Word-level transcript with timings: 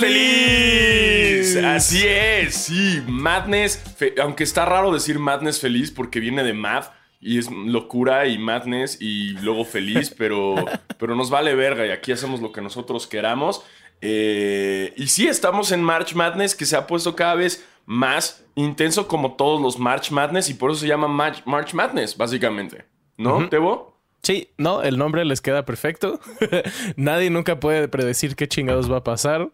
feliz. 0.00 1.56
Así 1.56 2.02
es, 2.06 2.54
sí. 2.54 3.02
Madness, 3.06 3.82
aunque 4.20 4.44
está 4.44 4.64
raro 4.64 4.92
decir 4.92 5.18
Madness 5.18 5.60
feliz 5.60 5.90
porque 5.90 6.20
viene 6.20 6.42
de 6.42 6.52
Mad 6.52 6.84
y 7.20 7.38
es 7.38 7.50
locura 7.50 8.26
y 8.26 8.38
Madness 8.38 9.00
y 9.00 9.34
luego 9.40 9.64
feliz, 9.64 10.14
pero, 10.18 10.54
pero 10.98 11.14
nos 11.14 11.30
vale 11.30 11.54
verga 11.54 11.86
y 11.86 11.90
aquí 11.90 12.12
hacemos 12.12 12.40
lo 12.40 12.52
que 12.52 12.60
nosotros 12.60 13.06
queramos. 13.06 13.62
Eh, 14.00 14.94
y 14.96 15.08
sí, 15.08 15.28
estamos 15.28 15.72
en 15.72 15.82
March 15.82 16.14
Madness 16.14 16.54
que 16.54 16.64
se 16.64 16.76
ha 16.76 16.86
puesto 16.86 17.14
cada 17.14 17.34
vez 17.34 17.66
más 17.84 18.44
intenso 18.54 19.08
como 19.08 19.34
todos 19.34 19.60
los 19.60 19.78
March 19.78 20.10
Madness 20.10 20.48
y 20.48 20.54
por 20.54 20.70
eso 20.70 20.80
se 20.80 20.88
llama 20.88 21.08
March, 21.08 21.74
Madness, 21.74 22.16
básicamente. 22.16 22.84
¿No, 23.18 23.48
Tebo? 23.48 23.98
Sí, 24.22 24.50
no, 24.58 24.82
el 24.82 24.98
nombre 24.98 25.24
les 25.24 25.40
queda 25.40 25.64
perfecto. 25.64 26.20
Nadie 26.96 27.30
nunca 27.30 27.60
puede 27.60 27.88
predecir 27.88 28.36
qué 28.36 28.48
chingados 28.48 28.90
va 28.90 28.98
a 28.98 29.04
pasar. 29.04 29.50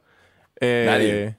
Eh, 0.60 0.84
Nadie. 0.87 1.37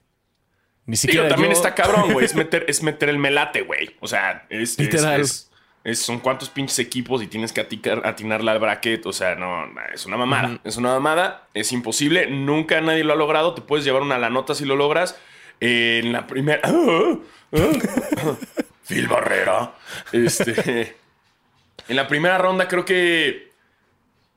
Ni 0.86 0.96
siquiera. 0.96 1.28
también 1.28 1.52
está 1.52 1.74
cabrón, 1.74 2.12
güey. 2.12 2.24
Es 2.24 2.34
meter, 2.36 2.64
es 2.68 2.82
meter 2.82 3.08
el 3.08 3.18
melate, 3.18 3.62
güey. 3.62 3.96
O 4.00 4.06
sea, 4.06 4.46
es. 4.48 4.78
Literal. 4.78 5.20
Es, 5.20 6.00
son 6.00 6.18
cuántos 6.18 6.50
pinches 6.50 6.78
equipos 6.80 7.22
y 7.22 7.28
tienes 7.28 7.52
que 7.52 7.60
atinarle 7.60 8.50
al 8.50 8.58
bracket. 8.58 9.06
O 9.06 9.12
sea, 9.12 9.34
no, 9.36 9.66
es 9.94 10.06
una 10.06 10.16
mamada. 10.16 10.60
Es 10.64 10.76
una 10.76 10.90
mamada. 10.90 11.46
Es 11.54 11.72
imposible. 11.72 12.26
Nunca 12.26 12.80
nadie 12.80 13.04
lo 13.04 13.12
ha 13.12 13.16
logrado. 13.16 13.54
Te 13.54 13.62
puedes 13.62 13.84
llevar 13.84 14.02
una 14.02 14.18
la 14.18 14.28
nota 14.28 14.54
si 14.54 14.64
lo 14.64 14.76
logras. 14.76 15.16
en 15.60 16.12
la 16.12 16.26
primera. 16.26 16.60
Phil 18.86 19.08
Barrera. 19.08 19.74
Este. 20.12 20.96
En 21.88 21.96
la 21.96 22.06
primera 22.06 22.36
ronda 22.36 22.68
creo 22.68 22.84
que... 22.84 23.47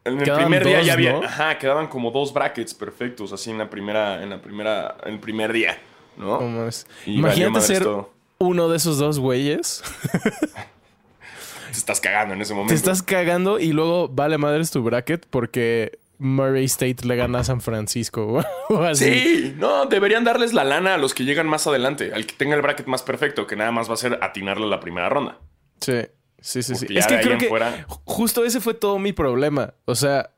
En 0.03 0.19
el 0.19 0.33
primer 0.33 0.65
día 0.65 0.81
ya 0.81 0.93
había... 0.93 1.17
Ajá, 1.19 1.57
quedaban 1.57 1.87
como 1.87 2.11
dos 2.11 2.33
brackets 2.33 2.73
perfectos 2.73 3.31
así 3.33 3.51
en 3.51 3.57
la 3.57 3.69
primera... 3.69 4.23
En 4.23 4.29
la 4.31 4.41
primera... 4.41 4.97
En 5.05 5.13
el 5.13 5.19
primer 5.19 5.53
día, 5.53 5.77
¿no? 6.17 6.37
¿Cómo 6.39 6.65
es? 6.65 6.87
Imagínate 7.05 7.61
ser 7.61 7.87
uno 8.39 8.69
de 8.69 8.77
esos 8.77 8.97
dos 8.97 9.19
güeyes. 9.19 9.83
Te 11.71 11.77
estás 11.77 12.01
cagando 12.01 12.33
en 12.33 12.41
ese 12.41 12.53
momento. 12.53 12.73
Te 12.73 12.75
estás 12.75 13.03
cagando 13.03 13.59
y 13.59 13.71
luego 13.71 14.09
vale 14.09 14.37
madres 14.37 14.71
tu 14.71 14.81
bracket 14.83 15.25
porque 15.29 15.99
Murray 16.17 16.65
State 16.65 17.05
le 17.05 17.15
gana 17.15 17.39
a 17.39 17.43
San 17.43 17.61
Francisco 17.61 18.43
o 18.69 18.83
así. 18.83 19.05
Sí, 19.05 19.55
no, 19.57 19.85
deberían 19.85 20.23
darles 20.23 20.53
la 20.53 20.63
lana 20.63 20.95
a 20.95 20.97
los 20.97 21.13
que 21.13 21.23
llegan 21.23 21.47
más 21.47 21.67
adelante, 21.67 22.11
al 22.13 22.25
que 22.25 22.35
tenga 22.35 22.55
el 22.55 22.61
bracket 22.61 22.87
más 22.87 23.03
perfecto, 23.03 23.47
que 23.47 23.55
nada 23.55 23.71
más 23.71 23.89
va 23.89 23.93
a 23.93 23.97
ser 23.97 24.19
atinarle 24.21 24.67
la 24.67 24.79
primera 24.79 25.09
ronda. 25.09 25.39
Sí. 25.79 26.01
Sí, 26.41 26.63
sí, 26.63 26.75
sí. 26.75 26.87
Es 26.89 27.07
que 27.07 27.21
creo 27.21 27.37
que 27.37 27.49
justo 27.87 28.43
ese 28.43 28.59
fue 28.59 28.73
todo 28.73 28.99
mi 28.99 29.13
problema. 29.13 29.75
O 29.85 29.95
sea, 29.95 30.31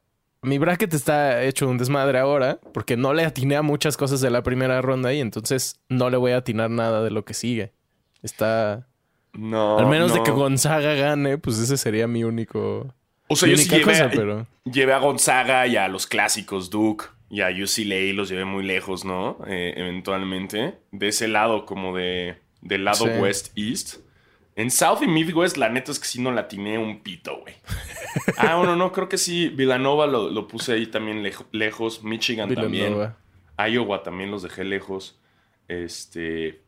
mi 0.44 0.58
bracket 0.58 0.94
está 0.94 1.42
hecho 1.44 1.68
un 1.70 1.78
desmadre 1.78 2.20
ahora 2.20 2.60
porque 2.74 2.98
no 2.98 3.14
le 3.14 3.24
atiné 3.24 3.56
a 3.56 3.62
muchas 3.62 3.96
cosas 3.96 4.20
de 4.20 4.30
la 4.30 4.44
primera 4.44 4.82
ronda 4.82 5.14
y 5.14 5.22
entonces 5.22 5.80
no 5.88 6.10
le 6.10 6.18
voy 6.18 6.34
a 6.34 6.38
atinar 6.38 6.70
nada 6.70 7.02
de 7.02 7.12
lo 7.12 7.24
que 7.24 7.34
sigue. 7.34 7.72
Está. 8.22 8.88
No. 9.32 9.80
Al 9.80 9.88
menos 9.88 10.14
de 10.14 10.22
que 10.22 10.32
Gonzaga 10.32 10.94
gane, 10.94 11.38
pues 11.38 11.58
ese 11.58 11.78
sería 11.78 12.08
mi 12.08 12.26
único. 12.26 12.94
O 13.30 13.36
sea, 13.38 13.50
yo 13.50 13.58
sí 13.58 13.70
llevé, 14.66 14.94
a 14.94 15.00
Gonzaga 15.00 15.66
y 15.66 15.78
a 15.78 15.88
los 15.88 16.06
clásicos 16.06 16.70
Duke 16.70 17.06
y 17.30 17.42
a 17.42 17.48
UCLA 17.48 18.14
los 18.14 18.30
llevé 18.30 18.46
muy 18.46 18.64
lejos, 18.64 19.06
¿no? 19.06 19.40
Eh, 19.48 19.74
eventualmente. 19.78 20.76
De 20.92 21.08
ese 21.08 21.30
lado, 21.30 21.66
como 21.66 21.96
de. 21.96 22.36
Del 22.62 22.86
lado 22.86 23.06
West-East. 23.06 24.03
En 24.56 24.70
South 24.70 25.00
y 25.02 25.08
Midwest, 25.08 25.58
la 25.58 25.70
neta 25.70 25.92
es 25.92 26.00
que 26.00 26.08
sí 26.08 26.22
no 26.22 26.32
la 26.32 26.48
tiene 26.48 26.78
un 26.78 27.00
pito, 27.00 27.40
güey. 27.40 27.56
ah, 28.38 28.56
bueno, 28.56 28.76
no, 28.76 28.92
creo 28.92 29.10
que 29.10 29.18
sí. 29.18 29.50
Villanova 29.50 30.06
lo, 30.06 30.48
puse 30.48 30.74
ahí 30.74 30.88
también 30.88 31.28
lejos. 31.52 32.04
Michigan 32.04 32.54
también. 32.54 33.14
Iowa 33.58 34.04
también 34.04 34.30
los 34.30 34.44
dejé 34.44 34.64
lejos. 34.64 35.20
Este. 35.68 36.62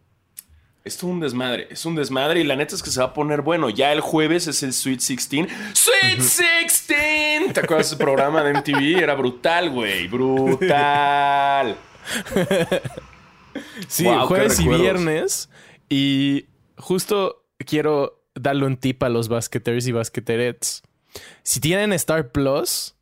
Esto 0.83 1.07
es 1.07 1.11
un 1.11 1.19
desmadre. 1.19 1.67
Es 1.69 1.85
un 1.85 1.95
desmadre 1.95 2.39
y 2.39 2.43
la 2.43 2.55
neta 2.55 2.75
es 2.75 2.83
que 2.83 2.89
se 2.91 2.99
va 2.99 3.07
a 3.07 3.13
poner 3.13 3.41
bueno. 3.41 3.69
Ya 3.69 3.91
el 3.91 4.01
jueves 4.01 4.47
es 4.47 4.61
el 4.63 4.73
Sweet 4.73 4.99
16. 4.99 5.47
¡Sweet 5.73 6.17
16! 6.17 7.53
¿Te 7.53 7.59
acuerdas 7.59 7.87
ese 7.87 7.97
programa 7.97 8.43
de 8.43 8.53
MTV? 8.53 9.01
Era 9.01 9.15
brutal, 9.15 9.71
güey. 9.71 10.07
Brutal. 10.07 11.75
sí, 13.87 14.05
jueves 14.27 14.59
y 14.59 14.67
viernes. 14.67 15.49
Y 15.89 16.45
justo 16.77 17.44
quiero 17.59 18.23
darle 18.35 18.65
un 18.65 18.77
tip 18.77 19.01
a 19.03 19.09
los 19.09 19.27
basqueteros 19.27 19.87
y 19.87 19.91
basqueterets. 19.91 20.83
Si 21.43 21.59
tienen 21.59 21.93
Star 21.93 22.31
Plus, 22.31 22.95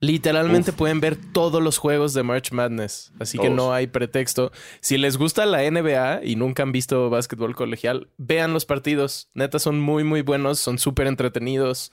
literalmente 0.00 0.72
pueden 0.72 1.00
ver 1.00 1.16
todos 1.16 1.62
los 1.62 1.78
juegos 1.78 2.14
de 2.14 2.22
March 2.22 2.52
Madness. 2.52 3.12
Así 3.20 3.38
que 3.38 3.50
no 3.50 3.72
hay 3.72 3.86
pretexto. 3.86 4.50
Si 4.80 4.98
les 4.98 5.16
gusta 5.16 5.46
la 5.46 5.70
NBA 5.70 6.24
y 6.24 6.36
nunca 6.36 6.62
han 6.62 6.72
visto 6.72 7.10
básquetbol 7.10 7.54
colegial, 7.54 8.08
vean 8.16 8.52
los 8.52 8.64
partidos. 8.64 9.28
Neta, 9.34 9.58
son 9.58 9.80
muy, 9.80 10.02
muy 10.02 10.22
buenos. 10.22 10.58
Son 10.58 10.78
súper 10.78 11.06
entretenidos. 11.06 11.92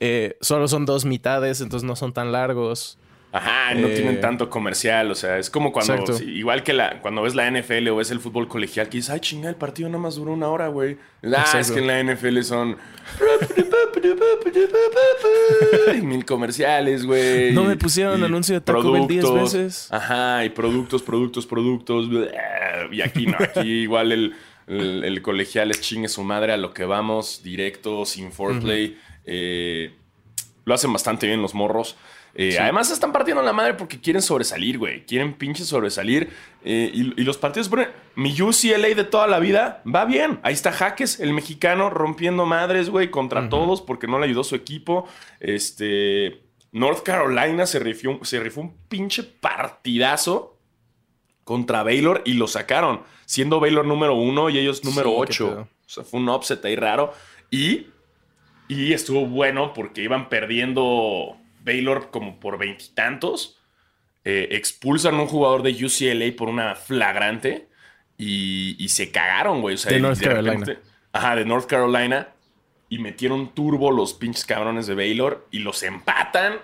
Eh, 0.00 0.36
solo 0.40 0.68
son 0.68 0.86
dos 0.86 1.04
mitades, 1.04 1.60
entonces 1.60 1.86
no 1.86 1.96
son 1.96 2.12
tan 2.12 2.32
largos. 2.32 2.98
Ajá, 3.30 3.74
no 3.74 3.88
tienen 3.88 4.14
eh, 4.14 4.18
tanto 4.18 4.48
comercial, 4.48 5.10
o 5.10 5.14
sea, 5.14 5.36
es 5.36 5.50
como 5.50 5.70
cuando, 5.70 6.02
igual 6.22 6.62
que 6.62 6.72
la, 6.72 7.02
cuando 7.02 7.20
ves 7.20 7.34
la 7.34 7.50
NFL 7.50 7.88
o 7.88 7.96
ves 7.96 8.10
el 8.10 8.20
fútbol 8.20 8.48
colegial, 8.48 8.88
que 8.88 8.96
dices, 8.96 9.10
ay, 9.10 9.20
chinga, 9.20 9.50
el 9.50 9.56
partido 9.56 9.90
nada 9.90 10.00
más 10.00 10.14
duró 10.14 10.32
una 10.32 10.48
hora, 10.48 10.68
güey. 10.68 10.96
Ah, 11.36 11.58
es 11.60 11.70
que 11.70 11.80
en 11.80 11.88
la 11.88 12.02
NFL 12.02 12.40
son 12.40 12.78
mil 16.02 16.24
comerciales, 16.24 17.04
güey. 17.04 17.52
No 17.52 17.64
me 17.64 17.76
pusieron 17.76 18.24
anuncio 18.24 18.54
de 18.54 18.62
Taco 18.62 18.92
Bell 18.92 19.06
10 19.06 19.34
veces. 19.34 19.92
Ajá, 19.92 20.46
y 20.46 20.48
productos, 20.48 21.02
productos, 21.02 21.46
productos. 21.46 22.08
Y 22.90 23.02
aquí 23.02 23.26
no, 23.26 23.36
aquí 23.38 23.60
igual 23.82 24.12
el, 24.12 24.34
el, 24.66 25.20
colegial 25.20 25.70
es 25.70 25.82
chingue 25.82 26.08
su 26.08 26.24
madre 26.24 26.54
a 26.54 26.56
lo 26.56 26.72
que 26.72 26.86
vamos, 26.86 27.42
directo, 27.42 28.06
sin 28.06 28.32
foreplay. 28.32 28.96
eh, 29.26 29.92
lo 30.64 30.74
hacen 30.74 30.92
bastante 30.92 31.26
bien 31.26 31.42
los 31.42 31.54
morros. 31.54 31.96
Eh, 32.34 32.58
además, 32.58 32.90
están 32.90 33.12
partiendo 33.12 33.42
la 33.42 33.52
madre 33.52 33.74
porque 33.74 34.00
quieren 34.00 34.22
sobresalir, 34.22 34.78
güey. 34.78 35.04
Quieren 35.06 35.34
pinche 35.34 35.64
sobresalir. 35.64 36.30
Eh, 36.64 36.90
y, 36.92 37.22
los 37.22 37.36
partidos 37.36 37.68
ponen. 37.68 37.88
Mi 38.14 38.30
UCLA 38.40 38.94
de 38.94 39.04
toda 39.04 39.26
la 39.26 39.38
vida 39.38 39.82
va 39.86 40.04
bien. 40.04 40.40
Ahí 40.42 40.54
está 40.54 40.72
Jaques, 40.72 41.20
el 41.20 41.32
mexicano, 41.32 41.90
rompiendo 41.90 42.46
madres, 42.46 42.90
güey, 42.90 43.10
contra 43.10 43.48
todos 43.48 43.82
porque 43.82 44.06
no 44.06 44.18
le 44.18 44.26
ayudó 44.26 44.44
su 44.44 44.54
equipo. 44.54 45.08
Este. 45.40 46.42
North 46.70 47.02
Carolina 47.02 47.66
se 47.66 47.78
rifó, 47.78 48.20
se 48.22 48.40
rifó 48.40 48.60
un 48.60 48.76
pinche 48.88 49.22
partidazo 49.22 50.58
contra 51.44 51.82
Baylor 51.82 52.20
y 52.26 52.34
lo 52.34 52.46
sacaron, 52.46 53.00
siendo 53.24 53.58
Baylor 53.58 53.86
número 53.86 54.14
uno 54.14 54.50
y 54.50 54.58
ellos 54.58 54.84
número 54.84 55.16
ocho. 55.16 55.66
O 55.86 55.88
sea, 55.88 56.04
fue 56.04 56.20
un 56.20 56.28
upset 56.28 56.62
ahí 56.66 56.76
raro. 56.76 57.14
Y, 57.50 57.86
y 58.68 58.92
estuvo 58.92 59.24
bueno 59.24 59.72
porque 59.72 60.02
iban 60.02 60.28
perdiendo 60.28 61.38
Baylor 61.68 62.10
como 62.10 62.40
por 62.40 62.58
veintitantos. 62.58 63.60
Eh, 64.24 64.48
expulsan 64.52 65.14
a 65.14 65.22
un 65.22 65.28
jugador 65.28 65.62
de 65.62 65.70
UCLA 65.70 66.36
por 66.36 66.48
una 66.48 66.74
flagrante 66.74 67.68
y, 68.16 68.88
se 68.88 69.12
cagaron, 69.12 69.60
güey. 69.60 69.76
de 69.76 70.00
North 70.00 70.20
Carolina. 70.20 70.66
Ajá, 71.12 71.36
de 71.36 71.44
North 71.44 71.66
Carolina. 71.66 72.28
Y 72.88 72.98
metieron 72.98 73.54
turbo 73.54 73.90
los 73.90 74.14
pinches 74.14 74.44
cabrones 74.44 74.86
de 74.86 74.94
Baylor 74.94 75.46
y 75.50 75.60
los 75.60 75.82
empatan. 75.82 76.54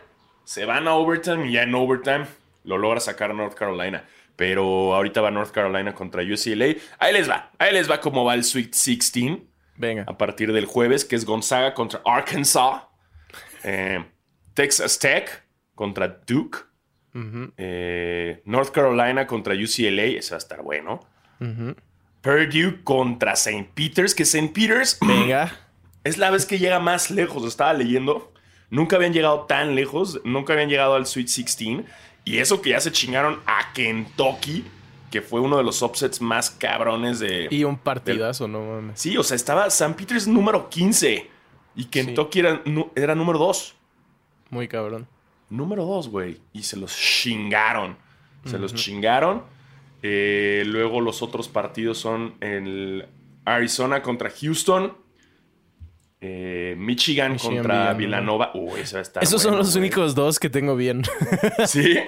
Se 0.44 0.64
van 0.64 0.88
a 0.88 0.94
overtime 0.94 1.48
y 1.48 1.53
ya 1.53 1.62
en 1.62 1.75
overtime 1.75 2.26
lo 2.64 2.78
logra 2.78 2.98
sacar 2.98 3.34
North 3.34 3.54
Carolina. 3.54 4.04
Pero 4.37 4.94
ahorita 4.94 5.20
va 5.20 5.31
North 5.31 5.53
Carolina 5.53 5.94
contra 5.94 6.22
UCLA. 6.22 6.75
Ahí 6.98 7.12
les 7.12 7.31
va. 7.31 7.52
Ahí 7.58 7.73
les 7.73 7.88
va 7.88 8.00
cómo 8.00 8.25
va 8.25 8.34
el 8.34 8.43
Sweet 8.43 8.73
16. 8.73 9.38
Venga. 9.76 10.05
A 10.06 10.17
partir 10.17 10.52
del 10.52 10.67
jueves, 10.67 11.05
que 11.05 11.14
es 11.14 11.25
Gonzaga 11.25 11.75
contra 11.75 12.00
Arkansas. 12.05 12.82
Eh, 13.62 14.05
Texas 14.54 14.98
Tech 14.98 15.44
contra 15.74 16.08
Duke. 16.26 16.58
Eh, 17.56 18.42
North 18.44 18.70
Carolina 18.70 19.26
contra 19.26 19.54
UCLA, 19.54 20.02
ese 20.18 20.30
va 20.30 20.36
a 20.36 20.38
estar 20.38 20.62
bueno. 20.62 21.00
Purdue 22.20 22.82
contra 22.82 23.32
St. 23.32 23.70
Peters, 23.74 24.14
que 24.14 24.22
St. 24.22 24.48
Peters 24.52 24.98
Venga. 25.06 25.52
es 26.02 26.18
la 26.18 26.30
vez 26.30 26.46
que 26.46 26.58
llega 26.58 26.80
más 26.80 27.10
lejos. 27.10 27.44
Estaba 27.44 27.72
leyendo. 27.74 28.32
Nunca 28.70 28.96
habían 28.96 29.12
llegado 29.12 29.42
tan 29.42 29.74
lejos. 29.74 30.20
Nunca 30.24 30.54
habían 30.54 30.68
llegado 30.68 30.94
al 30.94 31.06
Sweet 31.06 31.26
16. 31.26 31.80
Y 32.24 32.38
eso 32.38 32.62
que 32.62 32.70
ya 32.70 32.80
se 32.80 32.90
chingaron 32.90 33.40
a 33.46 33.72
Kentucky, 33.74 34.64
que 35.10 35.20
fue 35.20 35.40
uno 35.40 35.58
de 35.58 35.62
los 35.62 35.82
upsets 35.82 36.20
más 36.22 36.50
cabrones 36.50 37.18
de. 37.20 37.48
Y 37.50 37.64
un 37.64 37.76
partidazo, 37.76 38.48
no 38.48 38.64
mames. 38.64 38.98
Sí, 38.98 39.16
o 39.18 39.22
sea, 39.22 39.36
estaba 39.36 39.66
St. 39.66 39.94
Peters 39.94 40.26
número 40.26 40.68
15 40.70 41.30
y 41.76 41.84
Kentucky 41.84 42.40
era, 42.40 42.62
era 42.96 43.14
número 43.14 43.38
2. 43.38 43.74
Muy 44.50 44.69
cabrón. 44.69 45.08
Número 45.50 45.85
dos, 45.85 46.08
güey. 46.08 46.41
Y 46.52 46.62
se 46.62 46.76
los 46.76 46.96
chingaron. 46.96 47.96
Se 48.44 48.58
los 48.58 48.75
chingaron. 48.75 49.43
Eh, 50.02 50.64
luego 50.67 51.00
los 51.00 51.23
otros 51.23 51.49
partidos 51.49 51.96
son 51.99 52.35
el 52.41 53.06
Arizona 53.44 54.02
contra 54.02 54.31
Houston. 54.31 54.96
Eh, 56.20 56.75
Michigan, 56.79 57.38
contra 57.38 57.93
Villanova. 57.94 58.50
Uy, 58.55 58.81
eso 58.81 58.96
va 58.96 59.00
a 59.00 59.02
estar 59.02 59.23
Esos 59.23 59.43
son 59.43 59.56
los 59.56 59.76
únicos 59.76 60.14
dos 60.14 60.38
que 60.38 60.50
tengo 60.50 60.76
bien. 60.76 61.02
sí. 61.67 61.99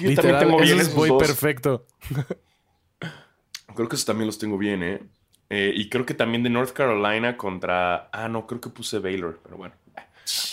Yo 0.00 0.14
también 0.14 0.38
tengo 0.38 0.58
bien 0.60 0.80
eso 0.80 0.90
es 0.90 0.94
muy 0.94 1.10
perfecto. 1.18 1.86
creo 3.74 3.88
que 3.88 3.96
esos 3.96 4.06
también 4.06 4.26
los 4.26 4.38
tengo 4.38 4.58
bien, 4.58 4.82
¿eh? 4.82 5.00
¿eh? 5.50 5.72
Y 5.74 5.88
creo 5.88 6.04
que 6.04 6.14
también 6.14 6.42
de 6.42 6.50
North 6.50 6.72
Carolina 6.72 7.36
contra. 7.36 8.08
Ah, 8.12 8.28
no, 8.28 8.46
creo 8.46 8.60
que 8.60 8.70
puse 8.70 8.98
Baylor, 8.98 9.40
pero 9.42 9.56
bueno. 9.56 9.74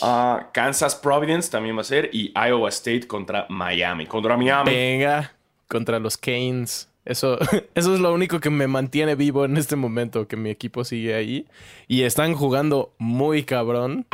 Ah, 0.02 0.50
Kansas 0.54 0.96
Providence 0.96 1.50
también 1.50 1.78
va 1.78 1.82
a 1.82 1.86
ser. 1.86 2.10
Y 2.14 2.34
Iowa 2.36 2.70
State 2.70 3.08
contra 3.08 3.46
Miami. 3.50 4.06
Contra 4.06 4.38
Miami. 4.38 4.72
Venga, 4.72 5.34
contra 5.68 6.00
los 6.00 6.18
Canes. 6.18 6.90
Eso, 7.06 7.38
eso 7.76 7.94
es 7.94 8.00
lo 8.00 8.14
único 8.14 8.40
que 8.40 8.50
me 8.50 8.68
mantiene 8.68 9.16
vivo 9.16 9.46
en 9.46 9.58
este 9.58 9.76
momento, 9.76 10.28
que 10.28 10.38
mi 10.38 10.50
equipo 10.50 10.84
sigue 10.84 11.16
ahí. 11.16 11.48
Y 11.88 12.04
están 12.04 12.34
jugando 12.34 12.94
muy 12.98 13.44
cabrón. 13.44 14.06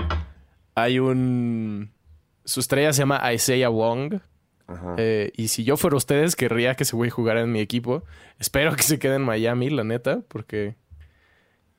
Hay 0.75 1.00
un... 1.00 1.92
Su 2.45 2.60
estrella 2.60 2.94
se 2.94 3.01
llama 3.01 3.33
Isaiah 3.33 3.69
Wong. 3.69 4.19
Eh, 4.98 5.31
y 5.36 5.48
si 5.48 5.63
yo 5.63 5.77
fuera 5.77 5.95
ustedes, 5.95 6.36
querría 6.36 6.75
que 6.75 6.83
ese 6.83 6.95
güey 6.95 7.10
jugara 7.10 7.42
en 7.42 7.51
mi 7.51 7.60
equipo. 7.60 8.03
Espero 8.39 8.75
que 8.75 8.83
se 8.83 9.00
quede 9.00 9.15
en 9.15 9.24
Miami, 9.24 9.69
la 9.69 9.83
neta, 9.83 10.21
porque 10.27 10.75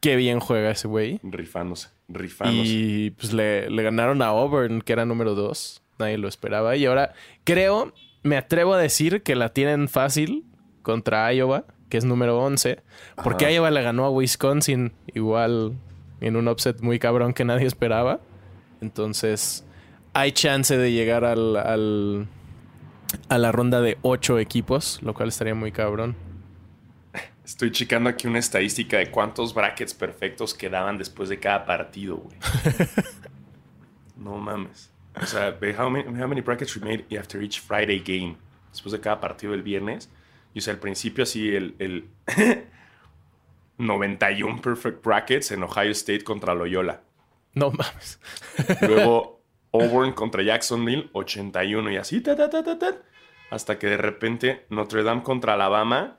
qué 0.00 0.16
bien 0.16 0.40
juega 0.40 0.70
ese 0.70 0.88
güey. 0.88 1.20
Rifándose, 1.22 1.88
rifándose. 2.08 2.68
Y 2.68 3.10
pues 3.10 3.32
le, 3.32 3.70
le 3.70 3.82
ganaron 3.82 4.22
a 4.22 4.26
Auburn, 4.26 4.82
que 4.82 4.92
era 4.92 5.04
número 5.04 5.34
dos. 5.34 5.82
Nadie 5.98 6.18
lo 6.18 6.28
esperaba. 6.28 6.76
Y 6.76 6.86
ahora 6.86 7.14
creo, 7.44 7.92
me 8.22 8.36
atrevo 8.36 8.74
a 8.74 8.78
decir 8.78 9.22
que 9.22 9.34
la 9.34 9.52
tienen 9.52 9.88
fácil 9.88 10.44
contra 10.82 11.32
Iowa, 11.32 11.64
que 11.88 11.96
es 11.98 12.04
número 12.04 12.38
11, 12.38 12.80
porque 13.22 13.52
Iowa 13.52 13.70
le 13.70 13.82
ganó 13.82 14.04
a 14.04 14.10
Wisconsin 14.10 14.92
igual 15.14 15.74
en 16.20 16.36
un 16.36 16.48
upset 16.48 16.80
muy 16.80 16.98
cabrón 16.98 17.32
que 17.32 17.44
nadie 17.44 17.66
esperaba. 17.66 18.20
Entonces, 18.80 19.64
hay 20.12 20.32
chance 20.32 20.76
de 20.76 20.92
llegar 20.92 21.24
al, 21.24 21.56
a 21.56 23.38
la 23.38 23.52
ronda 23.52 23.80
de 23.80 23.98
8 24.02 24.38
equipos, 24.38 25.00
lo 25.02 25.14
cual 25.14 25.28
estaría 25.28 25.54
muy 25.54 25.72
cabrón. 25.72 26.16
Estoy 27.48 27.72
checando 27.72 28.10
aquí 28.10 28.26
una 28.26 28.40
estadística 28.40 28.98
de 28.98 29.10
cuántos 29.10 29.54
brackets 29.54 29.94
perfectos 29.94 30.52
quedaban 30.52 30.98
después 30.98 31.30
de 31.30 31.40
cada 31.40 31.64
partido, 31.64 32.18
güey. 32.18 32.36
no 34.16 34.36
mames. 34.36 34.90
O 35.14 35.24
sea, 35.24 35.58
how 35.78 35.88
many, 35.88 36.04
how 36.04 36.28
many 36.28 36.42
brackets 36.42 36.76
we 36.76 36.82
made 36.82 37.18
after 37.18 37.42
each 37.42 37.62
Friday 37.62 38.00
game. 38.00 38.36
Después 38.70 38.92
de 38.92 39.00
cada 39.00 39.18
partido 39.18 39.52
del 39.52 39.62
viernes. 39.62 40.10
Y 40.52 40.58
o 40.58 40.60
sea, 40.60 40.74
al 40.74 40.78
principio 40.78 41.22
así 41.22 41.48
el, 41.56 41.74
el 41.78 42.10
91 43.78 44.60
perfect 44.60 45.02
brackets 45.02 45.50
en 45.50 45.62
Ohio 45.62 45.92
State 45.92 46.24
contra 46.24 46.54
Loyola. 46.54 47.00
No 47.54 47.70
mames. 47.70 48.20
Luego 48.82 49.40
Auburn 49.72 50.12
contra 50.12 50.42
Jacksonville, 50.42 51.08
81 51.14 51.92
y 51.92 51.96
así, 51.96 52.20
ta, 52.20 52.36
ta, 52.36 52.50
ta, 52.50 52.78
ta, 52.78 52.98
hasta 53.50 53.78
que 53.78 53.86
de 53.86 53.96
repente 53.96 54.66
Notre 54.68 55.02
Dame 55.02 55.22
contra 55.22 55.54
Alabama. 55.54 56.18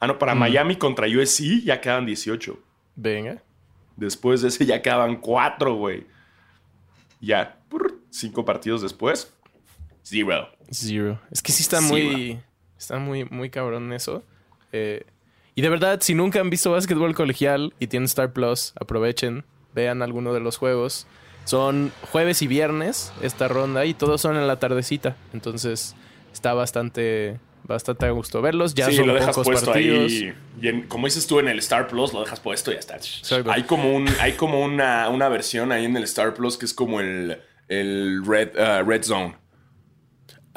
Ah, 0.00 0.06
no, 0.06 0.18
para 0.18 0.34
mm. 0.34 0.38
Miami 0.38 0.76
contra 0.76 1.06
USC 1.06 1.62
ya 1.64 1.80
quedan 1.80 2.06
18. 2.06 2.58
Venga. 2.96 3.42
Después 3.96 4.42
de 4.42 4.48
ese 4.48 4.64
ya 4.64 4.80
quedaban 4.80 5.16
4, 5.16 5.74
güey. 5.74 6.06
Ya, 7.20 7.58
cinco 8.10 8.44
partidos 8.44 8.82
después, 8.82 9.32
zero. 10.02 10.48
Zero. 10.70 11.20
Es 11.30 11.42
que 11.42 11.52
sí 11.52 11.62
está 11.62 11.80
muy. 11.80 12.40
Está 12.78 12.98
muy, 12.98 13.24
muy 13.24 13.50
cabrón 13.50 13.92
eso. 13.92 14.22
Eh, 14.72 15.04
y 15.54 15.62
de 15.62 15.68
verdad, 15.68 16.00
si 16.00 16.14
nunca 16.14 16.40
han 16.40 16.50
visto 16.50 16.70
básquetbol 16.70 17.14
colegial 17.14 17.74
y 17.80 17.88
tienen 17.88 18.04
Star 18.04 18.32
Plus, 18.32 18.72
aprovechen, 18.80 19.44
vean 19.74 20.02
alguno 20.02 20.32
de 20.32 20.40
los 20.40 20.58
juegos. 20.58 21.06
Son 21.44 21.90
jueves 22.12 22.42
y 22.42 22.46
viernes 22.46 23.12
esta 23.22 23.48
ronda 23.48 23.84
y 23.86 23.94
todos 23.94 24.20
son 24.20 24.36
en 24.36 24.46
la 24.46 24.60
tardecita. 24.60 25.16
Entonces 25.32 25.96
está 26.32 26.54
bastante, 26.54 27.40
bastante 27.64 28.06
a 28.06 28.10
gusto 28.10 28.40
verlos. 28.42 28.74
Ya 28.74 28.90
son 28.90 29.06
lo 29.06 29.14
dejas 29.14 29.36
puesto 29.36 29.72
ahí. 29.72 30.34
Y 30.60 30.82
como 30.82 31.06
dices 31.06 31.26
tú 31.26 31.38
en 31.40 31.48
el 31.48 31.58
Star 31.58 31.86
Plus, 31.86 32.12
lo 32.12 32.20
dejas 32.20 32.40
puesto 32.40 32.70
y 32.70 32.74
ya 32.74 32.80
está. 32.80 32.98
Hay 33.52 33.64
como, 33.64 33.94
un, 33.94 34.08
hay 34.20 34.32
como 34.32 34.60
una, 34.60 35.08
una, 35.08 35.28
versión 35.28 35.72
ahí 35.72 35.84
en 35.84 35.96
el 35.96 36.04
Star 36.04 36.34
Plus 36.34 36.56
que 36.56 36.66
es 36.66 36.74
como 36.74 37.00
el, 37.00 37.40
el 37.68 38.24
Red, 38.24 38.50
uh, 38.56 38.84
Red 38.84 39.04
Zone 39.04 39.36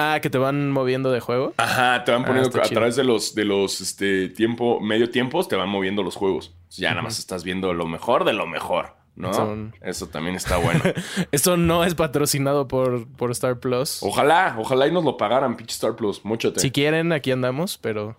Ah, 0.04 0.20
que 0.20 0.30
te 0.32 0.40
van 0.40 0.72
moviendo 0.72 1.12
de 1.12 1.20
juego. 1.20 1.54
Ajá, 1.58 2.04
te 2.04 2.12
van 2.12 2.24
ah, 2.24 2.26
poniendo 2.26 2.62
a 2.62 2.64
través 2.64 2.96
de 2.96 3.04
los, 3.04 3.36
de 3.36 3.46
los 3.46 3.82
este, 3.82 4.30
tiempo, 4.30 4.80
medio 4.80 5.12
tiempos, 5.12 5.48
te 5.48 5.56
van 5.56 5.70
moviendo 5.70 6.02
los 6.02 6.16
juegos. 6.16 6.56
Ya 6.72 6.90
nada 6.90 7.04
más 7.04 7.20
estás 7.20 7.44
viendo 7.44 7.74
lo 7.74 7.86
mejor 7.86 8.26
de 8.26 8.34
lo 8.34 8.48
mejor. 8.48 8.96
¿No? 9.22 9.72
Eso 9.82 10.08
también 10.08 10.36
está 10.36 10.58
bueno. 10.58 10.82
Esto 11.32 11.56
no 11.58 11.84
es 11.84 11.96
patrocinado 11.96 12.68
por, 12.68 13.08
por 13.08 13.32
Star 13.32 13.60
Plus. 13.60 14.02
Ojalá, 14.02 14.56
ojalá 14.58 14.88
y 14.88 14.92
nos 14.92 15.06
lo 15.06 15.18
pagaran, 15.18 15.56
pinche 15.56 15.74
Star 15.74 15.96
Plus. 15.96 16.26
Mucho 16.26 16.52
Si 16.58 16.72
quieren, 16.72 17.14
aquí 17.14 17.32
andamos, 17.32 17.78
pero. 17.78 18.18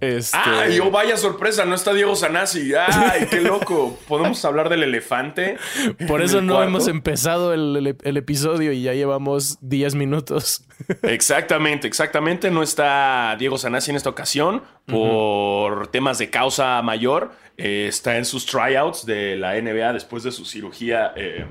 Este... 0.00 0.38
¡Ay, 0.38 0.78
oh, 0.78 0.92
vaya 0.92 1.16
sorpresa! 1.16 1.64
No 1.64 1.74
está 1.74 1.92
Diego 1.92 2.14
Sanasi. 2.14 2.72
¡Ay, 2.74 3.26
qué 3.28 3.40
loco! 3.40 3.98
¿Podemos 4.06 4.44
hablar 4.44 4.68
del 4.68 4.84
elefante? 4.84 5.56
Por 6.06 6.22
eso 6.22 6.40
no 6.40 6.62
hemos 6.62 6.86
empezado 6.86 7.52
el, 7.52 7.86
episodio 8.04 8.72
y 8.72 8.82
ya 8.82 8.94
llevamos 8.94 9.58
10 9.60 9.96
minutos. 9.96 10.64
Exactamente, 11.02 11.88
exactamente. 11.88 12.52
No 12.52 12.62
está 12.62 13.34
Diego 13.36 13.58
Sanasi 13.58 13.90
en 13.90 13.96
esta 13.96 14.10
ocasión 14.10 14.62
por 14.86 15.88
temas 15.88 16.18
de 16.18 16.30
causa 16.30 16.80
mayor. 16.82 17.32
Eh, 17.60 17.86
está 17.88 18.16
en 18.16 18.24
sus 18.24 18.46
tryouts 18.46 19.04
de 19.04 19.36
la 19.36 19.60
NBA 19.60 19.92
después 19.92 20.22
de 20.22 20.30
su 20.30 20.44
cirugía. 20.44 21.12
Eh, 21.16 21.44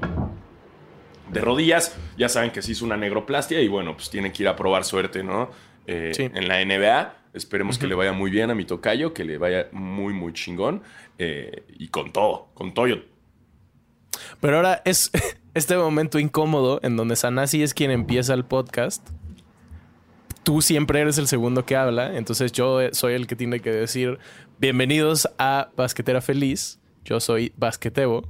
de 1.29 1.41
rodillas, 1.41 1.97
ya 2.17 2.29
saben 2.29 2.51
que 2.51 2.61
se 2.61 2.71
hizo 2.71 2.85
una 2.85 2.95
negroplastia 2.95 3.59
y 3.59 3.67
bueno, 3.67 3.93
pues 3.93 4.09
tiene 4.09 4.31
que 4.31 4.43
ir 4.43 4.49
a 4.49 4.55
probar 4.55 4.85
suerte, 4.85 5.21
¿no? 5.21 5.51
Eh, 5.85 6.13
en 6.17 6.47
la 6.47 6.63
NBA. 6.63 7.13
Esperemos 7.33 7.77
que 7.77 7.87
le 7.87 7.95
vaya 7.95 8.13
muy 8.13 8.31
bien 8.31 8.49
a 8.49 8.55
mi 8.55 8.63
tocayo, 8.63 9.13
que 9.13 9.25
le 9.25 9.37
vaya 9.37 9.67
muy, 9.73 10.13
muy 10.13 10.31
chingón. 10.31 10.81
Y 11.19 11.89
con 11.89 12.13
todo, 12.13 12.47
con 12.53 12.73
todo. 12.73 12.97
Pero 14.39 14.55
ahora 14.55 14.81
es 14.85 15.11
este 15.53 15.75
momento 15.75 16.19
incómodo 16.19 16.79
en 16.83 16.95
donde 16.95 17.17
Sanasi 17.17 17.61
es 17.61 17.73
quien 17.73 17.91
empieza 17.91 18.33
el 18.33 18.45
podcast. 18.45 19.05
Tú 20.47 20.61
siempre 20.61 21.01
eres 21.01 21.17
el 21.17 21.27
segundo 21.27 21.65
que 21.65 21.75
habla, 21.75 22.15
entonces 22.15 22.53
yo 22.53 22.79
soy 22.93 23.15
el 23.15 23.27
que 23.27 23.35
tiene 23.35 23.59
que 23.59 23.69
decir 23.69 24.17
bienvenidos 24.59 25.27
a 25.37 25.71
Basquetera 25.75 26.21
Feliz. 26.21 26.79
Yo 27.03 27.19
soy 27.19 27.51
Basquetebo. 27.57 28.25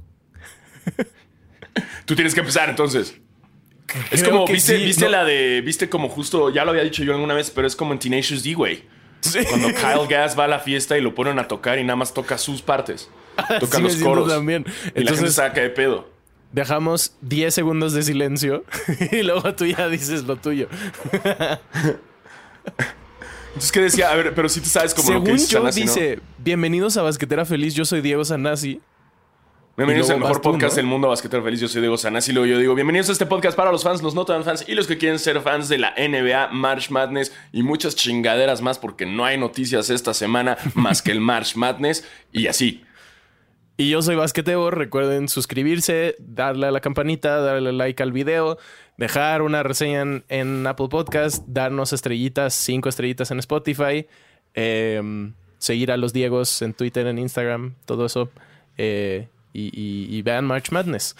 Tú 2.06 2.16
tienes 2.16 2.34
que 2.34 2.40
empezar 2.40 2.70
entonces. 2.70 3.20
es 4.10 4.24
como, 4.24 4.44
viste, 4.48 4.78
viste 4.78 5.08
la 5.08 5.24
de, 5.24 5.62
viste 5.64 5.88
como 5.88 6.08
justo, 6.08 6.50
ya 6.50 6.64
lo 6.64 6.72
había 6.72 6.82
dicho 6.82 7.04
yo 7.04 7.14
alguna 7.14 7.34
vez, 7.34 7.52
pero 7.52 7.68
es 7.68 7.76
como 7.76 7.92
en 7.92 8.00
Tenacious 8.00 8.42
D, 8.42 8.54
güey. 8.54 8.82
Cuando 9.48 9.68
Kyle 9.68 10.08
Gas 10.08 10.36
va 10.36 10.46
a 10.46 10.48
la 10.48 10.58
fiesta 10.58 10.98
y 10.98 11.00
lo 11.00 11.14
ponen 11.14 11.38
a 11.38 11.46
tocar 11.46 11.78
y 11.78 11.84
nada 11.84 11.94
más 11.94 12.12
toca 12.12 12.36
sus 12.36 12.62
partes. 12.62 13.08
Toca 13.60 13.78
los 13.78 13.94
coros. 13.94 14.28
También. 14.28 14.66
Y 14.86 15.02
Entonces, 15.02 15.36
la 15.36 15.44
saca 15.44 15.60
de 15.60 15.70
pedo. 15.70 16.10
Dejamos 16.50 17.14
10 17.20 17.54
segundos 17.54 17.92
de 17.92 18.02
silencio 18.02 18.64
y 19.12 19.22
luego 19.22 19.54
tú 19.54 19.66
ya 19.66 19.88
dices 19.88 20.24
lo 20.24 20.34
tuyo. 20.34 20.66
Entonces, 23.48 23.72
¿qué 23.72 23.80
decía? 23.80 24.10
A 24.10 24.16
ver, 24.16 24.34
pero 24.34 24.48
si 24.48 24.60
tú 24.60 24.68
sabes 24.68 24.94
cómo 24.94 25.10
lo 25.10 25.24
que 25.24 25.32
dice 25.32 25.52
yo 25.52 25.64
dice, 25.70 26.20
bienvenidos 26.38 26.96
a 26.96 27.02
Basquetera 27.02 27.44
Feliz, 27.44 27.74
yo 27.74 27.84
soy 27.84 28.00
Diego 28.00 28.24
Sanasi. 28.24 28.80
Bienvenidos 29.78 30.10
al 30.10 30.18
mejor 30.18 30.42
podcast 30.42 30.74
del 30.74 30.86
mundo, 30.86 31.06
Basquetero 31.06 31.40
Feliz. 31.44 31.60
Yo 31.60 31.68
soy 31.68 31.80
Diego 31.80 31.96
Sanasi. 31.96 32.32
Luego 32.32 32.46
yo 32.46 32.58
digo, 32.58 32.74
bienvenidos 32.74 33.10
a 33.10 33.12
este 33.12 33.26
podcast 33.26 33.56
para 33.56 33.70
los 33.70 33.84
fans, 33.84 34.02
los 34.02 34.12
no 34.12 34.24
tan 34.24 34.42
fans 34.42 34.64
y 34.66 34.74
los 34.74 34.88
que 34.88 34.98
quieren 34.98 35.20
ser 35.20 35.40
fans 35.40 35.68
de 35.68 35.78
la 35.78 35.94
NBA, 35.96 36.48
March 36.48 36.90
Madness 36.90 37.32
y 37.52 37.62
muchas 37.62 37.94
chingaderas 37.94 38.60
más, 38.60 38.80
porque 38.80 39.06
no 39.06 39.24
hay 39.24 39.38
noticias 39.38 39.88
esta 39.88 40.14
semana 40.14 40.58
más 40.74 41.00
que 41.00 41.12
el 41.12 41.20
March 41.20 41.54
Madness 41.54 42.04
y 42.32 42.48
así. 42.48 42.82
Y 43.76 43.90
yo 43.90 44.02
soy 44.02 44.16
Basqueteo. 44.16 44.72
Recuerden 44.72 45.28
suscribirse, 45.28 46.16
darle 46.18 46.66
a 46.66 46.70
la 46.72 46.80
campanita, 46.80 47.38
darle 47.38 47.72
like 47.72 48.02
al 48.02 48.10
video, 48.10 48.58
dejar 48.98 49.40
una 49.42 49.62
reseña 49.62 50.22
en, 50.28 50.66
Apple 50.66 50.88
Podcast, 50.88 51.44
darnos 51.46 51.94
estrellitas, 51.94 52.52
cinco 52.52 52.90
estrellitas 52.90 53.30
en 53.30 53.38
Spotify, 53.38 54.06
em, 54.52 55.32
seguir 55.56 55.90
a 55.90 55.96
los 55.96 56.12
Diegos 56.12 56.60
en 56.60 56.74
Twitter, 56.74 57.06
en 57.06 57.18
Instagram, 57.18 57.74
todo 57.86 58.04
eso. 58.04 58.28
Eh, 58.76 59.28
y, 59.72 60.22
vean 60.22 60.44
March 60.44 60.70
Madness. 60.70 61.16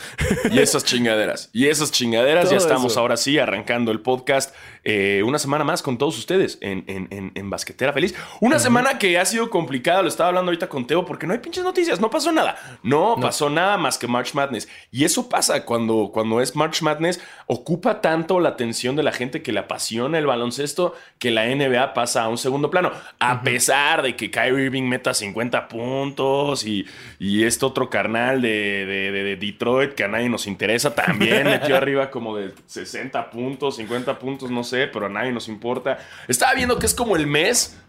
Y 0.51 0.59
esas 0.59 0.85
chingaderas. 0.85 1.51
Y 1.53 1.67
esas 1.67 1.91
chingaderas. 1.91 2.51
ya 2.51 2.57
estamos 2.57 2.97
ahora 2.97 3.17
sí 3.17 3.39
arrancando 3.39 3.91
el 3.91 4.01
podcast 4.01 4.55
eh, 4.85 5.23
una 5.25 5.39
semana 5.39 5.65
más 5.65 5.83
con 5.83 5.99
todos 5.99 6.17
ustedes 6.19 6.59
en, 6.61 6.85
en, 6.89 7.51
Basquetera 7.51 7.93
Feliz. 7.93 8.15
Una 8.41 8.59
semana 8.59 8.99
que 8.99 9.19
ha 9.19 9.25
sido 9.25 9.51
complicada, 9.51 10.03
lo 10.03 10.09
estaba 10.09 10.29
hablando 10.29 10.51
ahorita 10.51 10.69
con 10.69 10.87
Teo, 10.87 11.05
porque 11.05 11.27
no 11.27 11.33
hay 11.33 11.41
pinches 11.41 11.65
noticias, 11.65 12.01
no 12.01 12.11
pasó 12.11 12.33
nada. 12.33 12.57
No, 12.83 13.17
pasó 13.21 13.51
nada 13.51 13.77
más 13.77 13.99
que 13.99 14.07
March 14.07 14.35
Madness. 14.35 14.69
Y 14.91 15.05
eso 15.05 15.29
pasa 15.29 15.65
cuando, 15.65 16.11
cuando 16.13 16.41
es 16.41 16.57
March 16.57 16.83
Madness, 16.83 17.21
ocupa 17.47 18.01
tanto 18.01 18.41
la 18.41 18.51
atención 18.51 18.97
de 18.97 19.03
la 19.03 19.13
gente 19.13 19.43
que 19.43 19.53
le 19.53 19.61
apasiona 19.61 20.19
el 20.19 20.27
baloncesto 20.27 20.95
que 21.19 21.31
la 21.31 21.47
NBA 21.47 21.95
pasa 21.95 22.23
a 22.23 22.29
un 22.29 22.39
segundo 22.39 22.71
plano. 22.71 22.93
A 23.19 23.43
pesar 23.43 24.03
de 24.03 24.17
que 24.17 24.31
Kyrie 24.31 24.67
Irving 24.67 24.85
meta 24.85 25.13
50 25.13 25.69
puntos 25.69 26.65
y, 26.65 26.87
y 27.19 27.45
este 27.45 27.67
otro 27.67 27.91
carnal 27.91 28.28
de, 28.37 28.87
de, 28.87 29.37
Detroit, 29.37 29.95
que 29.95 30.05
a 30.05 30.09
nadie 30.09 30.29
nos 30.29 30.47
interesa, 30.47 30.95
también 30.95 31.45
metió 31.45 31.77
arriba 31.79 32.11
como 32.11 32.37
de 32.37 32.53
60 32.67 33.31
puntos, 33.31 33.77
50 33.77 34.19
puntos, 34.19 34.51
no 34.51 34.63
sé, 34.65 34.87
pero 34.87 35.07
a 35.07 35.09
nadie 35.09 35.33
nos 35.33 35.49
importa. 35.49 35.99
Estaba 36.29 36.55
viendo 36.55 36.79
que 36.79 36.87
es 36.87 36.95
como 36.95 37.17
el 37.17 37.27
mes 37.27 37.81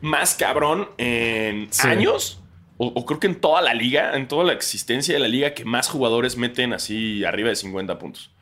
más 0.00 0.34
cabrón 0.34 0.88
en 0.98 1.68
años. 1.84 2.42
O, 2.76 3.06
creo 3.06 3.20
que 3.20 3.28
en 3.28 3.36
toda 3.36 3.62
la 3.62 3.74
liga, 3.74 4.16
en 4.16 4.26
toda 4.26 4.42
la 4.42 4.52
existencia 4.52 5.14
de 5.14 5.20
la 5.20 5.28
liga, 5.28 5.54
que 5.54 5.64
más 5.64 5.88
jugadores 5.88 6.36
meten 6.36 6.72
así 6.72 7.24
arriba 7.24 7.48
de 7.48 7.56
50 7.56 7.96
puntos. 7.98 8.32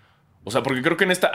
O 0.45 0.51
sea, 0.51 0.63
porque 0.63 0.81
creo 0.81 0.97
que 0.97 1.05
en 1.05 1.11
esta. 1.11 1.31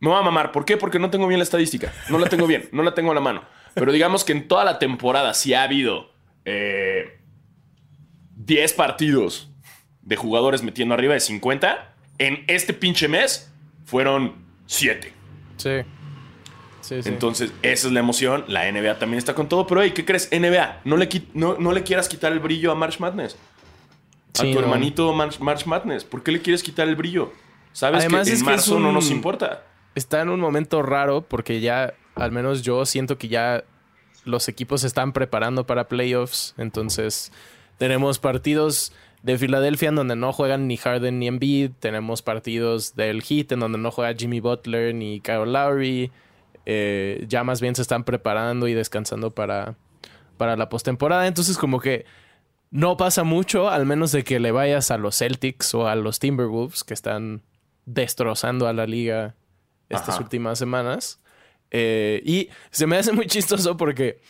Me 0.00 0.08
voy 0.10 0.18
a 0.18 0.22
mamar. 0.22 0.52
¿Por 0.52 0.66
qué? 0.66 0.76
Porque 0.76 0.98
no 0.98 1.08
tengo 1.08 1.26
bien 1.26 1.38
la 1.38 1.44
estadística. 1.44 1.90
No 2.10 2.18
la 2.18 2.28
tengo 2.28 2.46
bien. 2.46 2.68
No 2.72 2.82
la 2.82 2.92
tengo 2.92 3.12
a 3.12 3.14
la 3.14 3.20
mano. 3.20 3.44
Pero 3.72 3.92
digamos 3.92 4.24
que 4.24 4.32
en 4.32 4.46
toda 4.46 4.64
la 4.64 4.78
temporada 4.78 5.32
sí 5.32 5.54
ha 5.54 5.62
habido 5.62 6.12
10 8.46 8.72
eh, 8.72 8.74
partidos 8.76 9.50
de 10.02 10.16
jugadores 10.16 10.62
metiendo 10.62 10.94
arriba 10.94 11.14
de 11.14 11.20
50. 11.20 11.94
En 12.18 12.44
este 12.48 12.72
pinche 12.72 13.08
mes 13.08 13.52
fueron 13.84 14.34
7. 14.66 15.12
Sí. 15.56 15.70
Entonces, 16.90 17.52
esa 17.62 17.86
es 17.86 17.92
la 17.92 18.00
emoción. 18.00 18.44
La 18.48 18.70
NBA 18.70 18.98
también 18.98 19.18
está 19.18 19.34
con 19.34 19.48
todo. 19.48 19.66
Pero, 19.66 19.82
hey, 19.82 19.92
¿qué 19.94 20.04
crees? 20.04 20.28
NBA, 20.32 20.80
no 20.84 20.96
le, 20.96 21.08
no, 21.34 21.72
le 21.72 21.82
quieras 21.82 22.08
quitar 22.08 22.32
el 22.32 22.40
brillo 22.40 22.72
a 22.72 22.74
March 22.74 22.98
Madness. 22.98 23.36
A 24.38 24.42
tu 24.42 24.58
hermanito 24.58 25.12
March, 25.12 25.66
Madness. 25.66 26.04
¿Por 26.04 26.22
qué 26.22 26.32
le 26.32 26.40
quieres 26.40 26.62
quitar 26.62 26.88
el 26.88 26.96
brillo? 26.96 27.32
Sabes 27.72 28.06
que 28.06 28.32
en 28.32 28.44
marzo 28.44 28.78
no 28.78 28.92
nos 28.92 29.10
importa. 29.10 29.64
Está 29.94 30.22
en 30.22 30.30
un 30.30 30.40
momento 30.40 30.82
raro 30.82 31.22
porque 31.22 31.60
ya, 31.60 31.94
al 32.14 32.32
menos 32.32 32.62
yo 32.62 32.86
siento 32.86 33.18
que 33.18 33.28
ya 33.28 33.64
los 34.24 34.48
equipos 34.48 34.82
se 34.82 34.86
están 34.86 35.12
preparando 35.12 35.66
para 35.66 35.88
playoffs. 35.88 36.54
Entonces, 36.56 37.30
tenemos 37.82 38.20
partidos 38.20 38.92
de 39.24 39.36
Filadelfia 39.38 39.88
en 39.88 39.96
donde 39.96 40.14
no 40.14 40.32
juegan 40.32 40.68
ni 40.68 40.76
Harden 40.76 41.18
ni 41.18 41.26
Embiid. 41.26 41.72
Tenemos 41.80 42.22
partidos 42.22 42.94
del 42.94 43.24
Heat 43.24 43.50
en 43.50 43.58
donde 43.58 43.76
no 43.76 43.90
juega 43.90 44.14
Jimmy 44.16 44.38
Butler 44.38 44.94
ni 44.94 45.20
Kyle 45.20 45.52
Lowry. 45.52 46.12
Eh, 46.64 47.24
ya 47.26 47.42
más 47.42 47.60
bien 47.60 47.74
se 47.74 47.82
están 47.82 48.04
preparando 48.04 48.68
y 48.68 48.74
descansando 48.74 49.32
para, 49.32 49.74
para 50.36 50.56
la 50.56 50.68
postemporada. 50.68 51.26
Entonces, 51.26 51.58
como 51.58 51.80
que 51.80 52.04
no 52.70 52.96
pasa 52.96 53.24
mucho, 53.24 53.68
al 53.68 53.84
menos 53.84 54.12
de 54.12 54.22
que 54.22 54.38
le 54.38 54.52
vayas 54.52 54.92
a 54.92 54.96
los 54.96 55.18
Celtics 55.18 55.74
o 55.74 55.88
a 55.88 55.96
los 55.96 56.20
Timberwolves, 56.20 56.84
que 56.84 56.94
están 56.94 57.42
destrozando 57.84 58.68
a 58.68 58.72
la 58.72 58.86
liga 58.86 59.34
estas 59.88 60.20
últimas 60.20 60.56
semanas. 60.56 61.20
Eh, 61.72 62.22
y 62.24 62.48
se 62.70 62.86
me 62.86 62.96
hace 62.96 63.10
muy 63.10 63.26
chistoso 63.26 63.76
porque 63.76 64.20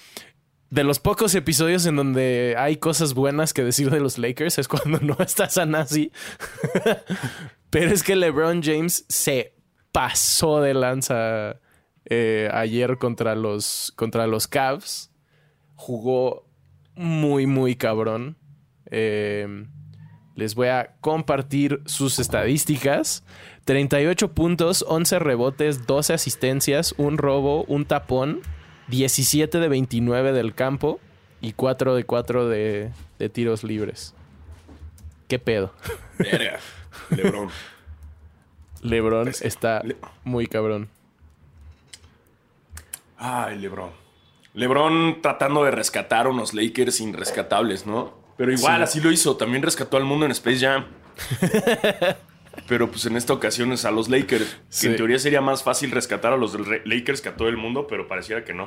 de 0.73 0.85
los 0.85 1.01
pocos 1.01 1.35
episodios 1.35 1.85
en 1.85 1.97
donde 1.97 2.55
hay 2.57 2.79
cosas 2.79 3.13
buenas 3.13 3.53
que 3.53 3.63
decir 3.63 3.91
de 3.91 4.01
los 4.01 4.17
Lakers 4.17 4.57
es 4.57 4.69
cuando 4.69 5.01
no 5.01 5.19
estás 5.21 5.59
a 5.59 5.67
nazi. 5.67 6.11
Pero 7.71 7.91
es 7.91 8.03
que 8.03 8.17
LeBron 8.17 8.63
James 8.63 9.05
se 9.07 9.55
pasó 9.93 10.63
de 10.63 10.73
lanza 10.73 11.61
eh, 12.07 12.49
ayer 12.55 12.97
contra 12.97 13.35
los, 13.35 13.93
contra 13.97 14.27
los 14.27 14.49
Cavs. 14.49 15.13
Jugó 15.75 16.49
muy, 16.95 17.45
muy 17.45 17.77
cabrón. 17.77 18.39
Eh, 18.87 19.67
les 20.37 20.55
voy 20.55 20.69
a 20.69 20.97
compartir 21.03 21.83
sus 21.85 22.19
estadísticas. 22.19 23.25
38 23.67 24.33
puntos, 24.33 24.87
11 24.89 25.19
rebotes, 25.19 25.87
12 25.87 26.15
asistencias, 26.15 26.95
un 26.97 27.19
robo, 27.19 27.65
un 27.65 27.85
tapón, 27.85 28.41
17 28.89 29.59
de 29.59 29.69
29 29.69 30.33
del 30.33 30.55
campo 30.55 31.01
y 31.41 31.53
4 31.53 31.95
de 31.95 32.05
4 32.05 32.49
de, 32.49 32.91
tiros 33.33 33.65
libres. 33.65 34.15
¿Qué 35.29 35.39
pedo? 35.39 35.73
Lebron. 37.11 37.49
Lebron 38.83 39.29
está 39.29 39.83
muy 40.25 40.47
cabrón. 40.47 40.89
Ay, 43.17 43.59
LeBron. 43.59 43.91
LeBron 44.55 45.23
tratando 45.23 45.63
de 45.65 45.71
rescatar 45.71 46.27
a 46.27 46.31
unos 46.31 46.55
Lakers 46.55 47.01
irrescatables, 47.01 47.87
¿no? 47.87 48.15
Pero 48.37 48.53
igual, 48.53 48.83
así 48.83 49.01
lo 49.01 49.13
hizo. 49.13 49.37
También 49.37 49.63
rescató 49.63 49.97
al 49.97 50.05
mundo 50.05 50.27
en 50.27 50.33
Space 50.33 50.59
Jam. 50.59 50.87
Pero 52.69 52.91
pues 52.91 53.07
en 53.07 53.17
esta 53.17 53.33
ocasión 53.33 53.73
es 53.73 53.85
a 53.85 53.91
los 53.91 54.09
Lakers. 54.09 54.59
Que 54.81 54.89
en 54.89 54.97
teoría 54.97 55.19
sería 55.19 55.41
más 55.41 55.63
fácil 55.63 55.91
rescatar 55.91 56.33
a 56.33 56.37
los 56.37 56.57
Lakers 56.85 57.21
que 57.21 57.31
a 57.31 57.37
todo 57.37 57.49
el 57.49 57.57
mundo, 57.57 57.87
pero 57.87 58.09
pareciera 58.09 58.45
que 58.45 58.53
no. 58.53 58.67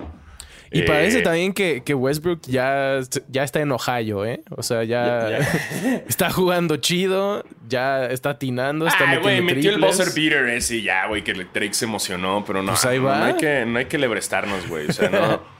Y 0.72 0.82
parece 0.82 1.20
eh, 1.20 1.22
también 1.22 1.54
que, 1.54 1.94
Westbrook 1.94 2.42
ya, 2.48 3.00
ya 3.30 3.44
está 3.44 3.62
en 3.62 3.72
Ohio, 3.72 4.26
¿eh? 4.26 4.42
O 4.50 4.64
sea, 4.64 4.84
ya, 4.84 5.28
está 6.08 6.30
jugando 6.32 6.78
chido, 6.78 7.46
ya 7.68 8.06
está 8.08 8.32
atinando, 8.32 8.88
está 8.88 9.10
Ay, 9.10 9.20
güey, 9.20 9.42
metió 9.42 9.72
el 9.72 9.80
buzzer 9.80 10.10
beater 10.14 10.50
ese 10.50 10.78
y 10.78 10.84
ya, 10.84 11.08
güey, 11.08 11.24
que 11.24 11.34
Drake 11.34 11.74
se 11.74 11.86
emocionó, 11.86 12.44
pero 12.46 12.62
no, 12.62 12.74
pues 12.74 13.00
no, 13.00 13.24
hay 13.24 13.36
que, 13.36 13.66
no 13.66 13.80
hay 13.80 13.86
que 13.86 13.98
lebrestarnos, 13.98 14.68
güey. 14.68 14.88
O 14.88 14.94
sea, 14.94 15.10
no... 15.10 15.42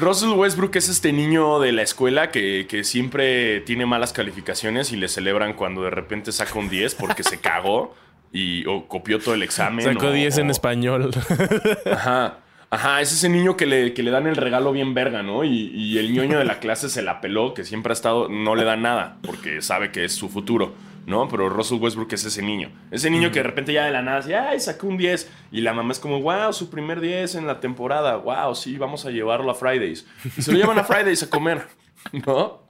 Russell 0.00 0.30
Westbrook 0.30 0.76
es 0.76 0.88
este 0.88 1.12
niño 1.12 1.60
de 1.60 1.72
la 1.72 1.82
escuela 1.82 2.30
que, 2.30 2.66
que, 2.68 2.84
siempre 2.84 3.60
tiene 3.60 3.84
malas 3.84 4.12
calificaciones 4.12 4.92
y 4.92 4.96
le 4.96 5.08
celebran 5.08 5.54
cuando 5.54 5.82
de 5.82 5.90
repente 5.90 6.32
saca 6.32 6.58
un 6.58 6.68
10 6.68 6.94
porque 6.94 7.22
se 7.22 7.38
cagó 7.38 7.94
y 8.32 8.66
o 8.66 8.88
copió 8.88 9.18
todo 9.18 9.34
el 9.34 9.42
examen. 9.42 9.84
Sacó 9.84 10.10
10 10.10 10.38
en 10.38 10.50
español. 10.50 11.10
Ajá. 11.90 12.38
Ajá, 12.70 13.02
es 13.02 13.12
ese 13.12 13.28
niño 13.28 13.54
que 13.54 13.66
le, 13.66 13.92
que 13.92 14.02
le 14.02 14.10
dan 14.10 14.26
el 14.26 14.34
regalo 14.34 14.72
bien 14.72 14.94
verga, 14.94 15.22
¿no? 15.22 15.44
Y, 15.44 15.98
el 15.98 16.14
ñoño 16.14 16.38
de 16.38 16.46
la 16.46 16.58
clase 16.58 16.88
se 16.88 17.02
la 17.02 17.20
peló, 17.20 17.52
que 17.52 17.64
siempre 17.64 17.92
ha 17.92 17.92
estado, 17.92 18.30
no 18.30 18.54
le 18.54 18.64
da 18.64 18.76
nada, 18.76 19.18
porque 19.20 19.60
sabe 19.60 19.92
que 19.92 20.06
es 20.06 20.14
su 20.14 20.30
futuro, 20.30 20.72
¿no? 21.06 21.28
Pero 21.28 21.48
Russell 21.48 21.78
Westbrook 21.78 22.12
es 22.12 22.24
ese 22.24 22.42
niño. 22.42 22.70
Ese 22.90 23.10
niño 23.10 23.30
que 23.30 23.40
de 23.40 23.44
repente 23.44 23.72
ya 23.72 23.84
de 23.84 23.90
la 23.90 24.02
nada 24.02 24.18
dice, 24.18 24.36
ay, 24.36 24.60
sacó 24.60 24.86
un 24.86 24.96
10. 24.96 25.30
Y 25.50 25.60
la 25.60 25.72
mamá 25.72 25.92
es 25.92 25.98
como, 25.98 26.20
wow, 26.20 26.52
su 26.52 26.70
primer 26.70 27.00
10 27.00 27.36
en 27.36 27.46
la 27.46 27.60
temporada. 27.60 28.16
Wow, 28.16 28.54
sí, 28.54 28.76
vamos 28.76 29.04
a 29.06 29.10
llevarlo 29.10 29.50
a 29.50 29.54
Fridays. 29.54 30.06
Y 30.36 30.42
se 30.42 30.52
lo 30.52 30.58
llevan 30.58 30.78
a 30.78 30.84
Fridays 30.84 31.22
a 31.22 31.30
comer, 31.30 31.66
¿no? 32.26 32.62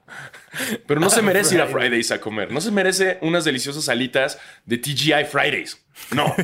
Pero 0.87 1.01
no 1.01 1.11
se 1.11 1.23
merece 1.23 1.55
ir 1.55 1.61
a 1.63 1.67
Fridays 1.67 2.11
a 2.11 2.21
comer. 2.21 2.53
No 2.53 2.61
se 2.61 2.71
merece 2.71 3.19
unas 3.23 3.45
deliciosas 3.45 3.89
alitas 3.89 4.39
de 4.65 4.79
TGI 4.79 5.25
Fridays. 5.31 5.85
No. 6.11 6.35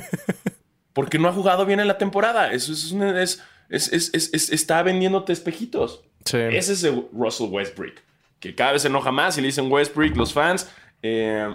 porque 0.93 1.19
no 1.19 1.29
ha 1.29 1.33
jugado 1.33 1.65
bien 1.67 1.81
en 1.81 1.89
la 1.89 1.99
temporada. 1.99 2.53
Eso 2.53 2.73
es, 2.73 3.43
es, 3.71 4.51
está 4.51 4.83
vendiéndote 4.83 5.33
espejitos. 5.33 6.03
Ese 6.25 6.73
es 6.73 6.85
el 6.85 7.07
Russell 7.13 7.49
Westbrook, 7.49 7.95
que 8.41 8.55
cada 8.55 8.73
vez 8.73 8.83
se 8.83 8.89
enoja 8.89 9.11
más 9.11 9.39
y 9.39 9.41
le 9.41 9.47
dicen 9.47 9.71
Westbrook 9.71 10.17
los 10.17 10.33
fans. 10.33 10.69
Eh, 11.03 11.55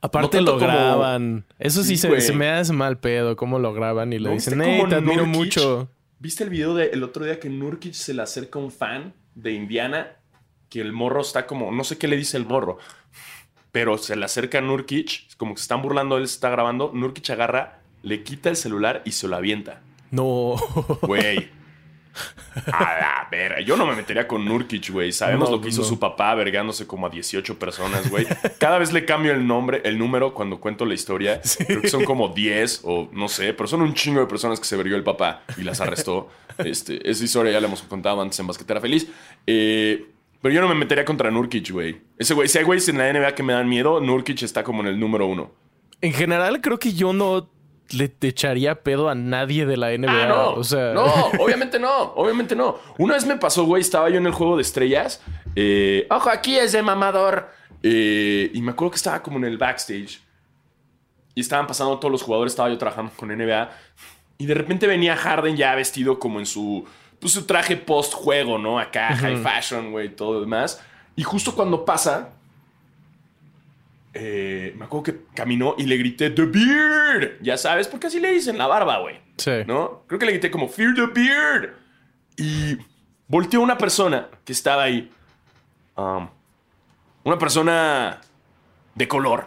Aparte 0.00 0.40
lo 0.40 0.58
graban. 0.58 1.44
Eso 1.58 1.82
sí, 1.82 1.96
se, 1.96 2.32
me 2.32 2.48
hace 2.48 2.72
mal 2.72 2.98
pedo 2.98 3.36
cómo 3.36 3.58
lo 3.58 3.72
graban 3.72 4.12
y 4.12 4.18
le 4.18 4.30
dicen, 4.30 4.60
hey, 4.62 4.82
te 4.88 4.96
admiro 4.96 5.26
mucho. 5.26 5.88
¿Viste 6.20 6.44
el 6.44 6.50
video 6.50 6.74
del 6.74 7.02
otro 7.04 7.24
día 7.24 7.38
que 7.38 7.48
Nurkic 7.48 7.92
se 7.92 8.14
le 8.14 8.22
acerca 8.22 8.58
a 8.58 8.62
un 8.62 8.72
fan 8.72 9.14
de 9.34 9.52
Indiana? 9.52 10.16
Que 10.68 10.80
el 10.80 10.92
morro 10.92 11.20
está 11.20 11.46
como, 11.46 11.70
no 11.72 11.84
sé 11.84 11.96
qué 11.96 12.08
le 12.08 12.16
dice 12.16 12.36
el 12.36 12.44
morro, 12.44 12.78
pero 13.72 13.96
se 13.98 14.16
le 14.16 14.24
acerca 14.24 14.58
a 14.58 14.60
Nurkic, 14.60 15.36
como 15.36 15.54
que 15.54 15.58
se 15.58 15.64
están 15.64 15.80
burlando, 15.82 16.18
él 16.18 16.26
se 16.26 16.34
está 16.34 16.50
grabando. 16.50 16.90
Nurkic 16.92 17.30
agarra 17.30 17.80
le 18.02 18.22
quita 18.22 18.48
el 18.48 18.56
celular 18.56 19.02
y 19.04 19.12
se 19.12 19.28
lo 19.28 19.36
avienta. 19.36 19.80
No. 20.10 20.56
Güey. 21.02 21.50
A 22.72 23.28
ver, 23.30 23.64
yo 23.64 23.76
no 23.76 23.86
me 23.86 23.94
metería 23.94 24.26
con 24.26 24.44
Nurkic, 24.44 24.90
güey. 24.90 25.12
Sabemos 25.12 25.50
lo 25.50 25.60
que 25.60 25.68
hizo 25.68 25.84
su 25.84 25.98
papá 25.98 26.34
vergándose 26.34 26.86
como 26.86 27.06
a 27.06 27.10
18 27.10 27.58
personas, 27.58 28.10
güey. 28.10 28.26
Cada 28.58 28.78
vez 28.78 28.92
le 28.92 29.04
cambio 29.04 29.32
el 29.32 29.46
nombre, 29.46 29.80
el 29.84 29.98
número 29.98 30.34
cuando 30.34 30.60
cuento 30.60 30.84
la 30.84 30.94
historia. 30.94 31.40
Creo 31.66 31.82
que 31.82 31.88
son 31.88 32.04
como 32.04 32.28
10 32.28 32.80
o 32.84 33.08
no 33.12 33.28
sé, 33.28 33.52
pero 33.54 33.66
son 33.66 33.82
un 33.82 33.94
chingo 33.94 34.20
de 34.20 34.26
personas 34.26 34.58
que 34.58 34.66
se 34.66 34.76
vergó 34.76 34.96
el 34.96 35.04
papá 35.04 35.42
y 35.56 35.62
las 35.62 35.80
arrestó. 35.80 36.28
Este, 36.58 37.08
esa 37.08 37.24
historia 37.24 37.52
ya 37.52 37.60
la 37.60 37.68
hemos 37.68 37.82
contado 37.82 38.20
antes 38.20 38.38
en 38.40 38.46
Basquetera 38.46 38.80
Feliz. 38.80 39.06
Eh, 39.46 40.06
pero 40.40 40.54
yo 40.54 40.60
no 40.60 40.68
me 40.68 40.74
metería 40.74 41.04
contra 41.04 41.30
Nurkic, 41.30 41.70
güey. 41.70 42.00
Ese 42.16 42.34
güey, 42.34 42.48
si 42.48 42.58
hay 42.58 42.64
güeyes 42.64 42.88
en 42.88 42.98
la 42.98 43.12
NBA 43.12 43.34
que 43.34 43.42
me 43.42 43.52
dan 43.52 43.68
miedo, 43.68 44.00
Nurkic 44.00 44.42
está 44.42 44.62
como 44.62 44.82
en 44.82 44.88
el 44.88 44.98
número 44.98 45.26
uno. 45.26 45.52
En 46.00 46.12
general, 46.12 46.60
creo 46.60 46.78
que 46.78 46.92
yo 46.92 47.12
no 47.12 47.50
le 47.90 48.12
echaría 48.22 48.82
pedo 48.82 49.08
a 49.08 49.14
nadie 49.14 49.66
de 49.66 49.76
la 49.76 49.96
NBA. 49.96 50.24
Ah, 50.24 50.28
no, 50.28 50.50
o 50.52 50.64
sea... 50.64 50.92
no, 50.92 51.04
obviamente 51.38 51.78
no, 51.78 52.12
obviamente 52.14 52.54
no. 52.54 52.78
Una 52.98 53.14
vez 53.14 53.26
me 53.26 53.36
pasó, 53.36 53.64
güey, 53.64 53.80
estaba 53.80 54.10
yo 54.10 54.18
en 54.18 54.26
el 54.26 54.32
juego 54.32 54.56
de 54.56 54.62
estrellas. 54.62 55.22
Eh, 55.56 56.06
ojo, 56.10 56.30
aquí 56.30 56.58
es 56.58 56.72
de 56.72 56.82
mamador. 56.82 57.50
Eh, 57.82 58.50
y 58.52 58.62
me 58.62 58.72
acuerdo 58.72 58.90
que 58.92 58.96
estaba 58.96 59.22
como 59.22 59.38
en 59.38 59.44
el 59.44 59.58
backstage. 59.58 60.20
Y 61.34 61.40
estaban 61.40 61.66
pasando 61.66 61.98
todos 61.98 62.10
los 62.10 62.22
jugadores, 62.22 62.52
estaba 62.52 62.68
yo 62.68 62.78
trabajando 62.78 63.12
con 63.16 63.28
NBA. 63.28 63.70
Y 64.38 64.46
de 64.46 64.54
repente 64.54 64.86
venía 64.86 65.16
Harden 65.16 65.56
ya 65.56 65.74
vestido 65.74 66.18
como 66.18 66.38
en 66.38 66.46
su, 66.46 66.84
pues, 67.20 67.32
su 67.32 67.44
traje 67.46 67.76
post-juego, 67.76 68.58
¿no? 68.58 68.78
Acá, 68.78 69.16
high 69.16 69.36
fashion, 69.36 69.90
güey, 69.92 70.14
todo 70.14 70.34
lo 70.34 70.40
demás. 70.40 70.82
Y 71.16 71.22
justo 71.22 71.54
cuando 71.54 71.84
pasa, 71.84 72.30
eh, 74.20 74.74
me 74.76 74.86
acuerdo 74.86 75.04
que 75.04 75.20
caminó 75.32 75.76
y 75.78 75.84
le 75.84 75.96
grité 75.96 76.30
The 76.30 76.46
Beard. 76.46 77.38
Ya 77.40 77.56
sabes, 77.56 77.86
porque 77.86 78.08
así 78.08 78.18
le 78.18 78.32
dicen 78.32 78.58
la 78.58 78.66
barba, 78.66 78.98
güey. 78.98 79.20
Sí. 79.36 79.52
¿No? 79.64 80.04
Creo 80.08 80.18
que 80.18 80.26
le 80.26 80.32
grité 80.32 80.50
como 80.50 80.68
Fear 80.68 80.94
the 80.94 81.06
Beard. 81.06 81.76
Y 82.36 82.78
volteó 83.28 83.60
una 83.60 83.78
persona 83.78 84.28
que 84.44 84.52
estaba 84.52 84.82
ahí. 84.82 85.08
Um, 85.96 86.28
una 87.22 87.38
persona 87.38 88.20
de 88.96 89.06
color. 89.06 89.46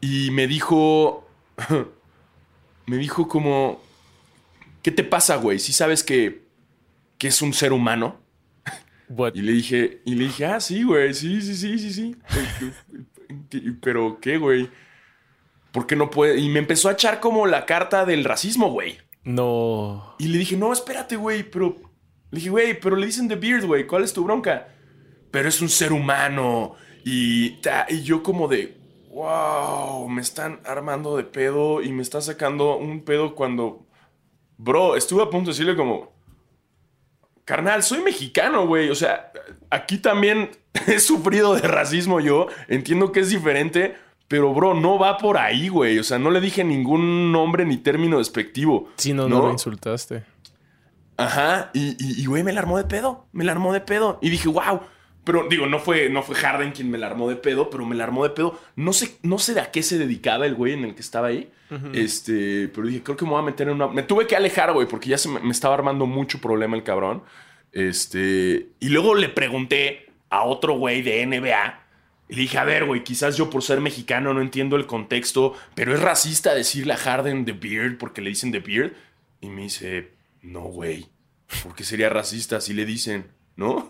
Y 0.00 0.32
me 0.32 0.48
dijo, 0.48 1.28
me 2.86 2.96
dijo 2.96 3.28
como, 3.28 3.80
¿qué 4.82 4.90
te 4.90 5.04
pasa, 5.04 5.36
güey? 5.36 5.60
Si 5.60 5.72
sabes 5.72 6.02
que, 6.02 6.42
que 7.18 7.28
es 7.28 7.40
un 7.40 7.54
ser 7.54 7.72
humano. 7.72 8.20
Y 9.32 9.40
le 9.40 9.52
dije, 9.52 10.02
y 10.04 10.16
le 10.16 10.24
dije, 10.24 10.44
ah, 10.44 10.60
sí, 10.60 10.82
güey, 10.82 11.14
sí, 11.14 11.40
sí, 11.40 11.54
sí, 11.54 11.78
sí, 11.78 11.92
sí. 11.94 12.16
Pero, 13.80 14.18
¿qué, 14.20 14.38
güey? 14.38 14.70
¿Por 15.72 15.86
qué 15.86 15.96
no 15.96 16.10
puede? 16.10 16.38
Y 16.38 16.48
me 16.48 16.58
empezó 16.58 16.88
a 16.88 16.92
echar 16.92 17.20
como 17.20 17.46
la 17.46 17.66
carta 17.66 18.04
del 18.04 18.24
racismo, 18.24 18.70
güey. 18.70 18.98
No. 19.24 20.14
Y 20.18 20.28
le 20.28 20.38
dije, 20.38 20.56
no, 20.56 20.72
espérate, 20.72 21.16
güey, 21.16 21.48
pero. 21.48 21.76
Le 22.30 22.36
dije, 22.36 22.50
güey, 22.50 22.78
pero 22.78 22.96
le 22.96 23.06
dicen 23.06 23.28
The 23.28 23.36
Beard, 23.36 23.64
güey, 23.66 23.86
¿cuál 23.86 24.04
es 24.04 24.12
tu 24.12 24.24
bronca? 24.24 24.68
Pero 25.30 25.48
es 25.48 25.60
un 25.60 25.68
ser 25.68 25.92
humano. 25.92 26.74
Y, 27.04 27.58
y 27.88 28.02
yo, 28.02 28.22
como 28.22 28.48
de, 28.48 28.76
wow, 29.10 30.08
me 30.08 30.20
están 30.20 30.60
armando 30.64 31.16
de 31.16 31.24
pedo 31.24 31.82
y 31.82 31.90
me 31.92 32.02
está 32.02 32.20
sacando 32.20 32.76
un 32.76 33.02
pedo 33.02 33.34
cuando. 33.34 33.86
Bro, 34.56 34.96
estuve 34.96 35.22
a 35.22 35.30
punto 35.30 35.50
de 35.50 35.54
decirle, 35.54 35.76
como, 35.76 36.12
carnal, 37.48 37.82
soy 37.82 38.02
mexicano, 38.02 38.66
güey. 38.66 38.90
O 38.90 38.94
sea, 38.94 39.32
aquí 39.70 39.96
también 39.96 40.50
he 40.86 41.00
sufrido 41.00 41.54
de 41.54 41.62
racismo 41.62 42.20
yo. 42.20 42.48
Entiendo 42.68 43.10
que 43.10 43.20
es 43.20 43.30
diferente, 43.30 43.96
pero, 44.28 44.52
bro, 44.52 44.74
no 44.74 44.98
va 44.98 45.16
por 45.16 45.38
ahí, 45.38 45.68
güey. 45.68 45.98
O 45.98 46.04
sea, 46.04 46.18
no 46.18 46.30
le 46.30 46.42
dije 46.42 46.62
ningún 46.62 47.32
nombre 47.32 47.64
ni 47.64 47.78
término 47.78 48.18
despectivo. 48.18 48.90
Sí, 48.96 49.14
no, 49.14 49.28
no, 49.30 49.40
lo 49.40 49.50
insultaste. 49.50 50.24
Ajá, 51.16 51.70
y, 51.72 52.26
güey, 52.26 52.44
me 52.44 52.52
la 52.52 52.60
armó 52.60 52.76
de 52.76 52.84
pedo. 52.84 53.26
Me 53.32 53.44
la 53.44 53.52
armó 53.52 53.72
de 53.72 53.80
pedo. 53.80 54.18
Y 54.20 54.28
dije, 54.28 54.48
wow. 54.48 54.82
Pero 55.28 55.46
digo, 55.46 55.66
no 55.66 55.78
fue, 55.78 56.08
no 56.08 56.22
fue 56.22 56.36
Harden 56.36 56.72
quien 56.72 56.90
me 56.90 56.96
la 56.96 57.06
armó 57.06 57.28
de 57.28 57.36
pedo, 57.36 57.68
pero 57.68 57.84
me 57.84 57.94
la 57.94 58.04
armó 58.04 58.24
de 58.24 58.30
pedo. 58.30 58.58
No 58.76 58.94
sé, 58.94 59.18
no 59.22 59.38
sé 59.38 59.52
de 59.52 59.60
a 59.60 59.70
qué 59.70 59.82
se 59.82 59.98
dedicaba 59.98 60.46
el 60.46 60.54
güey 60.54 60.72
en 60.72 60.86
el 60.86 60.94
que 60.94 61.02
estaba 61.02 61.26
ahí. 61.26 61.50
Este, 61.92 62.68
pero 62.68 62.86
dije, 62.86 63.02
creo 63.02 63.14
que 63.14 63.26
me 63.26 63.32
voy 63.32 63.40
a 63.40 63.44
meter 63.44 63.68
en 63.68 63.74
una. 63.74 63.88
Me 63.88 64.04
tuve 64.04 64.26
que 64.26 64.36
alejar, 64.36 64.72
güey, 64.72 64.88
porque 64.88 65.10
ya 65.10 65.18
se 65.18 65.28
me, 65.28 65.38
me, 65.40 65.50
estaba 65.50 65.74
armando 65.74 66.06
mucho 66.06 66.40
problema 66.40 66.78
el 66.78 66.82
cabrón. 66.82 67.22
Este, 67.72 68.68
y 68.80 68.88
luego 68.88 69.14
le 69.14 69.28
pregunté 69.28 70.06
a 70.30 70.44
otro 70.44 70.78
güey 70.78 71.02
de 71.02 71.26
NBA 71.26 71.78
y 72.30 72.34
le 72.34 72.40
dije, 72.40 72.56
a 72.56 72.64
ver, 72.64 72.86
güey, 72.86 73.04
quizás 73.04 73.36
yo 73.36 73.50
por 73.50 73.62
ser 73.62 73.82
mexicano 73.82 74.32
no 74.32 74.40
entiendo 74.40 74.76
el 74.76 74.86
contexto, 74.86 75.54
pero 75.74 75.92
es 75.92 76.00
racista 76.00 76.54
decirle 76.54 76.94
a 76.94 76.96
Harden 76.96 77.44
The 77.44 77.52
Beard 77.52 77.98
porque 77.98 78.22
le 78.22 78.30
dicen 78.30 78.50
The 78.50 78.60
Beard. 78.60 78.94
Y 79.42 79.50
me 79.50 79.64
dice, 79.64 80.08
no, 80.40 80.62
güey, 80.62 81.06
¿por 81.62 81.74
qué 81.74 81.84
sería 81.84 82.08
racista 82.08 82.62
si 82.62 82.72
le 82.72 82.86
dicen, 82.86 83.26
no? 83.56 83.86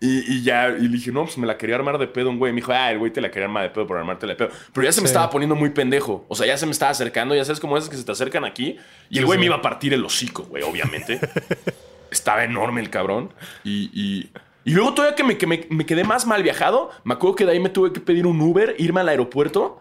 Y, 0.00 0.42
ya, 0.42 0.68
y 0.68 0.82
le 0.82 0.88
dije, 0.88 1.10
no, 1.10 1.24
pues 1.24 1.38
me 1.38 1.46
la 1.46 1.58
quería 1.58 1.76
armar 1.76 1.98
de 1.98 2.06
pedo 2.06 2.30
un 2.30 2.38
güey. 2.38 2.52
Me 2.52 2.56
dijo, 2.56 2.72
ah, 2.72 2.90
el 2.90 2.98
güey 2.98 3.12
te 3.12 3.20
la 3.20 3.30
quería 3.30 3.46
armar 3.46 3.64
de 3.64 3.70
pedo 3.70 3.86
por 3.86 3.98
armarte 3.98 4.26
de 4.26 4.36
pedo. 4.36 4.50
Pero 4.72 4.84
ya 4.84 4.92
se 4.92 5.00
me 5.00 5.06
estaba 5.06 5.28
poniendo 5.30 5.56
muy 5.56 5.70
pendejo. 5.70 6.24
O 6.28 6.34
sea, 6.34 6.46
ya 6.46 6.56
se 6.56 6.66
me 6.66 6.72
estaba 6.72 6.92
acercando, 6.92 7.34
ya 7.34 7.44
sabes 7.44 7.58
cómo 7.58 7.76
es 7.76 7.88
que 7.88 7.96
se 7.96 8.04
te 8.04 8.12
acercan 8.12 8.44
aquí. 8.44 8.76
Y 9.10 9.18
el 9.18 9.26
güey 9.26 9.38
me 9.38 9.46
iba 9.46 9.56
a 9.56 9.62
partir 9.62 9.92
el 9.92 10.04
hocico, 10.04 10.44
güey, 10.44 10.62
obviamente. 10.62 11.20
Estaba 12.10 12.44
enorme 12.44 12.80
el 12.80 12.90
cabrón. 12.90 13.34
y 13.64 14.30
y 14.68 14.72
luego 14.72 14.92
todavía 14.92 15.16
que 15.16 15.24
me, 15.24 15.38
que 15.38 15.46
me, 15.46 15.86
quedé 15.86 16.04
más 16.04 16.26
mal 16.26 16.42
viajado, 16.42 16.90
me 17.02 17.14
acuerdo 17.14 17.36
que 17.36 17.46
de 17.46 17.52
ahí 17.52 17.58
me 17.58 17.70
tuve 17.70 17.90
que 17.90 18.00
pedir 18.00 18.26
un 18.26 18.38
Uber, 18.38 18.74
irme 18.76 19.00
al 19.00 19.08
aeropuerto 19.08 19.80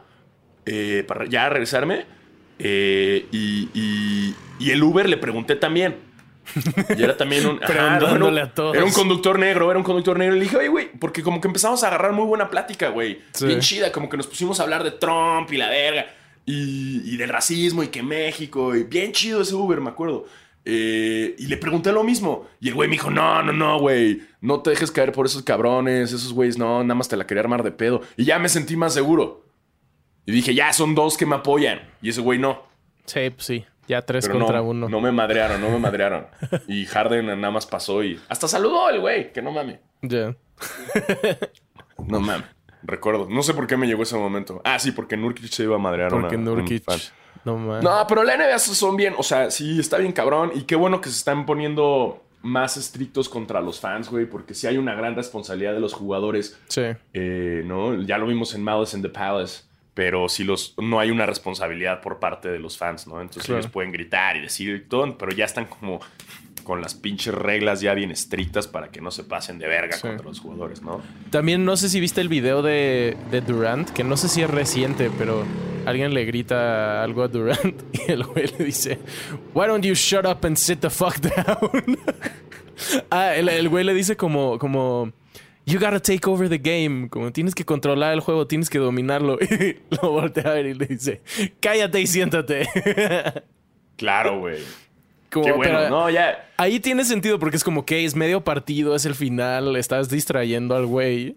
eh, 0.65 1.03
para 1.05 1.25
ya 1.25 1.49
regresarme. 1.49 2.05
Eh, 2.57 3.25
y, 3.33 4.33
el 4.71 4.81
Uber 4.81 5.09
le 5.09 5.17
pregunté 5.17 5.57
también. 5.57 5.97
Y 6.97 7.03
era 7.03 7.17
también 7.17 7.45
un. 7.45 7.59
Ajá, 7.63 7.97
Era 7.97 8.83
un 8.85 8.91
conductor 8.91 9.37
negro, 9.39 9.69
era 9.69 9.77
un 9.77 9.83
conductor 9.83 10.17
negro. 10.17 10.35
Y 10.35 10.39
le 10.39 10.43
dije, 10.45 10.57
oye, 10.57 10.67
güey, 10.67 10.91
porque 10.99 11.23
como 11.23 11.41
que 11.41 11.47
empezamos 11.47 11.83
a 11.83 11.87
agarrar 11.87 12.13
muy 12.13 12.25
buena 12.25 12.49
plática, 12.49 12.89
güey. 12.89 13.19
Bien 13.41 13.59
chida, 13.59 13.91
como 13.91 14.09
que 14.09 14.17
nos 14.17 14.27
pusimos 14.27 14.59
a 14.59 14.63
hablar 14.63 14.83
de 14.83 14.91
Trump 14.91 15.51
y 15.51 15.57
la 15.57 15.69
verga. 15.69 16.07
Y, 16.45 17.01
y 17.13 17.17
del 17.17 17.29
racismo 17.29 17.83
y 17.83 17.87
que 17.87 18.01
México. 18.01 18.75
Y 18.75 18.83
bien 18.83 19.11
chido 19.11 19.41
ese 19.41 19.53
Uber, 19.55 19.81
me 19.81 19.89
acuerdo. 19.89 20.25
Eh, 20.69 21.33
y 21.37 21.47
le 21.47 21.55
pregunté 21.55 21.93
lo 21.93 22.03
mismo. 22.03 22.45
Y 22.59 22.67
el 22.67 22.73
güey 22.73 22.89
me 22.89 22.95
dijo, 22.95 23.09
no, 23.09 23.41
no, 23.41 23.53
no, 23.53 23.79
güey. 23.79 24.21
No 24.41 24.61
te 24.61 24.71
dejes 24.71 24.91
caer 24.91 25.13
por 25.13 25.25
esos 25.25 25.41
cabrones. 25.43 26.11
Esos 26.11 26.33
güeyes, 26.33 26.57
no, 26.57 26.83
nada 26.83 26.95
más 26.95 27.07
te 27.07 27.15
la 27.15 27.25
quería 27.25 27.41
armar 27.41 27.63
de 27.63 27.71
pedo. 27.71 28.01
Y 28.17 28.25
ya 28.25 28.37
me 28.37 28.49
sentí 28.49 28.75
más 28.75 28.93
seguro. 28.93 29.45
Y 30.25 30.33
dije, 30.33 30.53
ya, 30.53 30.73
son 30.73 30.93
dos 30.93 31.15
que 31.15 31.25
me 31.25 31.35
apoyan. 31.35 31.81
Y 32.01 32.09
ese 32.09 32.19
güey 32.19 32.37
no. 32.37 32.63
Sí, 33.05 33.29
pues 33.29 33.45
sí. 33.45 33.65
Ya 33.87 34.01
tres 34.01 34.27
contra 34.27 34.61
uno. 34.61 34.89
No 34.89 34.99
me 34.99 35.11
madrearon, 35.11 35.61
no 35.61 35.69
me 35.69 35.79
madrearon. 35.79 36.27
y 36.67 36.85
Harden 36.85 37.27
nada 37.27 37.51
más 37.51 37.65
pasó 37.65 38.03
y... 38.03 38.19
Hasta 38.27 38.47
saludó 38.47 38.89
el 38.89 38.99
güey, 38.99 39.31
que 39.31 39.41
no 39.41 39.51
mames. 39.51 39.79
Ya. 40.01 40.35
no 42.05 42.19
mames. 42.19 42.47
Recuerdo. 42.83 43.27
No 43.29 43.43
sé 43.43 43.53
por 43.53 43.67
qué 43.67 43.77
me 43.77 43.87
llegó 43.87 44.03
ese 44.03 44.17
momento. 44.17 44.61
Ah, 44.63 44.79
sí, 44.79 44.91
porque 44.91 45.17
Nurkic 45.17 45.49
se 45.49 45.63
iba 45.63 45.75
a 45.75 45.79
madrear 45.79 46.09
Porque 46.09 46.37
Nurkic... 46.37 46.83
No, 47.45 48.05
pero 48.07 48.23
la 48.23 48.35
NBA 48.35 48.59
son 48.59 48.97
bien, 48.97 49.13
o 49.17 49.23
sea, 49.23 49.51
sí, 49.51 49.79
está 49.79 49.97
bien 49.97 50.11
cabrón. 50.11 50.51
Y 50.53 50.63
qué 50.63 50.75
bueno 50.75 50.99
que 50.99 51.09
se 51.09 51.15
están 51.15 51.45
poniendo 51.45 52.23
más 52.41 52.77
estrictos 52.77 53.29
contra 53.29 53.61
los 53.61 53.79
fans, 53.79 54.09
güey, 54.09 54.25
porque 54.25 54.53
sí 54.53 54.67
hay 54.67 54.77
una 54.77 54.95
gran 54.95 55.15
responsabilidad 55.15 55.73
de 55.73 55.79
los 55.79 55.93
jugadores. 55.93 56.59
Sí. 56.67 56.83
Eh, 57.13 57.63
¿no? 57.65 58.01
Ya 58.03 58.17
lo 58.17 58.27
vimos 58.27 58.53
en 58.53 58.63
Malice 58.63 58.97
in 58.97 59.03
the 59.03 59.09
Palace, 59.09 59.63
pero 59.97 60.29
sí 60.29 60.43
los, 60.43 60.75
no 60.77 60.99
hay 60.99 61.09
una 61.09 61.25
responsabilidad 61.25 62.01
por 62.01 62.19
parte 62.19 62.49
de 62.49 62.59
los 62.59 62.77
fans, 62.77 63.07
¿no? 63.07 63.19
Entonces 63.19 63.49
ellos 63.49 63.65
pueden 63.65 63.91
gritar 63.91 64.37
y 64.37 64.41
decir 64.41 64.85
todo, 64.87 65.17
pero 65.17 65.31
ya 65.31 65.45
están 65.45 65.65
como 65.65 65.99
con 66.63 66.83
las 66.83 66.93
pinches 66.93 67.33
reglas 67.33 67.81
ya 67.81 67.95
bien 67.95 68.11
estrictas 68.11 68.67
para 68.67 68.89
que 68.89 69.01
no 69.01 69.09
se 69.09 69.23
pasen 69.23 69.57
de 69.57 69.65
verga 69.65 69.99
contra 69.99 70.23
los 70.23 70.39
jugadores, 70.39 70.83
¿no? 70.83 71.01
También 71.31 71.65
no 71.65 71.75
sé 71.77 71.89
si 71.89 71.99
viste 71.99 72.21
el 72.21 72.29
video 72.29 72.61
de, 72.61 73.17
de, 73.31 73.41
Durant, 73.41 73.89
que 73.89 74.03
no 74.03 74.17
sé 74.17 74.29
si 74.29 74.43
es 74.43 74.49
reciente, 74.51 75.09
pero 75.17 75.43
alguien 75.87 76.13
le 76.13 76.25
grita 76.25 77.03
algo 77.03 77.23
a 77.23 77.27
Durant 77.27 77.81
y 78.07 78.11
el 78.11 78.23
güey 78.23 78.45
le 78.55 78.65
dice, 78.65 78.99
Why 79.55 79.65
don't 79.65 79.83
you 79.83 79.95
shut 79.95 80.27
up 80.27 80.45
and 80.45 80.57
sit 80.57 80.79
the 80.79 80.91
fuck 80.91 81.17
down? 81.17 81.97
ah, 83.09 83.33
el, 83.33 83.67
güey 83.67 83.83
le 83.83 83.95
dice 83.95 84.15
como, 84.15 84.59
como, 84.59 85.11
You 85.67 85.79
gotta 85.79 85.99
take 85.99 86.25
over 86.29 86.47
the 86.47 86.57
game. 86.57 87.09
Como 87.09 87.33
tienes 87.33 87.53
que 87.53 87.65
controlar 87.65 88.13
el 88.13 88.21
juego, 88.21 88.47
tienes 88.47 88.69
que 88.69 88.79
dominarlo. 88.79 89.37
Y 89.59 89.75
lo 90.01 90.11
voltea 90.11 90.43
a 90.43 90.53
ver 90.53 90.67
y 90.67 90.73
le 90.73 90.85
dice, 90.85 91.21
Cállate 91.59 91.99
y 91.99 92.07
siéntate. 92.07 92.69
claro, 93.97 94.39
güey. 94.39 94.59
Qué 95.29 95.51
bueno, 95.51 95.89
no, 95.89 96.09
ya. 96.09 96.49
Ahí 96.55 96.79
tiene 96.79 97.03
sentido 97.03 97.37
porque 97.37 97.57
es 97.57 97.65
como 97.65 97.85
que 97.85 98.05
es 98.05 98.15
medio 98.15 98.45
partido, 98.45 98.95
es 98.95 99.05
el 99.05 99.13
final, 99.13 99.75
estás 99.75 100.09
distrayendo 100.09 100.73
al 100.73 100.85
güey. 100.85 101.35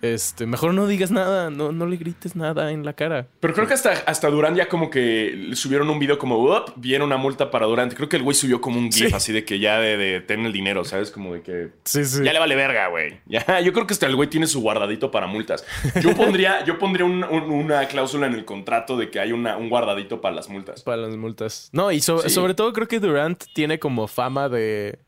Este, 0.00 0.46
mejor 0.46 0.74
no 0.74 0.86
digas 0.86 1.10
nada, 1.10 1.50
no, 1.50 1.72
no 1.72 1.86
le 1.86 1.96
grites 1.96 2.36
nada 2.36 2.70
en 2.70 2.84
la 2.84 2.92
cara. 2.92 3.26
Pero 3.40 3.52
creo 3.52 3.66
que 3.66 3.74
hasta, 3.74 3.92
hasta 4.06 4.30
Durant 4.30 4.56
ya 4.56 4.68
como 4.68 4.90
que 4.90 5.50
subieron 5.54 5.90
un 5.90 5.98
video 5.98 6.18
como, 6.18 6.38
Up, 6.38 6.72
viene 6.76 7.04
una 7.04 7.16
multa 7.16 7.50
para 7.50 7.66
Durant. 7.66 7.94
Creo 7.94 8.08
que 8.08 8.16
el 8.16 8.22
güey 8.22 8.34
subió 8.34 8.60
como 8.60 8.78
un 8.78 8.92
gif 8.92 9.12
así 9.12 9.32
de 9.32 9.44
que 9.44 9.58
ya 9.58 9.80
de, 9.80 9.96
de 9.96 10.20
tener 10.20 10.46
el 10.46 10.52
dinero, 10.52 10.84
¿sabes? 10.84 11.10
Como 11.10 11.34
de 11.34 11.42
que 11.42 11.70
ya 11.84 12.32
le 12.32 12.38
vale 12.38 12.54
verga, 12.54 12.88
güey. 12.88 13.18
Ya, 13.28 13.60
yo 13.60 13.72
creo 13.72 13.86
que 13.86 13.92
hasta 13.92 14.06
el 14.06 14.16
güey 14.16 14.30
tiene 14.30 14.46
su 14.46 14.60
guardadito 14.60 15.10
para 15.10 15.26
multas. 15.26 15.64
Yo 16.00 16.14
pondría, 16.14 16.64
yo 16.64 16.78
pondría 16.78 17.04
una 17.04 17.86
cláusula 17.88 18.26
en 18.26 18.34
el 18.34 18.44
contrato 18.44 18.96
de 18.96 19.10
que 19.10 19.20
hay 19.20 19.32
una, 19.32 19.56
un 19.56 19.68
guardadito 19.68 20.20
para 20.20 20.34
las 20.34 20.48
multas. 20.48 20.82
Para 20.82 20.96
las 20.98 21.16
multas. 21.16 21.68
No, 21.72 21.92
y 21.92 22.00
sobre 22.00 22.54
todo 22.54 22.72
creo 22.72 22.88
que 22.88 23.00
Durant 23.00 23.44
tiene 23.52 23.78
como 23.78 24.06
fama 24.08 24.48
de 24.48 24.98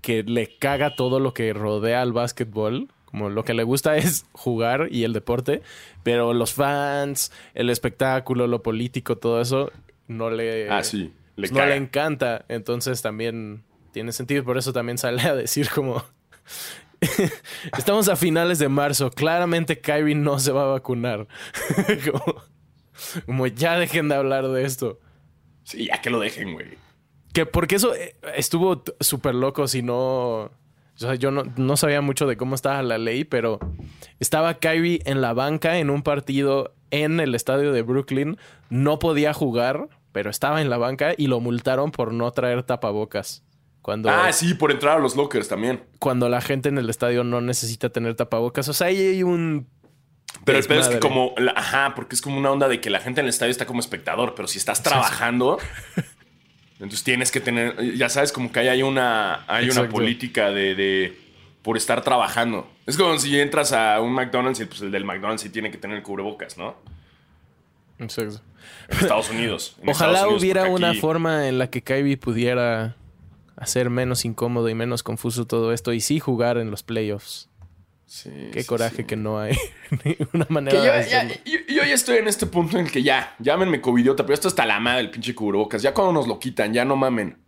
que 0.00 0.22
le 0.22 0.56
caga 0.58 0.94
todo 0.94 1.20
lo 1.20 1.34
que 1.34 1.52
rodea 1.52 2.02
al 2.02 2.12
básquetbol. 2.12 2.88
Como 3.10 3.28
lo 3.28 3.44
que 3.44 3.54
le 3.54 3.62
gusta 3.62 3.96
es 3.96 4.26
jugar 4.32 4.88
y 4.90 5.04
el 5.04 5.12
deporte, 5.12 5.62
pero 6.02 6.32
los 6.34 6.54
fans, 6.54 7.32
el 7.54 7.70
espectáculo, 7.70 8.46
lo 8.46 8.62
político, 8.62 9.16
todo 9.16 9.40
eso, 9.40 9.72
no 10.08 10.30
le, 10.30 10.70
ah, 10.70 10.82
sí. 10.82 11.12
le, 11.36 11.48
no 11.48 11.66
le 11.66 11.76
encanta. 11.76 12.44
Entonces 12.48 13.02
también 13.02 13.62
tiene 13.92 14.12
sentido. 14.12 14.44
Por 14.44 14.58
eso 14.58 14.72
también 14.72 14.98
sale 14.98 15.22
a 15.22 15.34
decir 15.34 15.68
como... 15.70 16.04
Estamos 17.78 18.08
a 18.08 18.16
finales 18.16 18.58
de 18.58 18.68
marzo. 18.68 19.10
Claramente 19.10 19.80
Kyrie 19.80 20.14
no 20.14 20.38
se 20.38 20.52
va 20.52 20.62
a 20.62 20.66
vacunar. 20.66 21.26
como, 22.10 22.42
como, 23.24 23.46
ya 23.46 23.78
dejen 23.78 24.08
de 24.08 24.16
hablar 24.16 24.48
de 24.48 24.64
esto. 24.64 25.00
Sí, 25.64 25.86
ya 25.86 26.00
que 26.00 26.10
lo 26.10 26.20
dejen, 26.20 26.52
güey. 26.52 26.66
Que 27.32 27.46
porque 27.46 27.76
eso 27.76 27.94
eh, 27.94 28.16
estuvo 28.34 28.82
súper 29.00 29.34
loco 29.34 29.68
si 29.68 29.82
no 29.82 30.50
o 31.00 31.06
sea, 31.06 31.14
yo 31.14 31.30
no, 31.30 31.76
sabía 31.76 32.02
mucho 32.02 32.26
de 32.26 32.36
cómo 32.36 32.54
estaba 32.54 32.82
la 32.82 32.98
ley, 32.98 33.24
pero 33.24 33.58
estaba 34.18 34.54
Kyrie 34.54 35.00
en 35.06 35.22
la 35.22 35.32
banca 35.32 35.78
en 35.78 35.88
un 35.88 36.02
partido 36.02 36.74
en 36.90 37.20
el 37.20 37.34
estadio 37.34 37.72
de 37.72 37.80
Brooklyn. 37.80 38.36
No 38.68 38.98
podía 38.98 39.32
jugar, 39.32 39.88
pero 40.12 40.28
estaba 40.28 40.60
en 40.60 40.68
la 40.68 40.76
banca 40.76 41.14
y 41.16 41.28
lo 41.28 41.40
multaron 41.40 41.90
por 41.90 42.12
no 42.12 42.30
traer 42.32 42.64
tapabocas. 42.64 43.42
Cuando, 43.80 44.10
ah, 44.10 44.30
sí, 44.34 44.52
por 44.52 44.72
entrar 44.72 44.98
a 44.98 45.00
los 45.00 45.16
lockers 45.16 45.48
también. 45.48 45.82
Cuando 45.98 46.28
la 46.28 46.42
gente 46.42 46.68
en 46.68 46.76
el 46.76 46.90
estadio 46.90 47.24
no 47.24 47.40
necesita 47.40 47.88
tener 47.88 48.14
tapabocas. 48.14 48.68
O 48.68 48.74
sea, 48.74 48.88
ahí 48.88 48.98
hay 48.98 49.22
un 49.22 49.68
pero 50.44 50.58
el 50.58 50.64
pedo 50.64 50.80
es 50.80 50.88
que 50.88 51.00
como, 51.00 51.34
ajá, 51.56 51.94
porque 51.94 52.14
es 52.14 52.22
como 52.22 52.38
una 52.38 52.50
onda 52.50 52.68
de 52.68 52.80
que 52.80 52.90
la 52.90 53.00
gente 53.00 53.20
en 53.20 53.26
el 53.26 53.30
estadio 53.30 53.50
está 53.50 53.66
como 53.66 53.80
espectador, 53.80 54.34
pero 54.34 54.48
si 54.48 54.58
estás 54.58 54.82
trabajando, 54.82 55.58
Entonces 56.80 57.04
tienes 57.04 57.30
que 57.30 57.40
tener, 57.40 57.94
ya 57.94 58.08
sabes, 58.08 58.32
como 58.32 58.50
que 58.50 58.60
hay 58.60 58.82
una, 58.82 59.44
hay 59.46 59.68
una 59.68 59.86
política 59.86 60.50
de, 60.50 61.14
por 61.60 61.76
estar 61.76 62.02
trabajando. 62.02 62.66
Es 62.86 62.96
como 62.96 63.18
si 63.18 63.38
entras 63.38 63.72
a 63.72 64.00
un 64.00 64.14
McDonald's 64.14 64.60
y 64.60 64.64
pues 64.64 64.80
el 64.80 64.90
del 64.90 65.04
McDonald's 65.04 65.42
sí 65.42 65.50
tiene 65.50 65.70
que 65.70 65.76
tener 65.76 66.02
cubrebocas, 66.02 66.56
¿no? 66.56 66.76
Exacto. 67.98 68.40
En 68.88 68.98
Estados 68.98 69.28
Unidos. 69.28 69.76
en 69.82 69.90
Ojalá 69.90 70.12
Estados 70.12 70.42
Unidos, 70.42 70.42
hubiera 70.42 70.70
una 70.70 70.94
forma 70.94 71.48
en 71.48 71.58
la 71.58 71.68
que 71.68 71.82
Kyrie 71.82 72.16
pudiera 72.16 72.96
hacer 73.56 73.90
menos 73.90 74.24
incómodo 74.24 74.70
y 74.70 74.74
menos 74.74 75.02
confuso 75.02 75.46
todo 75.46 75.74
esto 75.74 75.92
y 75.92 76.00
sí 76.00 76.18
jugar 76.18 76.56
en 76.56 76.70
los 76.70 76.82
playoffs. 76.82 77.49
Sí, 78.12 78.28
Qué 78.52 78.62
sí, 78.62 78.66
coraje 78.66 78.96
sí. 78.96 79.04
que 79.04 79.14
no 79.14 79.38
hay 79.38 79.56
ninguna 80.04 80.44
manera 80.48 80.80
de 80.80 80.86
ya, 80.86 80.98
hacerlo. 80.98 81.34
yo, 81.44 81.58
yo 81.68 81.84
ya 81.84 81.94
estoy 81.94 82.16
en 82.18 82.26
este 82.26 82.44
punto 82.44 82.76
en 82.76 82.86
el 82.86 82.90
que 82.90 83.04
ya, 83.04 83.36
llámenme 83.38 83.80
covidiota, 83.80 84.24
pero 84.24 84.34
esto 84.34 84.48
está 84.48 84.66
la 84.66 84.80
madre 84.80 85.02
del 85.02 85.10
pinche 85.12 85.32
cubrebocas. 85.32 85.80
Ya 85.80 85.94
cuando 85.94 86.12
nos 86.12 86.26
lo 86.26 86.40
quitan, 86.40 86.72
ya 86.74 86.84
no 86.84 86.96
mamen. 86.96 87.38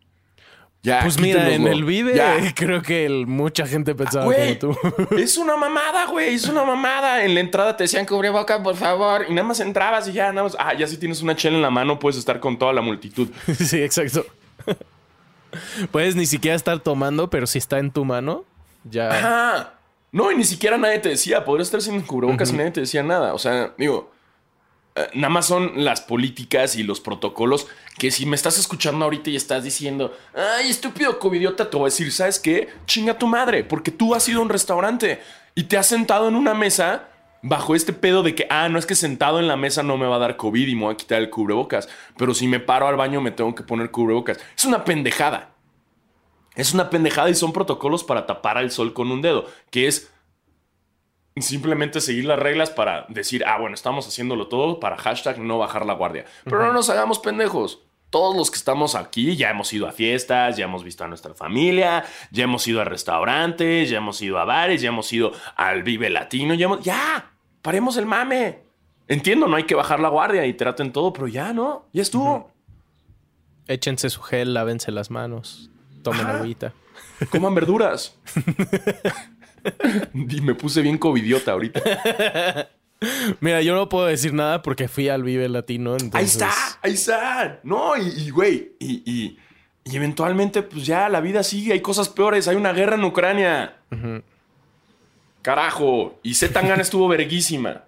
Ya, 0.85 1.01
Pues 1.03 1.19
mira, 1.21 1.53
en 1.53 1.67
el 1.67 1.83
Vive 1.85 2.15
Ya. 2.15 2.37
creo 2.55 2.81
que 2.81 3.07
el- 3.07 3.27
mucha 3.27 3.67
gente 3.67 3.97
pensaba 3.97 4.25
Güey, 4.25 4.57
como 4.61 4.77
tú. 5.09 5.17
es 5.17 5.37
una 5.37 5.57
mamada, 5.57 6.07
güey, 6.07 6.35
es 6.35 6.47
una 6.49 6.63
mamada. 6.65 7.25
En 7.25 7.35
la 7.35 7.41
entrada 7.41 7.77
te 7.77 7.83
decían 7.85 8.07
cubrebocas, 8.07 8.61
por 8.61 8.77
favor, 8.77 9.27
y 9.29 9.33
nada 9.33 9.49
más 9.49 9.59
entrabas 9.59 10.07
y 10.07 10.13
ya, 10.13 10.29
nada 10.33 10.45
más. 10.45 10.57
Ah, 10.61 10.75
ya 10.75 10.87
si 10.87 10.97
tienes 10.97 11.23
una 11.23 11.35
chela 11.35 11.57
en 11.57 11.63
la 11.63 11.71
mano, 11.71 11.99
puedes 11.99 12.17
estar 12.19 12.39
con 12.39 12.57
toda 12.57 12.73
la 12.73 12.83
multitud. 12.83 13.29
sí, 13.59 13.83
exacto. 13.83 14.25
Puedes 15.91 16.15
ni 16.15 16.27
siquiera 16.27 16.55
estar 16.57 16.79
tomando, 16.79 17.29
pero 17.31 17.47
si 17.49 17.59
está 17.59 17.79
en 17.81 17.91
tu 17.91 18.05
mano, 18.05 18.45
ya. 18.85 19.11
Ajá. 19.11 19.75
No, 20.13 20.31
y 20.31 20.37
ni 20.37 20.45
siquiera 20.45 20.77
nadie 20.77 20.99
te 20.99 21.09
decía, 21.09 21.45
podrías 21.45 21.69
estar 21.69 21.81
sin 21.81 22.03
cubrebocas 22.03 22.51
y 22.51 22.53
nadie 22.53 22.71
te 22.71 22.81
decía 22.81 23.03
nada. 23.03 23.33
O 23.33 23.39
sea, 23.39 23.73
digo, 23.79 24.13
eh, 24.95 25.09
nada 25.15 25.31
más 25.31 25.47
son 25.47 25.73
las 25.85 26.03
políticas 26.03 26.77
y 26.77 26.83
los 26.83 27.01
protocolos 27.01 27.67
que 27.99 28.11
si 28.11 28.27
me 28.27 28.37
estás 28.37 28.59
escuchando 28.59 29.07
ahorita 29.07 29.31
y 29.31 29.37
estás 29.37 29.65
diciendo, 29.65 30.15
ay, 30.35 30.69
estúpido 30.69 31.19
covidiota, 31.19 31.71
te 31.71 31.77
voy 31.79 31.85
a 31.85 31.87
decir, 31.87 32.13
¿sabes 32.13 32.39
qué? 32.39 32.69
Chinga 32.87 33.19
tu 33.19 33.27
madre, 33.27 33.65
porque 33.65 33.91
tú 33.91 34.15
has 34.15 34.29
ido 34.29 34.41
a 34.41 34.43
un 34.43 34.51
restaurante 34.51 35.23
y 35.55 35.65
te 35.65 35.79
has 35.79 35.87
sentado 35.87 36.29
en 36.29 36.37
una 36.37 36.53
mesa 36.53 37.09
bajo 37.41 37.75
este 37.75 37.95
pedo 37.95 38.23
de 38.23 38.35
que, 38.35 38.47
ah, 38.51 38.69
no 38.69 38.79
es 38.79 38.85
que 38.85 38.95
sentado 38.95 39.41
en 39.41 39.49
la 39.49 39.57
mesa 39.57 39.83
no 39.83 39.97
me 39.97 40.07
va 40.07 40.17
a 40.17 40.21
dar 40.21 40.37
COVID 40.37 40.69
y 40.69 40.75
me 40.75 40.85
voy 40.85 40.95
a 40.95 40.97
quitar 40.97 41.23
el 41.23 41.31
cubrebocas, 41.31 41.89
pero 42.19 42.35
si 42.35 42.47
me 42.47 42.61
paro 42.61 42.87
al 42.87 42.97
baño 42.97 43.23
me 43.23 43.31
tengo 43.31 43.55
que 43.55 43.63
poner 43.63 43.91
cubrebocas. 43.91 44.39
Es 44.57 44.65
una 44.67 44.85
pendejada. 44.85 45.52
Es 46.55 46.75
una 46.75 46.91
pendejada 46.91 47.31
y 47.31 47.35
son 47.35 47.53
protocolos 47.53 48.05
para 48.05 48.27
tapar 48.27 48.59
al 48.59 48.71
sol 48.71 48.93
con 48.93 49.11
un 49.11 49.23
dedo, 49.23 49.47
que 49.71 49.87
es 49.87 50.13
simplemente 51.37 52.01
seguir 52.01 52.27
las 52.27 52.39
reglas 52.39 52.71
para 52.71 53.07
decir, 53.09 53.45
ah, 53.47 53.59
bueno, 53.59 53.75
estamos 53.75 54.07
haciéndolo 54.07 54.49
todo 54.49 54.81
para 54.81 54.97
hashtag 54.97 55.39
no 55.39 55.59
bajar 55.59 55.87
la 55.87 55.95
guardia. 55.95 56.27
Pero 56.45 56.67
no 56.67 56.73
nos 56.73 56.91
hagamos 56.91 57.19
pendejos. 57.19 57.81
Todos 58.11 58.37
los 58.37 58.51
que 58.51 58.59
estamos 58.59 58.95
aquí 58.95 59.37
ya 59.37 59.49
hemos 59.49 59.73
ido 59.73 59.89
a 59.89 59.93
fiestas, 59.93 60.59
ya 60.59 60.67
hemos 60.67 60.85
visto 60.85 61.03
a 61.03 61.09
nuestra 61.09 61.33
familia, 61.33 62.05
ya 62.31 62.45
hemos 62.45 62.69
ido 62.69 62.83
a 62.83 62.85
restaurantes, 62.85 63.89
ya 63.89 63.97
hemos 63.97 64.21
ido 64.21 64.39
a 64.39 64.45
bares, 64.45 64.83
ya 64.83 64.89
hemos 64.89 65.11
ido 65.15 65.33
al 65.57 65.83
Vive 65.83 66.11
Latino, 66.11 66.53
ya 66.53 66.67
hemos... 66.67 66.85
¡Ya! 66.85 67.31
¡Paremos 67.63 67.97
el 67.97 68.05
mame! 68.05 68.59
Entiendo, 69.09 69.49
no 69.49 69.57
hay 69.57 69.65
que 69.65 69.75
bajar 69.75 69.99
la 70.01 70.11
guardia 70.11 70.45
y 70.45 70.53
traten 70.53 70.93
todo, 70.93 71.15
pero 71.15 71.27
ya, 71.27 71.55
¿no? 71.55 71.87
Ya 71.93 72.03
estuvo. 72.03 72.51
Échense 73.67 74.11
su 74.11 74.21
gel, 74.21 74.53
lávense 74.53 74.93
las 74.93 75.11
manos, 75.11 75.71
tomen 76.03 76.21
Ajá. 76.27 76.39
agüita. 76.39 76.73
Coman 77.31 77.55
verduras. 77.55 78.17
y 80.15 80.41
me 80.41 80.55
puse 80.55 80.83
bien 80.83 80.99
covidiota 80.99 81.53
ahorita. 81.53 81.81
Mira, 83.41 83.63
yo 83.63 83.75
no 83.75 83.89
puedo 83.89 84.07
decir 84.07 84.33
nada 84.33 84.63
porque 84.63 84.89
fui 84.89 85.09
al 85.09 85.23
Vive 85.23 85.49
Latino. 85.49 85.93
Entonces... 85.93 86.15
Ahí 86.15 86.25
está, 86.25 86.51
ahí 86.83 86.93
está. 86.95 87.61
No, 87.63 87.97
y, 87.97 88.31
güey, 88.31 88.73
y, 88.79 89.03
y- 89.11 89.39
y 89.85 89.97
eventualmente, 89.97 90.63
pues 90.63 90.87
ya 90.87 91.09
la 91.09 91.21
vida 91.21 91.43
sigue, 91.43 91.73
hay 91.73 91.81
cosas 91.81 92.09
peores, 92.09 92.47
hay 92.47 92.55
una 92.55 92.73
guerra 92.73 92.95
en 92.95 93.03
Ucrania. 93.03 93.79
Carajo, 95.43 96.21
y 96.23 96.35
Zetangana 96.35 96.83
estuvo 96.83 97.09
verguísima. 97.09 97.83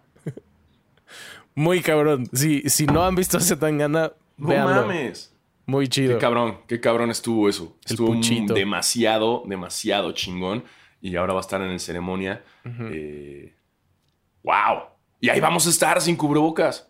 Muy 1.54 1.80
cabrón. 1.82 2.28
Si, 2.32 2.62
si 2.68 2.86
no 2.86 3.04
han 3.04 3.14
visto 3.14 3.38
ese 3.38 3.56
Tangana, 3.56 4.12
No 4.36 4.48
véanlo. 4.48 4.86
mames. 4.86 5.32
Muy 5.66 5.88
chido. 5.88 6.14
Qué 6.14 6.20
cabrón, 6.20 6.58
qué 6.66 6.80
cabrón 6.80 7.10
estuvo 7.10 7.48
eso. 7.48 7.76
El 7.86 7.92
estuvo 7.92 8.08
puchito. 8.08 8.54
demasiado, 8.54 9.42
demasiado 9.46 10.12
chingón. 10.12 10.64
Y 11.00 11.16
ahora 11.16 11.34
va 11.34 11.40
a 11.40 11.42
estar 11.42 11.60
en 11.60 11.70
el 11.70 11.80
ceremonia. 11.80 12.42
Eh, 12.64 13.54
¡Wow! 14.42 14.84
Y 15.20 15.28
ahí 15.28 15.40
vamos 15.40 15.66
a 15.66 15.70
estar 15.70 16.00
sin 16.00 16.16
cubrebocas. 16.16 16.88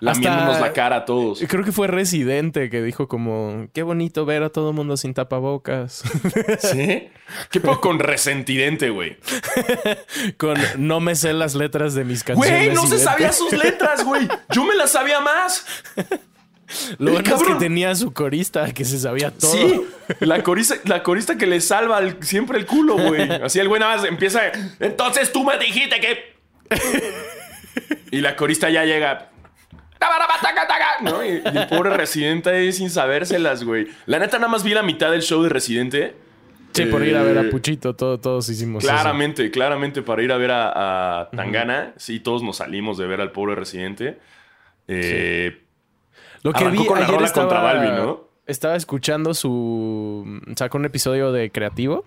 Lamiéndonos 0.00 0.60
la 0.60 0.72
cara 0.72 0.96
a 0.96 1.04
todos. 1.04 1.42
Creo 1.48 1.64
que 1.64 1.72
fue 1.72 1.88
Residente 1.88 2.70
que 2.70 2.82
dijo 2.82 3.08
como, 3.08 3.66
qué 3.72 3.82
bonito 3.82 4.24
ver 4.24 4.42
a 4.44 4.50
todo 4.50 4.70
el 4.70 4.76
mundo 4.76 4.96
sin 4.96 5.14
tapabocas. 5.14 6.04
¿Sí? 6.60 7.08
¿Qué 7.50 7.60
poco 7.60 7.80
con 7.80 7.98
resentidente, 7.98 8.90
güey? 8.90 9.16
Con 10.36 10.56
no 10.78 11.00
me 11.00 11.14
sé 11.14 11.32
las 11.32 11.54
letras 11.54 11.94
de 11.94 12.04
mis 12.04 12.22
canciones. 12.22 12.52
Güey, 12.66 12.74
no 12.74 12.82
se 12.82 12.94
idénticas". 12.94 13.12
sabía 13.12 13.32
sus 13.32 13.52
letras, 13.52 14.04
güey. 14.04 14.28
Yo 14.50 14.64
me 14.64 14.74
las 14.74 14.92
sabía 14.92 15.20
más. 15.20 15.64
Lo 16.98 17.12
bueno 17.12 17.34
es 17.36 17.42
que 17.42 17.54
tenía 17.56 17.94
su 17.94 18.12
corista 18.12 18.72
que 18.72 18.84
se 18.84 18.98
sabía 18.98 19.30
todo. 19.30 19.50
Sí, 19.52 19.82
la 20.20 20.42
corista, 20.42 20.74
la 20.84 21.02
corista 21.02 21.36
que 21.36 21.46
le 21.46 21.60
salva 21.60 21.98
el- 21.98 22.22
siempre 22.22 22.58
el 22.58 22.66
culo, 22.66 22.96
güey. 22.96 23.30
Así 23.30 23.58
el 23.58 23.68
güey 23.68 23.80
nada 23.80 23.96
más 23.96 24.04
empieza. 24.06 24.40
Entonces 24.80 25.32
tú 25.32 25.44
me 25.44 25.58
dijiste 25.58 26.00
que. 26.00 26.32
Y 28.10 28.20
la 28.20 28.36
corista 28.36 28.68
ya 28.70 28.84
llega. 28.84 29.30
¿no? 31.02 31.24
Y, 31.24 31.28
y 31.52 31.58
el 31.58 31.68
pobre 31.68 31.96
residente 31.96 32.50
ahí 32.50 32.72
sin 32.72 32.90
sabérselas, 32.90 33.64
güey. 33.64 33.88
La 34.06 34.18
neta, 34.18 34.38
nada 34.38 34.48
más 34.50 34.62
vi 34.64 34.74
la 34.74 34.82
mitad 34.82 35.10
del 35.10 35.22
show 35.22 35.42
de 35.42 35.48
Residente. 35.48 36.14
Sí, 36.72 36.86
por 36.86 37.06
ir 37.06 37.14
a 37.16 37.22
ver 37.22 37.36
Eh, 37.36 37.40
a 37.40 37.50
Puchito, 37.50 37.94
todo- 37.94 38.18
todos 38.18 38.48
hicimos 38.48 38.82
eso. 38.82 38.92
Claramente, 38.92 39.50
claramente 39.50 40.00
para 40.02 40.22
ir 40.22 40.32
a 40.32 40.38
ver 40.38 40.50
a, 40.52 41.20
a 41.20 41.30
Tangana. 41.30 41.92
Sí, 41.98 42.18
todos 42.18 42.42
nos 42.42 42.56
salimos 42.56 42.96
de 42.98 43.06
ver 43.06 43.20
al 43.20 43.30
pobre 43.30 43.54
residente. 43.54 44.18
Eh, 44.88 45.62
Lo 46.42 46.52
que 46.52 46.64
Arrancó 46.64 46.82
vi 46.82 46.88
con 46.88 46.98
la 46.98 47.04
ayer 47.04 47.14
rola 47.16 47.26
estaba, 47.26 47.48
contra 47.48 47.62
Balvin, 47.62 47.96
¿no? 47.96 48.20
Estaba 48.46 48.76
escuchando 48.76 49.34
su... 49.34 50.40
Sacó 50.56 50.78
un 50.78 50.84
episodio 50.84 51.32
de 51.32 51.50
Creativo 51.50 52.04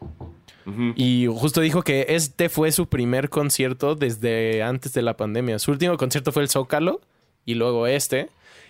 y 0.95 1.27
justo 1.27 1.61
dijo 1.61 1.83
que 1.83 2.07
este 2.09 2.49
fue 2.49 2.71
su 2.71 2.87
primer 2.87 3.29
concierto 3.29 3.95
desde 3.95 4.63
antes 4.63 4.93
de 4.93 5.03
la 5.03 5.15
pandemia. 5.15 5.59
Su 5.59 5.71
último 5.71 5.95
concierto 5.97 6.31
fue 6.31 6.43
el 6.43 6.49
Zócalo 6.49 7.01
y 7.45 7.53
luego 7.53 7.87
este. 7.87 8.29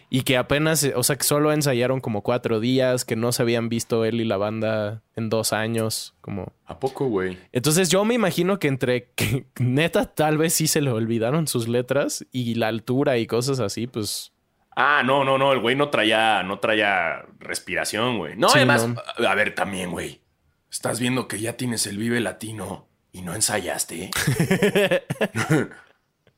Y 0.10 0.22
que 0.22 0.38
apenas, 0.38 0.88
o 0.96 1.04
sea, 1.04 1.16
que 1.16 1.24
solo 1.24 1.52
ensayaron 1.52 2.00
como 2.00 2.22
cuatro 2.22 2.60
días, 2.60 3.06
que 3.06 3.16
no 3.16 3.32
se 3.32 3.42
habían 3.42 3.70
visto 3.70 4.06
él 4.06 4.22
y 4.22 4.26
la 4.26 4.38
banda 4.38 5.02
en 5.16 5.30
dos 5.30 5.52
años, 5.52 6.14
como... 6.22 6.54
¿A 6.66 6.80
poco, 6.80 7.08
güey? 7.08 7.40
Entonces 7.52 7.90
yo 7.90 8.06
me 8.06 8.14
imagino 8.14 8.60
que 8.60 8.68
entre 8.68 9.10
que 9.16 9.48
neta 9.60 10.06
tal 10.06 10.38
vez 10.38 10.54
sí 10.54 10.68
se 10.68 10.82
le 10.82 10.92
olvidaron 10.92 11.48
sus 11.48 11.68
letras 11.68 12.26
y 12.32 12.54
la 12.56 12.68
altura 12.68 13.18
y 13.18 13.26
cosas 13.26 13.60
así, 13.60 13.88
pues... 13.88 14.32
Ah, 14.76 15.02
no, 15.06 15.24
no, 15.24 15.38
no. 15.38 15.54
El 15.54 15.60
güey 15.60 15.76
no 15.76 15.90
traía, 15.90 16.44
no 16.44 16.60
traía 16.60 17.24
respiración, 17.40 18.18
güey. 18.18 18.36
No, 18.36 18.50
Sí, 18.50 18.58
además, 18.60 18.88
no. 18.88 19.28
a 19.28 19.36
ver, 19.36 19.56
también, 19.56 19.92
güey. 19.92 20.22
Estás 20.70 21.00
viendo 21.00 21.28
que 21.28 21.40
ya 21.40 21.54
tienes 21.54 21.88
el 21.88 21.98
Vive 21.98 22.20
Latino 22.20 22.88
y 23.14 23.22
no 23.22 23.34
ensayaste. 23.34 24.12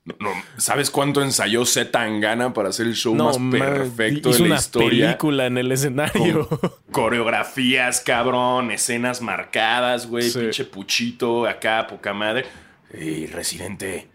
no, 0.06 0.16
no, 0.20 0.30
¿Sabes 0.58 0.90
cuánto 0.92 1.22
ensayó 1.22 1.66
Z 1.66 1.92
Tangana 1.92 2.54
para 2.54 2.70
hacer 2.70 2.86
el 2.88 2.96
show 2.96 3.14
más 3.16 3.40
man, 3.40 3.60
perfecto 3.60 4.30
hizo 4.30 4.38
de 4.38 4.40
la 4.44 4.46
una 4.46 4.56
historia? 4.56 5.06
película 5.08 5.46
en 5.48 5.58
el 5.58 5.72
escenario. 5.72 6.48
Coreografías, 6.92 8.02
cabrón, 8.02 8.72
escenas 8.72 9.22
marcadas, 9.22 10.08
güey, 10.08 10.30
Sí. 10.30 10.40
pinche 10.40 10.64
puchito, 10.66 11.46
acá, 11.48 11.88
poca 11.88 12.14
madre. 12.14 12.46
Ey, 12.94 13.26
residente, 13.28 14.08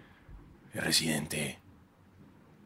residente. 0.73 1.59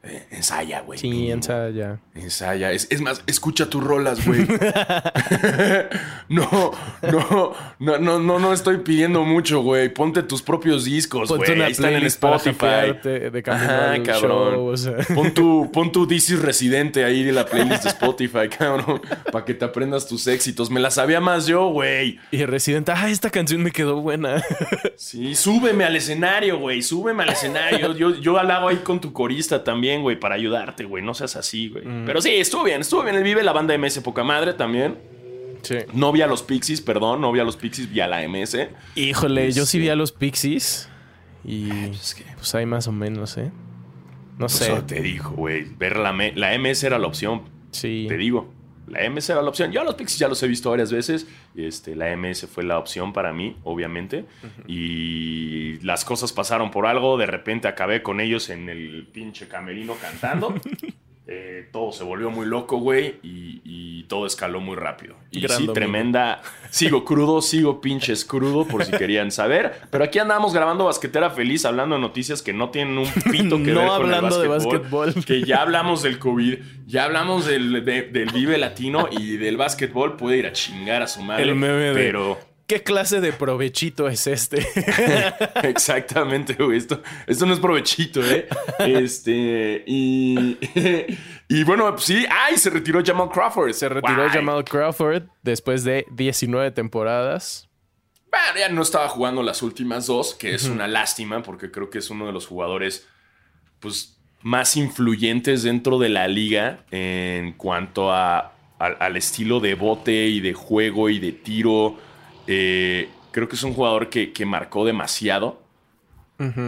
Eh, 0.08 0.26
ensaya, 0.30 0.80
güey. 0.82 0.98
sí, 0.98 1.30
ensaya. 1.30 1.98
Ensaya. 2.14 2.70
Es, 2.72 2.86
es 2.90 3.00
más, 3.00 3.22
escucha 3.26 3.68
tus 3.68 3.82
rolas, 3.82 4.24
güey. 4.24 4.46
no, 6.28 6.70
no, 7.02 7.52
no, 7.78 7.98
no, 7.98 8.18
no, 8.20 8.38
no 8.38 8.52
estoy 8.52 8.78
pidiendo 8.78 9.24
mucho, 9.24 9.62
güey. 9.62 9.88
Ponte 9.92 10.22
tus 10.22 10.42
propios 10.42 10.84
discos, 10.84 11.28
Ponte 11.28 11.54
güey. 11.54 11.62
Ahí 11.62 11.72
están 11.72 11.94
en 11.94 12.04
Spotify. 12.04 12.94
de 13.02 13.42
Ajá, 13.46 14.02
cabrón. 14.02 14.54
show, 14.54 14.66
o 14.68 14.76
sea. 14.76 14.96
Pon 15.14 15.32
tu, 15.34 15.70
pon 15.72 15.90
tu 15.90 16.06
is 16.10 16.40
Residente 16.40 17.04
ahí 17.04 17.24
de 17.24 17.32
la 17.32 17.44
playlist 17.44 17.84
de 17.84 17.90
Spotify, 17.90 18.48
cabrón. 18.48 19.00
Para 19.32 19.44
que 19.44 19.54
te 19.54 19.64
aprendas 19.64 20.06
tus 20.06 20.26
éxitos. 20.26 20.70
Me 20.70 20.80
la 20.80 20.90
sabía 20.90 21.20
más 21.20 21.46
yo, 21.46 21.68
güey. 21.68 22.18
Y 22.30 22.44
Residente, 22.44 22.92
ah, 22.94 23.08
esta 23.10 23.30
canción 23.30 23.62
me 23.62 23.70
quedó 23.72 24.00
buena. 24.00 24.42
Sí, 24.96 25.34
súbeme 25.34 25.84
al 25.84 25.96
escenario, 25.96 26.58
güey. 26.58 26.82
Súbeme 26.82 27.24
al 27.24 27.30
escenario. 27.30 27.92
Yo, 27.94 28.14
yo 28.20 28.38
halago 28.38 28.68
ahí 28.68 28.76
con 28.76 29.00
tu 29.00 29.12
corista 29.12 29.64
también, 29.64 29.95
güey, 30.02 30.18
para 30.18 30.34
ayudarte, 30.34 30.84
güey. 30.84 31.02
No 31.02 31.14
seas 31.14 31.36
así, 31.36 31.68
güey. 31.68 31.84
Mm. 31.86 32.04
Pero 32.06 32.20
sí, 32.20 32.30
estuvo 32.34 32.64
bien, 32.64 32.80
estuvo 32.80 33.02
bien. 33.02 33.16
El 33.16 33.22
Vive 33.24 33.42
la 33.42 33.52
banda 33.52 33.76
MS 33.76 34.00
poca 34.00 34.22
madre 34.24 34.54
también. 34.54 34.96
sí. 35.62 35.76
No 35.92 36.12
vi 36.12 36.22
a 36.22 36.26
los 36.26 36.42
Pixies, 36.42 36.80
perdón, 36.80 37.20
no 37.20 37.32
vi 37.32 37.40
a 37.40 37.44
los 37.44 37.56
Pixies, 37.56 37.90
vi 37.90 38.00
a 38.00 38.06
la 38.06 38.26
MS. 38.28 38.68
Híjole, 38.94 39.50
yo 39.52 39.66
sí 39.66 39.78
vi 39.78 39.88
a 39.88 39.96
los 39.96 40.12
Pixies. 40.12 40.88
Y 41.44 41.70
Es 41.90 42.14
que, 42.14 42.24
pues 42.36 42.54
hay 42.54 42.66
más 42.66 42.88
o 42.88 42.92
menos, 42.92 43.36
¿eh? 43.38 43.50
No 44.32 44.46
pues, 44.46 44.52
sé. 44.52 44.64
eso 44.72 44.82
te 44.84 45.00
dijo, 45.00 45.30
güey. 45.30 45.64
Ver 45.78 45.96
la, 45.96 46.12
la 46.34 46.58
MS 46.58 46.84
era 46.84 46.98
la 46.98 47.06
opción, 47.06 47.42
Sí. 47.70 48.06
te 48.08 48.16
digo. 48.16 48.52
La 48.86 49.08
MS 49.08 49.30
era 49.30 49.42
la 49.42 49.48
opción. 49.48 49.72
Yo 49.72 49.80
a 49.80 49.84
los 49.84 49.94
Pixies 49.94 50.18
ya 50.18 50.28
los 50.28 50.42
he 50.42 50.48
visto 50.48 50.70
varias 50.70 50.92
veces. 50.92 51.26
Este, 51.54 51.96
la 51.96 52.16
MS 52.16 52.46
fue 52.46 52.64
la 52.64 52.78
opción 52.78 53.12
para 53.12 53.32
mí, 53.32 53.56
obviamente. 53.64 54.24
Y 54.66 55.78
las 55.80 56.04
cosas 56.04 56.32
pasaron 56.32 56.70
por 56.70 56.86
algo. 56.86 57.16
De 57.16 57.26
repente 57.26 57.68
acabé 57.68 58.02
con 58.02 58.20
ellos 58.20 58.48
en 58.50 58.68
el 58.68 59.06
pinche 59.12 59.48
camerino 59.48 59.94
cantando. 60.00 60.54
Eh, 61.28 61.68
todo 61.72 61.90
se 61.90 62.04
volvió 62.04 62.30
muy 62.30 62.46
loco, 62.46 62.78
güey, 62.78 63.16
y, 63.24 63.45
todo 64.06 64.26
escaló 64.26 64.60
muy 64.60 64.76
rápido. 64.76 65.16
Y 65.30 65.46
sí, 65.46 65.68
tremenda. 65.72 66.42
Sigo 66.70 67.04
crudo, 67.04 67.42
sigo 67.42 67.80
pinches 67.80 68.24
crudo, 68.24 68.66
por 68.66 68.84
si 68.84 68.92
querían 68.92 69.30
saber. 69.30 69.80
Pero 69.90 70.04
aquí 70.04 70.18
andamos 70.18 70.52
grabando 70.54 70.84
Basquetera 70.84 71.30
Feliz, 71.30 71.64
hablando 71.64 71.94
de 71.96 72.00
noticias 72.00 72.42
que 72.42 72.52
no 72.52 72.70
tienen 72.70 72.98
un 72.98 73.10
pito 73.30 73.58
que 73.62 73.72
ver 73.74 73.88
con 73.88 74.12
el 74.12 74.30
de 74.30 74.48
básquetbol. 74.48 75.14
Que 75.24 75.42
ya 75.42 75.62
hablamos 75.62 76.02
del 76.02 76.18
COVID, 76.18 76.58
ya 76.86 77.04
hablamos 77.04 77.46
del, 77.46 77.84
del 77.84 78.30
Vive 78.32 78.58
Latino 78.58 79.08
y 79.10 79.36
del 79.36 79.56
básquetbol. 79.56 80.16
Puede 80.16 80.38
ir 80.38 80.46
a 80.46 80.52
chingar 80.52 81.02
a 81.02 81.06
su 81.06 81.22
madre. 81.22 81.44
El 81.44 81.54
meme 81.54 81.92
pero... 81.92 82.55
¿Qué 82.66 82.82
clase 82.82 83.20
de 83.20 83.32
provechito 83.32 84.08
es 84.08 84.26
este? 84.26 84.66
Exactamente, 85.62 86.54
güey. 86.54 86.78
Esto, 86.78 87.00
esto 87.28 87.46
no 87.46 87.54
es 87.54 87.60
provechito, 87.60 88.20
¿eh? 88.24 88.48
Este. 88.80 89.84
Y. 89.86 90.58
y 91.48 91.62
bueno, 91.62 91.88
pues 91.92 92.04
sí. 92.04 92.26
¡Ay! 92.28 92.58
Se 92.58 92.70
retiró 92.70 93.00
Jamal 93.04 93.28
Crawford. 93.30 93.72
Se 93.72 93.88
retiró 93.88 94.28
Jamal 94.28 94.64
Crawford 94.64 95.22
después 95.42 95.84
de 95.84 96.06
19 96.10 96.72
temporadas. 96.72 97.68
Bueno, 98.30 98.58
ya 98.58 98.68
no 98.68 98.82
estaba 98.82 99.08
jugando 99.08 99.44
las 99.44 99.62
últimas 99.62 100.06
dos, 100.08 100.34
que 100.34 100.52
es 100.52 100.64
una 100.64 100.88
lástima 100.88 101.42
porque 101.42 101.70
creo 101.70 101.88
que 101.88 101.98
es 101.98 102.10
uno 102.10 102.26
de 102.26 102.32
los 102.32 102.46
jugadores, 102.48 103.06
pues, 103.78 104.18
más 104.42 104.76
influyentes 104.76 105.62
dentro 105.62 105.98
de 105.98 106.08
la 106.08 106.26
liga 106.26 106.84
en 106.90 107.52
cuanto 107.52 108.12
a, 108.12 108.52
al 108.78 109.16
estilo 109.16 109.60
de 109.60 109.74
bote 109.74 110.26
y 110.26 110.40
de 110.40 110.52
juego 110.52 111.08
y 111.08 111.20
de 111.20 111.32
tiro 111.32 111.96
eh, 112.46 113.08
creo 113.30 113.48
que 113.48 113.56
es 113.56 113.62
un 113.62 113.74
jugador 113.74 114.08
que, 114.08 114.46
marcó 114.46 114.84
demasiado, 114.84 115.62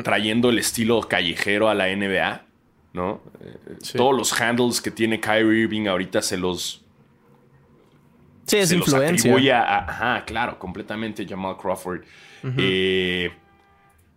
trayendo 0.03 0.51
el 0.51 0.59
estilo 0.59 1.01
callejero 1.01 1.69
a 1.69 1.75
la 1.75 1.95
NBA, 1.95 2.43
¿no? 2.93 3.21
Eh, 3.41 3.77
todos 3.97 4.17
los 4.17 4.41
handles 4.41 4.81
que 4.81 4.91
tiene 4.91 5.21
Kyrie 5.21 5.63
Irving 5.63 5.87
ahorita 5.87 6.23
se 6.23 6.37
los... 6.37 6.83
Sí, 8.47 8.57
es 8.57 8.73
influencia. 8.73 9.79
ajá, 9.79 10.25
claro, 10.25 10.59
completamente 10.59 11.27
Jamal 11.27 11.57
Crawford. 11.59 12.03
Eh, 12.57 13.31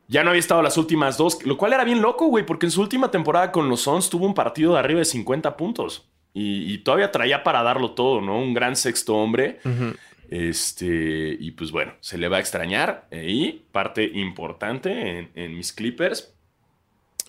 ya 0.08 0.24
no 0.24 0.30
había 0.30 0.40
estado 0.40 0.62
las 0.62 0.78
últimas 0.78 1.18
dos, 1.18 1.46
lo 1.46 1.58
cual 1.58 1.74
era 1.74 1.84
bien 1.84 2.02
loco, 2.02 2.28
güey, 2.28 2.46
porque 2.46 2.66
en 2.66 2.72
su 2.72 2.82
última 2.82 3.12
temporada 3.12 3.52
con 3.52 3.70
los 3.70 3.82
Suns 3.82 4.10
tuvo 4.10 4.26
un 4.26 4.34
partido 4.34 4.74
de 4.74 4.80
arriba 4.80 5.00
de 5.00 5.06
50 5.06 5.56
puntos. 5.58 6.08
Y, 6.34 6.78
todavía 6.80 7.12
traía 7.12 7.44
para 7.44 7.62
darlo 7.62 7.92
todo, 7.92 8.22
¿no? 8.22 8.38
Un 8.40 8.54
gran 8.54 8.78
sexto 8.78 9.16
hombre. 9.16 9.60
Este, 10.32 11.36
y 11.38 11.52
pues 11.52 11.72
bueno, 11.72 11.94
se 12.00 12.18
le 12.18 12.30
va 12.30 12.38
a 12.38 12.40
extrañar. 12.40 13.08
Y 13.12 13.64
parte 13.72 14.06
importante 14.06 15.30
en, 15.36 15.58
mis 15.58 15.74
Clippers. 15.74 16.34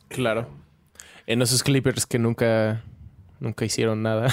Claro. 0.09 0.49
En 1.27 1.43
esos 1.43 1.65
Clippers 1.65 2.07
que 2.07 2.21
nunca, 2.21 2.85
nunca 3.41 3.65
hicieron 3.65 4.03
nada. 4.03 4.33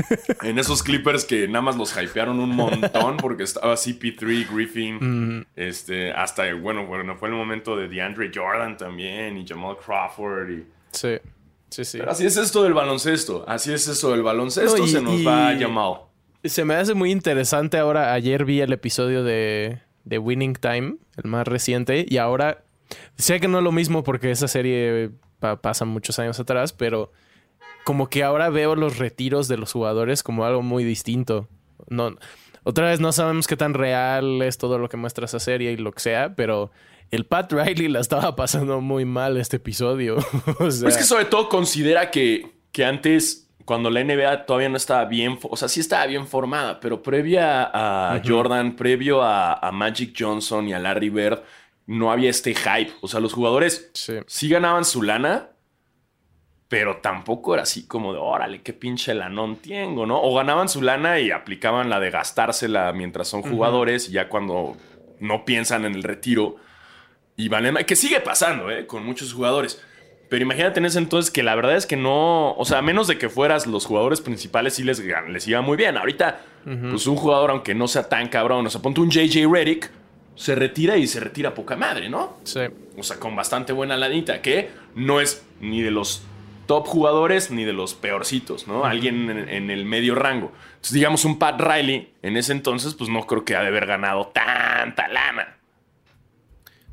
en 0.42 0.58
esos 0.58 0.82
Clippers 0.82 1.24
que 1.24 1.48
nada 1.48 1.62
más 1.62 1.76
los 1.76 1.96
hypearon 1.96 2.38
un 2.40 2.54
montón 2.54 3.16
porque 3.16 3.42
estaba 3.42 3.72
CP3, 3.72 4.54
Griffin. 4.54 5.46
Este, 5.56 6.12
hasta, 6.12 6.52
bueno, 6.54 6.86
bueno, 6.86 7.16
fue 7.16 7.30
el 7.30 7.34
momento 7.34 7.74
de 7.74 7.88
DeAndre 7.88 8.30
Jordan 8.34 8.76
también 8.76 9.38
y 9.38 9.46
Jamal 9.46 9.78
Crawford. 9.78 10.50
Y... 10.50 10.66
Sí, 10.90 11.16
sí, 11.70 11.84
sí. 11.86 12.00
así 12.06 12.26
es 12.26 12.36
esto 12.36 12.64
del 12.64 12.74
baloncesto. 12.74 13.46
Así 13.48 13.72
es 13.72 13.88
eso 13.88 14.10
del 14.10 14.22
baloncesto. 14.22 14.86
se 14.86 15.00
nos 15.00 15.26
va 15.26 15.56
Jamal. 15.58 16.09
Se 16.44 16.64
me 16.64 16.74
hace 16.74 16.94
muy 16.94 17.10
interesante 17.10 17.78
ahora. 17.78 18.12
Ayer 18.12 18.44
vi 18.44 18.60
el 18.60 18.72
episodio 18.72 19.22
de, 19.24 19.80
de 20.04 20.18
Winning 20.18 20.54
Time, 20.54 20.96
el 21.16 21.30
más 21.30 21.46
reciente, 21.46 22.06
y 22.08 22.16
ahora 22.16 22.64
sé 23.16 23.40
que 23.40 23.48
no 23.48 23.58
es 23.58 23.64
lo 23.64 23.72
mismo 23.72 24.02
porque 24.02 24.30
esa 24.30 24.48
serie 24.48 25.10
pasa 25.60 25.84
muchos 25.84 26.18
años 26.18 26.38
atrás, 26.40 26.72
pero 26.72 27.12
como 27.84 28.08
que 28.08 28.22
ahora 28.22 28.50
veo 28.50 28.74
los 28.74 28.98
retiros 28.98 29.48
de 29.48 29.56
los 29.56 29.72
jugadores 29.72 30.22
como 30.22 30.44
algo 30.44 30.62
muy 30.62 30.84
distinto. 30.84 31.48
No, 31.88 32.16
otra 32.62 32.88
vez 32.88 33.00
no 33.00 33.12
sabemos 33.12 33.46
qué 33.46 33.56
tan 33.56 33.74
real 33.74 34.42
es 34.42 34.58
todo 34.58 34.78
lo 34.78 34.88
que 34.88 34.96
muestra 34.96 35.24
esa 35.24 35.40
serie 35.40 35.72
y 35.72 35.76
lo 35.76 35.92
que 35.92 36.00
sea, 36.00 36.34
pero 36.34 36.70
el 37.10 37.26
Pat 37.26 37.52
Riley 37.52 37.88
la 37.88 38.00
estaba 38.00 38.36
pasando 38.36 38.80
muy 38.80 39.04
mal 39.04 39.36
este 39.36 39.56
episodio. 39.56 40.18
Es 40.60 40.96
que 40.96 41.04
sobre 41.04 41.24
todo 41.24 41.48
considera 41.48 42.10
que, 42.10 42.50
que 42.72 42.84
antes 42.84 43.49
cuando 43.64 43.90
la 43.90 44.02
NBA 44.02 44.46
todavía 44.46 44.68
no 44.68 44.76
estaba 44.76 45.04
bien, 45.04 45.38
o 45.42 45.56
sea, 45.56 45.68
sí 45.68 45.80
estaba 45.80 46.06
bien 46.06 46.26
formada, 46.26 46.80
pero 46.80 47.02
previa 47.02 47.70
a 47.72 48.20
Jordan, 48.24 48.76
previo 48.76 49.22
a, 49.22 49.70
Magic 49.72 50.14
Johnson 50.18 50.68
y 50.68 50.72
a 50.72 50.78
Larry 50.78 51.10
Bird, 51.10 51.42
no 51.86 52.10
había 52.12 52.30
este 52.30 52.54
hype. 52.54 52.92
O 53.00 53.08
sea, 53.08 53.20
los 53.20 53.32
jugadores 53.32 53.90
sí, 54.26 54.48
ganaban 54.48 54.84
su 54.84 55.02
lana, 55.02 55.50
pero 56.68 56.98
tampoco 56.98 57.54
era 57.54 57.64
así 57.64 57.86
como 57.86 58.12
de, 58.12 58.18
órale, 58.18 58.62
qué 58.62 58.72
pinche 58.72 59.14
lanón 59.14 59.56
tengo, 59.56 60.06
¿no? 60.06 60.20
O 60.20 60.34
ganaban 60.34 60.68
su 60.68 60.82
lana 60.82 61.20
y 61.20 61.30
aplicaban 61.30 61.90
la 61.90 62.00
de 62.00 62.10
gastársela 62.10 62.92
mientras 62.92 63.28
son 63.28 63.42
jugadores 63.42 64.08
y 64.08 64.12
ya 64.12 64.28
cuando 64.28 64.76
no 65.18 65.44
piensan 65.44 65.84
en 65.84 65.94
el 65.94 66.02
retiro 66.02 66.56
y 67.36 67.48
valen, 67.48 67.76
que 67.86 67.96
sigue 67.96 68.20
pasando, 68.20 68.70
¿eh? 68.70 68.86
Con 68.86 69.04
muchos 69.04 69.32
jugadores. 69.32 69.82
Pero 70.30 70.44
imagínate 70.44 70.78
en 70.78 70.86
ese 70.86 70.98
entonces 70.98 71.28
que 71.32 71.42
la 71.42 71.56
verdad 71.56 71.76
es 71.76 71.86
que 71.86 71.96
no, 71.96 72.52
o 72.52 72.64
sea, 72.64 72.78
a 72.78 72.82
menos 72.82 73.08
de 73.08 73.18
que 73.18 73.28
fueras 73.28 73.66
los 73.66 73.84
jugadores 73.84 74.20
principales, 74.20 74.74
sí 74.74 74.84
les, 74.84 75.00
les 75.00 75.48
iba 75.48 75.60
muy 75.60 75.76
bien. 75.76 75.96
Ahorita, 75.96 76.42
pues 76.64 77.08
un 77.08 77.16
jugador, 77.16 77.50
aunque 77.50 77.74
no 77.74 77.88
sea 77.88 78.08
tan 78.08 78.28
cabrón, 78.28 78.64
o 78.64 78.70
sea, 78.70 78.80
ponte 78.80 79.00
un 79.00 79.10
JJ 79.10 79.52
Reddick, 79.52 79.90
se 80.36 80.54
retira 80.54 80.96
y 80.96 81.08
se 81.08 81.18
retira 81.18 81.52
poca 81.52 81.74
madre, 81.74 82.08
¿no? 82.08 82.38
Sí. 82.44 82.60
O 82.96 83.02
sea, 83.02 83.18
con 83.18 83.34
bastante 83.34 83.72
buena 83.72 83.96
lanita, 83.96 84.40
que 84.40 84.70
no 84.94 85.20
es 85.20 85.44
ni 85.60 85.82
de 85.82 85.90
los 85.90 86.22
top 86.66 86.86
jugadores 86.86 87.50
ni 87.50 87.64
de 87.64 87.72
los 87.72 87.94
peorcitos, 87.94 88.68
¿no? 88.68 88.84
Alguien 88.84 89.28
en, 89.30 89.48
en, 89.48 89.70
el 89.72 89.84
medio 89.84 90.14
rango. 90.14 90.52
Entonces, 90.68 90.92
digamos, 90.92 91.24
un 91.24 91.40
Pat 91.40 91.60
Riley 91.60 92.12
en 92.22 92.36
ese 92.36 92.52
entonces, 92.52 92.94
pues 92.94 93.10
no 93.10 93.26
creo 93.26 93.44
que 93.44 93.56
ha 93.56 93.62
de 93.62 93.66
haber 93.66 93.86
ganado 93.86 94.28
tanta 94.28 95.08
lana. 95.08 95.56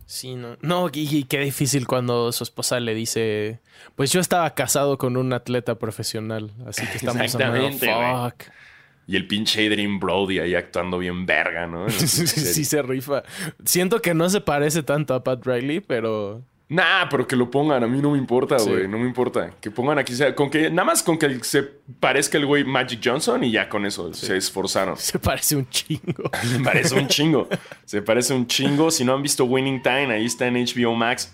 Sí, 0.07 0.35
no. 0.35 0.57
No, 0.61 0.89
y, 0.91 1.25
qué 1.25 1.39
difícil 1.39 1.85
cuando 1.85 2.31
su 2.31 2.43
esposa 2.43 2.79
le 2.79 2.95
dice, 2.95 3.59
pues 3.95 4.11
yo 4.11 4.21
estaba 4.21 4.49
casado 4.55 4.97
con 4.97 5.17
un 5.17 5.33
atleta 5.33 5.75
profesional, 5.75 6.51
así 6.65 6.87
que 6.87 6.97
estamos 6.97 7.21
Exactamente, 7.21 7.87
fuck. 7.87 8.43
Y 9.05 9.17
el 9.17 9.27
pinche 9.27 9.67
Adrian 9.67 9.99
Brody 9.99 10.39
ahí 10.39 10.55
actuando 10.55 10.97
bien 10.97 11.25
verga, 11.25 11.67
¿no? 11.67 11.89
sí, 11.89 12.25
sí, 12.25 12.63
se 12.63 12.81
rifa. 12.81 13.23
Siento 13.65 14.01
que 14.01 14.13
no 14.13 14.29
se 14.29 14.39
parece 14.39 14.81
tanto 14.81 15.13
a 15.13 15.25
Pat 15.25 15.45
Riley, 15.45 15.81
pero 15.81 16.41
Nah, 16.69 17.07
pero 17.09 17.25
que 17.25 17.37
lo 17.37 17.49
pongan, 17.49 17.81
a 17.81 17.87
mí 17.87 18.01
no 18.01 18.11
me 18.11 18.17
importa, 18.17 18.57
güey, 18.57 18.89
no 18.89 18.97
me 18.97 19.07
importa. 19.07 19.51
Que 19.61 19.71
pongan 19.71 19.99
aquí, 19.99 20.13
con 20.35 20.49
que, 20.49 20.69
nada 20.69 20.83
más 20.83 21.01
con 21.01 21.17
que 21.17 21.41
se 21.43 21.63
parezca 21.63 22.37
el 22.37 22.45
güey 22.45 22.65
Magic 22.65 22.99
Johnson 23.01 23.41
y 23.45 23.51
ya 23.51 23.69
con 23.69 23.85
eso 23.85 24.13
se 24.13 24.35
esforzaron. 24.35 24.97
Se 24.97 25.17
parece 25.17 25.55
un 25.55 25.69
chingo. 25.69 26.29
se 26.43 26.59
parece 26.59 26.95
un 26.95 27.07
chingo. 27.07 27.47
Se 27.85 28.01
parece 28.01 28.33
un 28.33 28.47
chingo. 28.47 28.91
Si 28.91 29.05
no 29.05 29.13
han 29.13 29.21
visto 29.21 29.45
Winning 29.45 29.81
Time, 29.81 30.13
ahí 30.13 30.25
está 30.25 30.47
en 30.47 30.55
HBO 30.55 30.93
Max. 30.93 31.33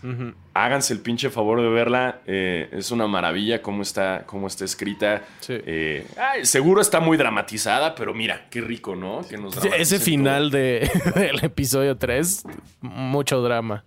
Háganse 0.54 0.94
el 0.94 1.00
pinche 1.00 1.32
favor 1.32 1.62
de 1.62 1.70
verla. 1.70 2.22
Eh, 2.28 2.70
es 2.72 2.92
una 2.92 3.08
maravilla 3.08 3.64
cómo 3.64 3.82
está, 3.82 4.26
cómo 4.28 4.46
está 4.46 4.66
escrita. 4.66 5.24
Eh, 5.50 6.06
seguro 6.44 6.80
está 6.80 7.00
muy 7.00 7.18
dramatizada, 7.18 7.96
pero 7.96 8.14
mira, 8.14 8.50
qué 8.52 8.62
rico, 8.62 8.96
¿no? 8.96 9.22
Que 9.28 9.38
nos 9.38 9.58
Ese 9.66 10.00
final 10.00 10.52
de, 10.52 10.92
del 11.16 11.44
episodio 11.44 11.98
3, 11.98 12.44
mucho 12.82 13.42
drama. 13.42 13.84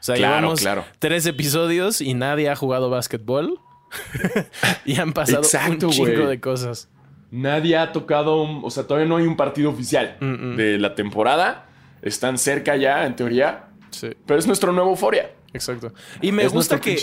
O 0.00 0.02
sea, 0.02 0.16
llevamos 0.16 0.66
tres 0.98 1.26
episodios 1.26 2.00
y 2.00 2.14
nadie 2.14 2.48
ha 2.48 2.56
jugado 2.56 2.90
básquetbol. 2.90 3.60
y 4.84 4.98
han 4.98 5.12
pasado 5.12 5.42
un 5.70 5.90
chingo 5.90 6.28
de 6.28 6.40
cosas. 6.40 6.88
Nadie 7.30 7.76
ha 7.76 7.92
tocado, 7.92 8.42
o 8.62 8.70
sea, 8.70 8.86
todavía 8.86 9.08
no 9.08 9.16
hay 9.16 9.26
un 9.26 9.36
partido 9.36 9.70
oficial 9.70 10.16
de 10.20 10.78
la 10.78 10.94
temporada. 10.94 11.66
Están 12.00 12.38
cerca 12.38 12.76
ya, 12.76 13.04
en 13.06 13.16
teoría. 13.16 13.66
Sí. 13.90 14.10
Pero 14.26 14.38
es 14.38 14.46
nuestro 14.46 14.72
nuevo 14.72 14.90
Euforia. 14.90 15.32
Exacto. 15.52 15.92
Y 16.20 16.32
me 16.32 16.46
gusta 16.48 16.80
que, 16.80 16.96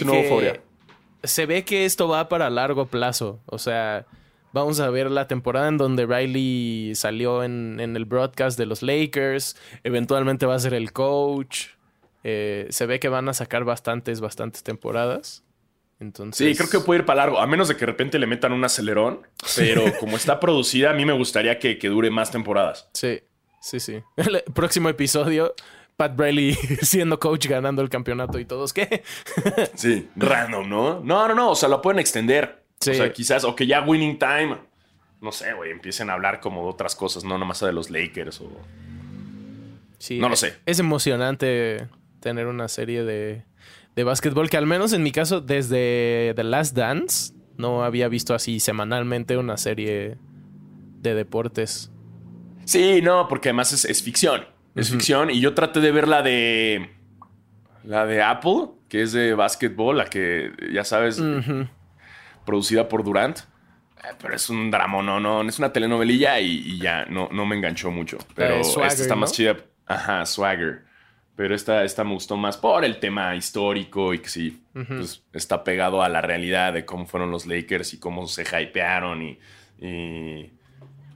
se 1.23 1.45
ve 1.45 1.65
que 1.65 1.85
esto 1.85 2.07
va 2.07 2.29
para 2.29 2.49
largo 2.49 2.87
plazo. 2.87 3.41
O 3.45 3.59
sea, 3.59 4.05
vamos 4.53 4.79
a 4.79 4.89
ver 4.89 5.11
la 5.11 5.27
temporada 5.27 5.67
en 5.67 5.77
donde 5.77 6.05
Riley 6.05 6.93
salió 6.95 7.43
en, 7.43 7.79
en 7.79 7.95
el 7.95 8.05
broadcast 8.05 8.57
de 8.57 8.65
los 8.65 8.81
Lakers. 8.81 9.55
Eventualmente 9.83 10.45
va 10.45 10.55
a 10.55 10.59
ser 10.59 10.73
el 10.73 10.91
coach. 10.91 11.74
Eh, 12.27 12.65
se 12.71 12.87
ve 12.87 12.99
que 12.99 13.07
van 13.07 13.29
a 13.29 13.35
sacar 13.35 13.65
bastantes, 13.65 14.19
bastantes 14.19 14.63
temporadas. 14.63 15.43
Entonces... 15.99 16.47
Sí, 16.47 16.55
creo 16.57 16.69
que 16.71 16.79
puede 16.83 17.01
ir 17.01 17.05
para 17.05 17.17
largo, 17.17 17.39
a 17.39 17.45
menos 17.45 17.67
de 17.67 17.75
que 17.75 17.81
de 17.81 17.85
repente 17.85 18.17
le 18.17 18.25
metan 18.25 18.51
un 18.51 18.65
acelerón. 18.65 19.27
Pero 19.55 19.83
como 19.99 20.17
está 20.17 20.39
producida, 20.39 20.89
a 20.89 20.93
mí 20.93 21.05
me 21.05 21.13
gustaría 21.13 21.59
que, 21.59 21.77
dure 21.77 22.09
más 22.09 22.31
temporadas. 22.31 22.89
Sí, 22.93 23.21
sí, 23.61 23.79
sí. 23.79 24.01
El 24.17 24.41
próximo 24.55 24.89
episodio, 24.89 25.53
Pat 25.97 26.15
Briley 26.15 26.55
siendo 26.81 27.19
coach 27.19 27.45
ganando 27.45 27.83
el 27.83 27.89
campeonato 27.89 28.39
y 28.39 28.45
todos, 28.45 28.73
¿qué? 28.73 29.03
sí, 29.75 30.09
random, 30.15 30.67
¿no? 30.67 30.99
No, 31.01 31.27
no, 31.27 31.35
no, 31.35 31.51
o 31.51 31.55
sea, 31.55 31.69
lo 31.69 31.79
pueden 31.79 31.99
extender. 31.99 32.63
Sí. 32.79 32.89
O 32.89 32.93
sea, 32.95 33.13
quizás, 33.13 33.43
o 33.43 33.55
que 33.55 33.67
ya 33.67 33.81
winning 33.81 34.17
time 34.17 34.57
no 35.21 35.31
sé, 35.31 35.53
güey, 35.53 35.71
empiecen 35.71 36.09
a 36.09 36.13
hablar 36.13 36.39
como 36.39 36.63
de 36.63 36.69
otras 36.69 36.95
cosas, 36.95 37.23
no 37.23 37.37
nomás 37.37 37.59
de 37.59 37.71
los 37.71 37.89
Lakers 37.89 38.41
o... 38.41 38.51
Sí, 39.97 40.19
no 40.19 40.29
lo 40.29 40.35
sé. 40.35 40.57
Es 40.65 40.79
emocionante 40.79 41.87
tener 42.25 42.47
una 42.47 42.67
serie 42.67 43.03
de, 43.03 43.45
de 43.95 44.03
básquetbol 44.03 44.49
que 44.49 44.57
al 44.57 44.65
menos 44.65 44.93
en 44.93 45.03
mi 45.03 45.11
caso 45.11 45.41
desde 45.41 46.33
The 46.35 46.43
Last 46.43 46.75
Dance 46.75 47.35
no 47.55 47.83
había 47.83 48.07
visto 48.07 48.33
así 48.33 48.59
semanalmente 48.59 49.37
una 49.37 49.57
serie 49.57 50.17
de 51.03 51.13
deportes. 51.13 51.91
Sí, 52.63 52.99
no, 53.03 53.27
porque 53.27 53.49
además 53.49 53.73
es, 53.73 53.85
es 53.85 54.01
ficción. 54.01 54.43
Es 54.73 54.89
ficción. 54.89 55.29
Y 55.29 55.39
yo 55.39 55.53
traté 55.53 55.81
de 55.81 55.91
ver 55.91 56.07
la 56.07 56.23
de. 56.23 56.89
La 57.83 58.07
de 58.07 58.23
Apple, 58.23 58.69
que 58.89 59.03
es 59.03 59.11
de 59.11 59.35
básquetbol, 59.35 59.99
la 59.99 60.05
que, 60.05 60.51
ya 60.73 60.83
sabes, 60.83 61.21
producida 62.43 62.89
por 62.89 63.03
Durant. 63.03 63.37
Eh, 63.37 64.15
Pero 64.19 64.35
es 64.35 64.49
un 64.49 64.71
drama, 64.71 65.03
no, 65.03 65.19
no, 65.19 65.47
es 65.47 65.59
una 65.59 65.71
telenovelilla 65.71 66.39
y, 66.39 66.63
y 66.65 66.79
ya 66.79 67.05
no, 67.05 67.29
no 67.31 67.45
me 67.45 67.55
enganchó 67.55 67.91
mucho. 67.91 68.17
Pero 68.33 68.63
Swagger, 68.63 68.91
esta 68.91 69.03
está 69.03 69.15
más 69.15 69.31
chida. 69.31 69.57
Ajá, 69.85 70.25
Swagger. 70.25 70.85
Pero 71.35 71.53
esta, 71.53 71.83
esta 71.83 72.03
me 72.05 72.13
gustó 72.13 72.37
más 72.37 72.55
por 72.55 72.85
el 72.85 72.97
tema 72.99 73.35
histórico 73.35 74.13
y 74.13 74.19
que 74.19 74.29
sí, 74.29 74.61
pues, 74.73 75.21
está 75.33 75.63
pegado 75.65 76.01
a 76.01 76.07
la 76.09 76.21
realidad 76.21 76.71
de 76.73 76.85
cómo 76.85 77.05
fueron 77.05 77.29
los 77.29 77.45
Lakers 77.45 77.93
y 77.93 77.99
cómo 77.99 78.25
se 78.27 78.43
hypearon 78.43 79.21
y, 79.21 79.37
y, 79.81 80.49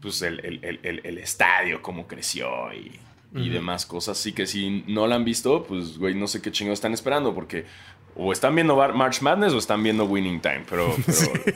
pues 0.01 0.21
el, 0.21 0.39
el- 0.45 0.79
el- 0.83 1.01
el- 1.05 1.17
estadio, 1.19 1.81
cómo 1.81 2.05
creció 2.07 2.49
y, 2.73 2.99
y 3.33 3.49
demás 3.49 3.85
cosas. 3.85 4.19
Así 4.19 4.33
que 4.33 4.45
si 4.45 4.83
no 4.87 5.07
la 5.07 5.15
han 5.15 5.23
visto, 5.23 5.63
pues, 5.63 5.97
güey, 5.97 6.15
no 6.15 6.27
sé 6.27 6.41
qué 6.41 6.51
chingados 6.51 6.79
están 6.79 6.93
esperando 6.93 7.33
porque 7.33 7.65
o 8.15 8.33
están 8.33 8.55
viendo 8.55 8.75
March 8.75 9.21
Madness 9.21 9.53
o 9.53 9.57
están 9.57 9.81
viendo 9.83 10.03
Winning 10.05 10.41
Time. 10.41 10.63
Pero, 10.69 10.93
pero 11.05 11.55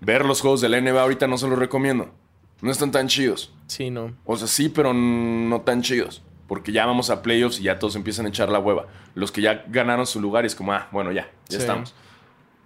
ver 0.00 0.24
los 0.26 0.40
juegos 0.42 0.60
de 0.60 0.68
la 0.68 0.80
NBA 0.80 1.00
ahorita 1.00 1.26
no 1.26 1.38
se 1.38 1.48
los 1.48 1.58
recomiendo. 1.58 2.12
No 2.60 2.70
están 2.70 2.90
tan 2.92 3.08
chidos. 3.08 3.52
Sí, 3.68 3.88
no. 3.90 4.12
O 4.26 4.36
sea, 4.36 4.46
sí, 4.46 4.68
pero 4.68 4.92
no 4.92 5.62
tan 5.62 5.80
chidos. 5.82 6.22
Porque 6.52 6.70
ya 6.70 6.84
vamos 6.84 7.08
a 7.08 7.22
playoffs 7.22 7.58
y 7.60 7.62
ya 7.62 7.78
todos 7.78 7.96
empiezan 7.96 8.26
a 8.26 8.28
echar 8.28 8.50
la 8.50 8.58
hueva. 8.58 8.84
Los 9.14 9.32
que 9.32 9.40
ya 9.40 9.64
ganaron 9.68 10.06
su 10.06 10.20
lugar 10.20 10.44
es 10.44 10.54
como, 10.54 10.74
ah, 10.74 10.86
bueno, 10.92 11.10
ya, 11.10 11.22
ya 11.48 11.56
Sí. 11.56 11.56
estamos. 11.56 11.94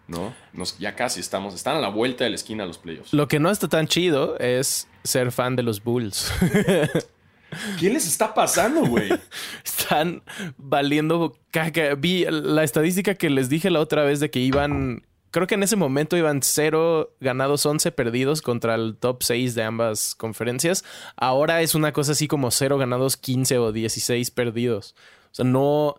¿No? 0.08 0.34
Nos, 0.52 0.76
ya 0.80 0.96
casi 0.96 1.20
estamos. 1.20 1.54
Están 1.54 1.76
a 1.76 1.78
la 1.80 1.88
vuelta 1.88 2.24
de 2.24 2.30
la 2.30 2.34
esquina 2.34 2.66
los 2.66 2.78
playoffs. 2.78 3.12
Lo 3.12 3.28
que 3.28 3.38
no 3.38 3.48
está 3.48 3.68
tan 3.68 3.86
chido 3.86 4.36
es 4.40 4.88
ser 5.04 5.30
fan 5.30 5.54
de 5.54 5.62
los 5.62 5.84
Bulls. 5.84 6.32
¿Qué 7.78 7.88
les 7.90 8.08
está 8.08 8.34
pasando, 8.34 8.84
güey? 8.86 9.08
Están 9.64 10.24
valiendo 10.56 11.38
caca. 11.52 11.94
Vi 11.94 12.26
la 12.28 12.64
estadística 12.64 13.14
que 13.14 13.30
les 13.30 13.48
dije 13.48 13.70
la 13.70 13.78
otra 13.78 14.02
vez 14.02 14.18
de 14.18 14.30
que 14.32 14.40
iban. 14.40 15.05
Creo 15.30 15.46
que 15.46 15.54
en 15.56 15.62
ese 15.62 15.76
momento 15.76 16.16
iban 16.16 16.40
0 16.42 17.14
ganados, 17.20 17.66
11 17.66 17.92
perdidos 17.92 18.42
contra 18.42 18.74
el 18.74 18.96
top 18.96 19.22
6 19.22 19.54
de 19.54 19.64
ambas 19.64 20.14
conferencias. 20.14 20.84
Ahora 21.16 21.62
es 21.62 21.74
una 21.74 21.92
cosa 21.92 22.12
así 22.12 22.28
como 22.28 22.50
0 22.50 22.78
ganados, 22.78 23.16
15 23.16 23.58
o 23.58 23.72
16 23.72 24.30
perdidos. 24.30 24.94
O 25.32 25.34
sea, 25.34 25.44
no. 25.44 25.96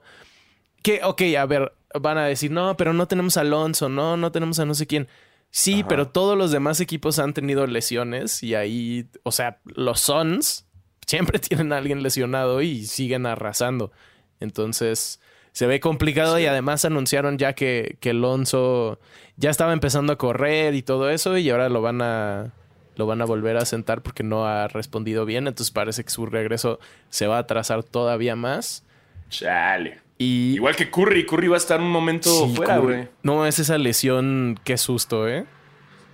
Que, 0.81 1.01
ok, 1.03 1.21
a 1.37 1.45
ver, 1.45 1.73
van 1.99 2.17
a 2.17 2.25
decir, 2.25 2.51
no, 2.51 2.75
pero 2.77 2.93
no 2.93 3.07
tenemos 3.07 3.37
a 3.37 3.41
Alonso, 3.41 3.89
no, 3.89 4.17
no 4.17 4.31
tenemos 4.31 4.59
a 4.59 4.65
no 4.65 4.73
sé 4.73 4.87
quién. 4.87 5.07
Sí, 5.49 5.79
Ajá. 5.79 5.87
pero 5.87 6.07
todos 6.09 6.37
los 6.37 6.51
demás 6.51 6.79
equipos 6.79 7.19
han 7.19 7.33
tenido 7.33 7.65
lesiones 7.67 8.43
y 8.43 8.55
ahí, 8.55 9.07
o 9.23 9.31
sea, 9.31 9.59
los 9.65 10.01
Suns 10.01 10.65
siempre 11.05 11.39
tienen 11.39 11.73
a 11.73 11.77
alguien 11.77 12.03
lesionado 12.03 12.61
y 12.61 12.85
siguen 12.85 13.25
arrasando. 13.25 13.91
Entonces, 14.39 15.19
se 15.51 15.67
ve 15.67 15.79
complicado 15.79 16.37
y 16.39 16.45
además 16.45 16.85
anunciaron 16.85 17.37
ya 17.37 17.53
que, 17.53 17.97
que 17.99 18.11
Alonso 18.11 18.99
ya 19.37 19.49
estaba 19.49 19.73
empezando 19.73 20.13
a 20.13 20.17
correr 20.17 20.73
y 20.75 20.81
todo 20.83 21.09
eso 21.09 21.37
y 21.37 21.49
ahora 21.49 21.69
lo 21.69 21.81
van 21.81 22.01
a 22.01 22.53
lo 22.95 23.05
van 23.05 23.21
a 23.21 23.25
volver 23.25 23.57
a 23.57 23.65
sentar 23.65 24.01
porque 24.01 24.23
no 24.23 24.47
ha 24.47 24.67
respondido 24.67 25.25
bien, 25.25 25.47
entonces 25.47 25.71
parece 25.71 26.03
que 26.03 26.09
su 26.09 26.25
regreso 26.25 26.79
se 27.09 27.27
va 27.27 27.37
a 27.37 27.41
atrasar 27.41 27.83
todavía 27.83 28.35
más. 28.35 28.83
Chale. 29.29 29.99
Y 30.17 30.55
Igual 30.55 30.75
que 30.75 30.89
Curry. 30.89 31.27
Curry 31.27 31.47
va 31.47 31.55
a 31.55 31.59
estar 31.59 31.79
un 31.79 31.91
momento 31.91 32.31
Sí, 32.31 32.55
fuera, 32.55 32.77
güey. 32.79 33.07
No, 33.21 33.45
es 33.45 33.59
esa 33.59 33.77
lesión, 33.77 34.59
qué 34.63 34.77
susto, 34.77 35.27
¿eh? 35.27 35.45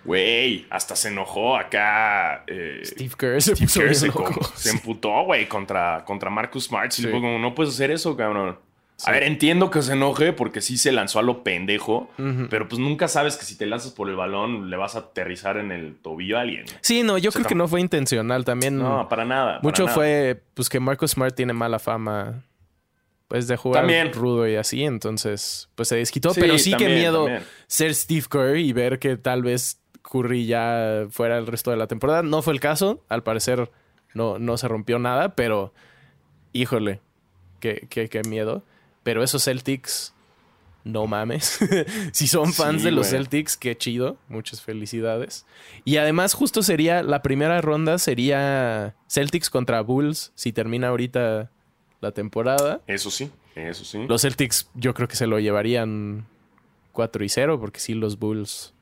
Güey, 0.04 0.68
hasta 0.70 0.98
se 0.98 1.08
enojó 1.08 1.56
acá. 1.56 2.44
eh, 2.48 2.82
Steve 2.84 3.14
Kerr 3.18 3.42
se 3.42 3.56
Steve 3.56 3.72
Kerr 3.74 3.96
se, 3.96 4.12
se 4.56 4.70
emputó, 4.72 5.24
güey, 5.24 5.48
contra, 5.48 6.04
contra 6.06 6.30
Marcus 6.30 6.66
Smart. 6.66 6.92
Y 6.92 6.96
Sí. 6.98 7.02
le 7.04 7.08
dijo 7.10 7.22
como, 7.22 7.40
no 7.40 7.56
puedes 7.56 7.74
hacer 7.74 7.92
eso, 7.92 8.18
cabrón. 8.18 8.60
Sí. 8.96 9.06
A 9.10 9.12
ver, 9.12 9.24
entiendo 9.24 9.70
que 9.72 9.82
se 9.82 9.94
enoje 9.94 10.34
porque 10.34 10.62
sí 10.62 10.78
se 10.78 10.92
lanzó 10.92 11.20
a 11.20 11.24
lo 11.24 11.44
pendejo, 11.44 12.10
pero 12.50 12.68
pues 12.70 12.80
nunca 12.80 13.08
sabes 13.08 13.36
que 13.38 13.44
si 13.44 13.58
te 13.58 13.66
lanzas 13.66 13.92
por 13.92 14.08
el 14.10 14.16
balón 14.16 14.70
le 14.70 14.78
vas 14.78 14.96
a 14.96 15.00
aterrizar 15.00 15.58
en 15.58 15.72
el 15.72 15.96
tobillo 15.96 16.38
a 16.38 16.42
alguien. 16.42 16.66
Sí, 16.82 17.04
no, 17.04 17.18
yo 17.18 17.32
creo 17.32 17.46
que 17.46 17.56
no 17.56 17.68
fue 17.68 17.82
intencional. 17.82 18.46
También 18.46 18.78
No, 18.78 19.10
para 19.10 19.26
nada. 19.26 19.54
para 19.54 19.60
mucho 19.64 19.84
nada. 19.86 19.96
fue 19.96 20.44
pues 20.54 20.70
que 20.70 20.80
Marcus 20.80 21.12
Smart 21.12 21.36
tiene 21.36 21.54
mala 21.54 21.80
fama 21.80 22.44
pues 23.28 23.48
de 23.48 23.58
jugar 23.58 23.82
También. 23.82 24.14
rudo 24.14 24.48
y 24.48 24.56
así, 24.58 24.84
entonces 24.84 25.70
pues 25.76 25.88
se 25.90 25.96
desquitó, 25.96 26.34
Sí, 26.34 26.40
pero 26.40 26.58
sí 26.60 26.72
que 26.72 26.78
también, 26.86 27.00
miedo 27.00 27.24
también. 27.26 27.44
ser 27.68 27.96
Steve 27.96 28.26
Kerr 28.30 28.58
y 28.58 28.74
ver 28.74 29.00
que 29.00 29.18
tal 29.18 29.42
vez 29.42 29.82
Curry 30.04 30.46
ya 30.46 31.08
fuera 31.10 31.38
el 31.40 31.48
resto 31.48 31.72
de 31.72 31.78
la 31.78 31.88
temporada. 31.88 32.22
No 32.22 32.42
fue 32.44 32.54
el 32.54 32.60
caso, 32.60 33.04
al 33.10 33.24
parecer 33.24 33.72
no, 34.14 34.38
no 34.38 34.56
se 34.58 34.68
rompió 34.68 35.00
nada, 35.00 35.34
pero 35.36 35.74
híjole, 36.52 37.00
qué, 37.60 37.88
qué, 37.90 38.08
qué 38.08 38.22
miedo. 38.28 38.64
Pero 39.04 39.24
esos 39.24 39.44
Celtics, 39.44 40.14
no 40.84 41.08
mames. 41.08 41.60
si 42.12 42.28
son 42.28 42.54
fans 42.54 42.82
Sí, 42.82 42.86
de 42.86 42.92
los. 42.92 43.08
Celtics, 43.10 43.58
qué 43.58 43.78
chido. 43.78 44.18
Muchas 44.30 44.62
felicidades. 44.62 45.46
Y 45.86 45.98
además, 45.98 46.34
justo 46.34 46.64
sería 46.64 47.04
la 47.04 47.22
primera 47.22 47.62
ronda 47.62 47.98
sería 47.98 48.96
Celtics 49.10 49.50
contra 49.50 49.82
Bulls 49.82 50.32
si 50.36 50.52
termina 50.52 50.88
ahorita 50.90 51.50
la 52.02 52.12
temporada. 52.12 52.82
Eso 52.88 53.10
sí, 53.12 53.30
eso 53.56 53.86
sí. 53.86 54.06
Los 54.08 54.22
Celtics 54.24 54.70
yo 54.74 54.94
creo 54.94 55.08
que 55.08 55.16
se 55.16 55.28
lo 55.28 55.40
llevarían 55.40 56.26
4 56.92 57.24
y 57.24 57.30
0 57.30 57.60
porque 57.60 57.80
sí 57.80 57.94
los 57.94 58.20
Bulls 58.20 58.74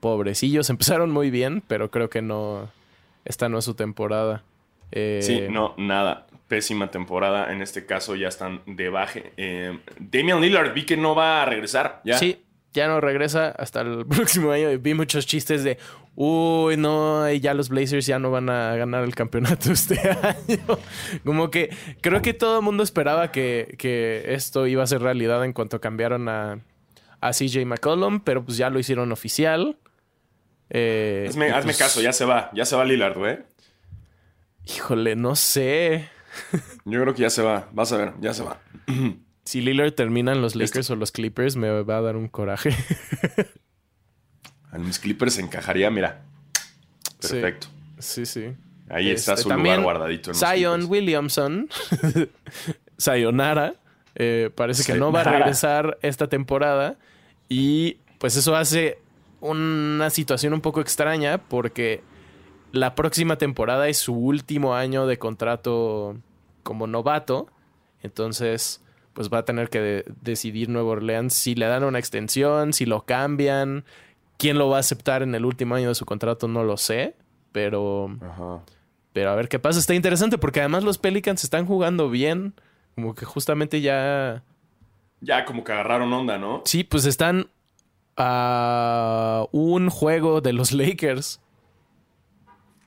pobrecillos 0.00 0.70
empezaron 0.70 1.10
muy 1.10 1.30
bien, 1.30 1.62
pero 1.66 1.90
creo 1.90 2.08
que 2.10 2.22
no 2.22 2.70
esta 3.24 3.48
no 3.48 3.58
es 3.58 3.64
su 3.66 3.74
temporada. 3.74 4.42
Eh, 4.92 5.20
Sí, 5.22 5.42
no, 5.50 5.74
nada. 5.76 6.26
Pésima 6.50 6.90
temporada. 6.90 7.52
En 7.52 7.62
este 7.62 7.86
caso 7.86 8.16
ya 8.16 8.26
están 8.26 8.62
de 8.66 8.88
baje. 8.88 9.32
Eh, 9.36 9.78
Damian 10.00 10.40
Lillard 10.40 10.74
vi 10.74 10.84
que 10.84 10.96
no 10.96 11.14
va 11.14 11.42
a 11.42 11.44
regresar. 11.46 12.00
Ya. 12.04 12.18
Sí, 12.18 12.42
ya 12.72 12.88
no 12.88 13.00
regresa 13.00 13.50
hasta 13.50 13.82
el 13.82 14.04
próximo 14.10 14.50
año. 14.50 14.76
Vi 14.80 14.94
muchos 14.94 15.26
chistes 15.26 15.62
de, 15.62 15.78
uy, 16.16 16.76
no, 16.76 17.30
ya 17.32 17.54
los 17.54 17.68
Blazers 17.68 18.04
ya 18.04 18.18
no 18.18 18.32
van 18.32 18.50
a 18.50 18.74
ganar 18.74 19.04
el 19.04 19.14
campeonato 19.14 19.70
este 19.72 20.00
año. 20.00 20.78
Como 21.24 21.52
que 21.52 21.70
creo 22.00 22.20
que 22.20 22.34
todo 22.34 22.58
el 22.58 22.64
mundo 22.64 22.82
esperaba 22.82 23.30
que, 23.30 23.76
que 23.78 24.34
esto 24.34 24.66
iba 24.66 24.82
a 24.82 24.88
ser 24.88 25.02
realidad 25.02 25.44
en 25.44 25.52
cuanto 25.52 25.80
cambiaron 25.80 26.28
a, 26.28 26.58
a 27.20 27.30
CJ 27.30 27.64
McCollum, 27.64 28.18
pero 28.24 28.44
pues 28.44 28.56
ya 28.56 28.70
lo 28.70 28.80
hicieron 28.80 29.12
oficial. 29.12 29.76
Eh, 30.68 31.26
Hazme, 31.28 31.50
hazme 31.50 31.62
pues, 31.66 31.78
caso, 31.78 32.00
ya 32.00 32.12
se 32.12 32.24
va. 32.24 32.50
Ya 32.54 32.64
se 32.64 32.74
va 32.74 32.84
Lillard, 32.84 33.16
güey. 33.16 33.38
Híjole, 34.66 35.14
no 35.14 35.36
sé. 35.36 36.08
Yo 36.84 37.00
creo 37.02 37.14
que 37.14 37.22
ya 37.22 37.30
se 37.30 37.42
va. 37.42 37.68
Vas 37.72 37.92
a 37.92 37.96
ver, 37.96 38.12
ya 38.20 38.34
se 38.34 38.42
va. 38.42 38.60
Si 39.44 39.60
Lillard 39.60 39.92
termina 39.92 40.32
en 40.32 40.42
los 40.42 40.52
Este 40.54 40.64
Lakers 40.64 40.90
o 40.90 40.96
los 40.96 41.12
Clippers, 41.12 41.56
me 41.56 41.82
va 41.82 41.96
a 41.96 42.00
dar 42.00 42.16
un 42.16 42.28
coraje. 42.28 42.70
A 44.72 44.78
mis 44.78 44.98
Clippers 44.98 45.38
encajaría, 45.38 45.90
mira. 45.90 46.22
Perfecto. 47.20 47.66
sí, 47.98 48.24
sí. 48.24 48.52
Ahí 48.88 49.10
está 49.10 49.32
Este, 49.34 49.44
su 49.44 49.48
también 49.48 49.76
lugar 49.76 49.98
guardadito 49.98 50.30
en 50.30 50.36
Zion. 50.36 50.84
Williamson, 50.86 51.68
Sayonara, 52.96 53.74
eh, 54.16 54.50
parece 54.54 54.84
que 54.84 54.98
no 54.98 55.12
va 55.12 55.20
a 55.20 55.24
regresar 55.24 55.98
esta 56.02 56.28
temporada. 56.28 56.96
Y 57.48 57.98
pues 58.18 58.36
eso 58.36 58.56
hace 58.56 58.98
una 59.40 60.10
situación 60.10 60.52
un 60.52 60.60
poco 60.60 60.80
extraña 60.80 61.38
porque 61.38 62.02
la 62.72 62.94
próxima 62.94 63.36
temporada 63.36 63.88
es 63.88 63.98
su 63.98 64.14
último 64.14 64.74
año 64.74 65.06
de 65.06 65.18
contrato 65.18 66.16
como 66.62 66.86
novato. 66.86 67.48
Entonces, 68.02 68.82
pues 69.12 69.28
va 69.28 69.38
a 69.38 69.44
tener 69.44 69.68
que 69.70 69.80
de- 69.80 70.04
decidir 70.22 70.68
Nuevo 70.68 70.90
Orleans 70.90 71.34
si 71.34 71.54
le 71.54 71.66
dan 71.66 71.84
una 71.84 71.98
extensión, 71.98 72.72
si 72.72 72.86
lo 72.86 73.04
cambian. 73.04 73.84
¿Quién 74.38 74.56
lo 74.58 74.68
va 74.68 74.78
a 74.78 74.80
aceptar 74.80 75.22
en 75.22 75.34
el 75.34 75.44
último 75.44 75.74
año 75.74 75.88
de 75.88 75.94
su 75.94 76.06
contrato? 76.06 76.48
No 76.48 76.64
lo 76.64 76.76
sé. 76.76 77.14
Pero 77.52 78.16
Ajá. 78.22 78.60
pero 79.12 79.30
a 79.30 79.34
ver 79.34 79.48
qué 79.48 79.58
pasa. 79.58 79.78
Está 79.80 79.94
interesante 79.94 80.38
porque 80.38 80.60
además 80.60 80.84
los 80.84 80.98
Pelicans 80.98 81.44
están 81.44 81.66
jugando 81.66 82.08
bien. 82.08 82.54
Como 82.94 83.14
que 83.14 83.24
justamente 83.26 83.80
ya. 83.80 84.42
Ya 85.20 85.44
como 85.44 85.64
que 85.64 85.72
agarraron 85.72 86.12
onda, 86.12 86.38
¿no? 86.38 86.62
Sí, 86.64 86.84
pues 86.84 87.04
están 87.04 87.48
a 88.16 89.46
un 89.52 89.90
juego 89.90 90.40
de 90.40 90.52
los 90.52 90.72
Lakers. 90.72 91.40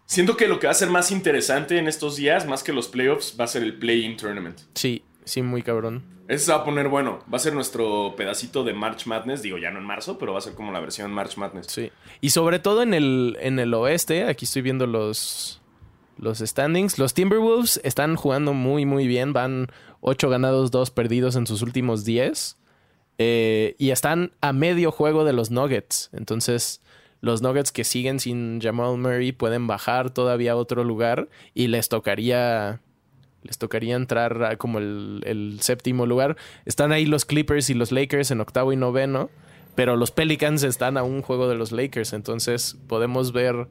Siento 0.06 0.38
que 0.38 0.48
lo 0.48 0.60
que 0.60 0.68
va 0.68 0.72
a 0.72 0.76
ser 0.76 0.90
más 0.90 1.12
interesante 1.12 1.78
en 1.78 1.88
estos 1.88 2.18
días, 2.18 2.46
más 2.46 2.64
que 2.64 2.74
los 2.74 2.88
playoffs, 2.88 3.36
va 3.40 3.46
a 3.46 3.48
ser 3.48 3.64
el 3.64 3.78
play-in 3.78 4.18
tournament. 4.18 4.60
Sí. 4.76 5.04
sí, 5.24 5.42
muy 5.42 5.62
cabrón. 5.62 6.04
Ese 6.28 6.46
se 6.46 6.52
va 6.52 6.60
a 6.60 6.64
poner 6.64 6.88
bueno. 6.88 7.20
Va 7.32 7.38
a 7.38 7.40
ser 7.40 7.54
nuestro 7.54 8.16
pedacito 8.16 8.64
de 8.64 8.74
March 8.74 9.06
Madness. 9.08 9.42
Digo, 9.42 9.58
ya 9.58 9.72
no 9.72 9.80
en 9.80 9.86
marzo, 9.86 10.18
pero 10.18 10.34
va 10.34 10.40
a 10.40 10.42
ser 10.42 10.54
como 10.54 10.72
la 10.72 10.80
versión 10.80 11.12
March 11.12 11.38
Madness. 11.38 11.68
Sí. 11.68 11.92
Y 12.22 12.30
sobre 12.30 12.60
todo 12.60 12.82
en 12.82 12.94
el, 12.94 13.38
en 13.42 13.60
el 13.60 13.74
oeste, 13.74 14.26
aquí 14.26 14.46
estoy 14.46 14.62
viendo 14.62 14.88
los, 14.88 15.62
los 16.18 16.40
standings. 16.40 16.98
Los 16.98 17.14
Timberwolves 17.14 17.82
están 17.84 18.16
jugando 18.16 18.54
muy, 18.54 18.86
muy 18.86 19.08
bien. 19.08 19.34
Van 19.34 19.68
8 20.02 20.30
ganados, 20.30 20.72
2 20.72 20.92
perdidos 20.92 21.36
en 21.36 21.46
sus 21.46 21.62
últimos 21.62 22.06
10. 22.06 22.58
Eh, 23.18 23.76
y 23.78 23.92
están 23.92 24.32
a 24.42 24.54
medio 24.54 24.92
juego 24.92 25.26
de 25.26 25.34
los 25.34 25.52
Nuggets. 25.52 26.10
Entonces, 26.14 26.82
los 27.24 27.42
Nuggets 27.42 27.72
que 27.72 27.86
siguen 27.86 28.20
sin 28.20 28.60
Jamal 28.60 28.98
Murray 28.98 29.32
pueden 29.32 29.66
bajar 29.66 30.10
todavía 30.10 30.52
a 30.52 30.56
otro 30.58 30.84
lugar 30.84 31.30
y 31.54 31.68
les 31.68 31.88
tocaría 31.88 32.82
les 33.44 33.58
tocaría 33.58 33.96
entrar 33.96 34.58
como 34.58 34.80
el, 34.80 35.22
el, 35.26 35.58
séptimo 35.62 36.06
lugar. 36.06 36.36
Están 36.66 36.92
ahí 36.92 37.06
los 37.06 37.24
Clippers 37.24 37.70
y 37.70 37.76
los 37.76 37.94
Lakers 37.94 38.32
en 38.32 38.42
octavo 38.42 38.74
y 38.74 38.76
noveno, 38.76 39.30
pero 39.74 39.96
los 39.96 40.12
Pelicans 40.12 40.64
están 40.64 40.98
a 40.98 41.04
un 41.04 41.22
juego 41.22 41.48
de 41.48 41.56
los 41.56 41.72
Lakers, 41.72 42.12
entonces 42.12 42.78
podemos 42.88 43.32
ver 43.32 43.68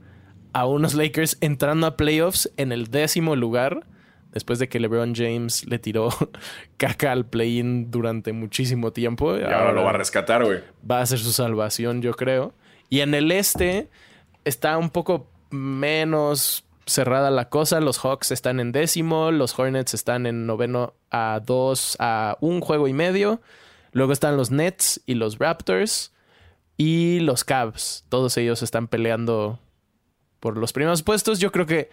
a 0.54 0.64
unos 0.64 0.94
Lakers 0.94 1.36
entrando 1.42 1.86
a 1.86 1.98
playoffs 1.98 2.50
en 2.56 2.72
el 2.72 2.90
décimo 2.90 3.36
lugar, 3.36 3.84
después 4.32 4.60
de 4.60 4.70
que 4.70 4.80
LeBron 4.80 5.14
James 5.14 5.66
le 5.66 5.78
tiró 5.78 6.08
caca 6.78 7.12
al 7.12 7.26
play-in 7.26 7.90
durante 7.90 8.32
muchísimo 8.32 8.92
tiempo. 8.94 9.36
Y 9.36 9.42
ahora, 9.42 9.58
ahora 9.58 9.72
lo 9.72 9.84
va 9.84 9.90
a 9.90 9.98
rescatar, 9.98 10.42
güey. 10.42 10.60
Va 10.90 11.02
a 11.02 11.06
ser 11.06 11.18
su 11.18 11.32
salvación, 11.32 12.00
yo 12.00 12.14
creo. 12.14 12.54
Y 12.92 13.00
en 13.00 13.14
el 13.14 13.32
este 13.32 13.88
está 14.44 14.76
un 14.76 14.90
poco 14.90 15.26
menos 15.48 16.66
cerrada 16.84 17.30
la 17.30 17.48
cosa. 17.48 17.80
Los 17.80 17.98
Hawks 17.98 18.30
están 18.32 18.60
en 18.60 18.70
décimo, 18.70 19.30
los 19.30 19.58
Hornets 19.58 19.94
están 19.94 20.26
en 20.26 20.44
noveno 20.44 20.92
a 21.10 21.40
dos, 21.42 21.96
a 22.00 22.36
un 22.42 22.60
juego 22.60 22.88
y 22.88 22.92
medio. 22.92 23.40
Luego 23.92 24.12
están 24.12 24.36
los 24.36 24.50
Nets 24.50 25.00
y 25.06 25.14
los 25.14 25.38
Raptors 25.38 26.12
y 26.76 27.20
los 27.20 27.44
Cavs. 27.44 28.04
Todos 28.10 28.36
ellos 28.36 28.62
están 28.62 28.88
peleando 28.88 29.58
por 30.38 30.58
los 30.58 30.74
primeros 30.74 31.02
puestos. 31.02 31.38
Yo 31.38 31.50
creo 31.50 31.64
que 31.64 31.88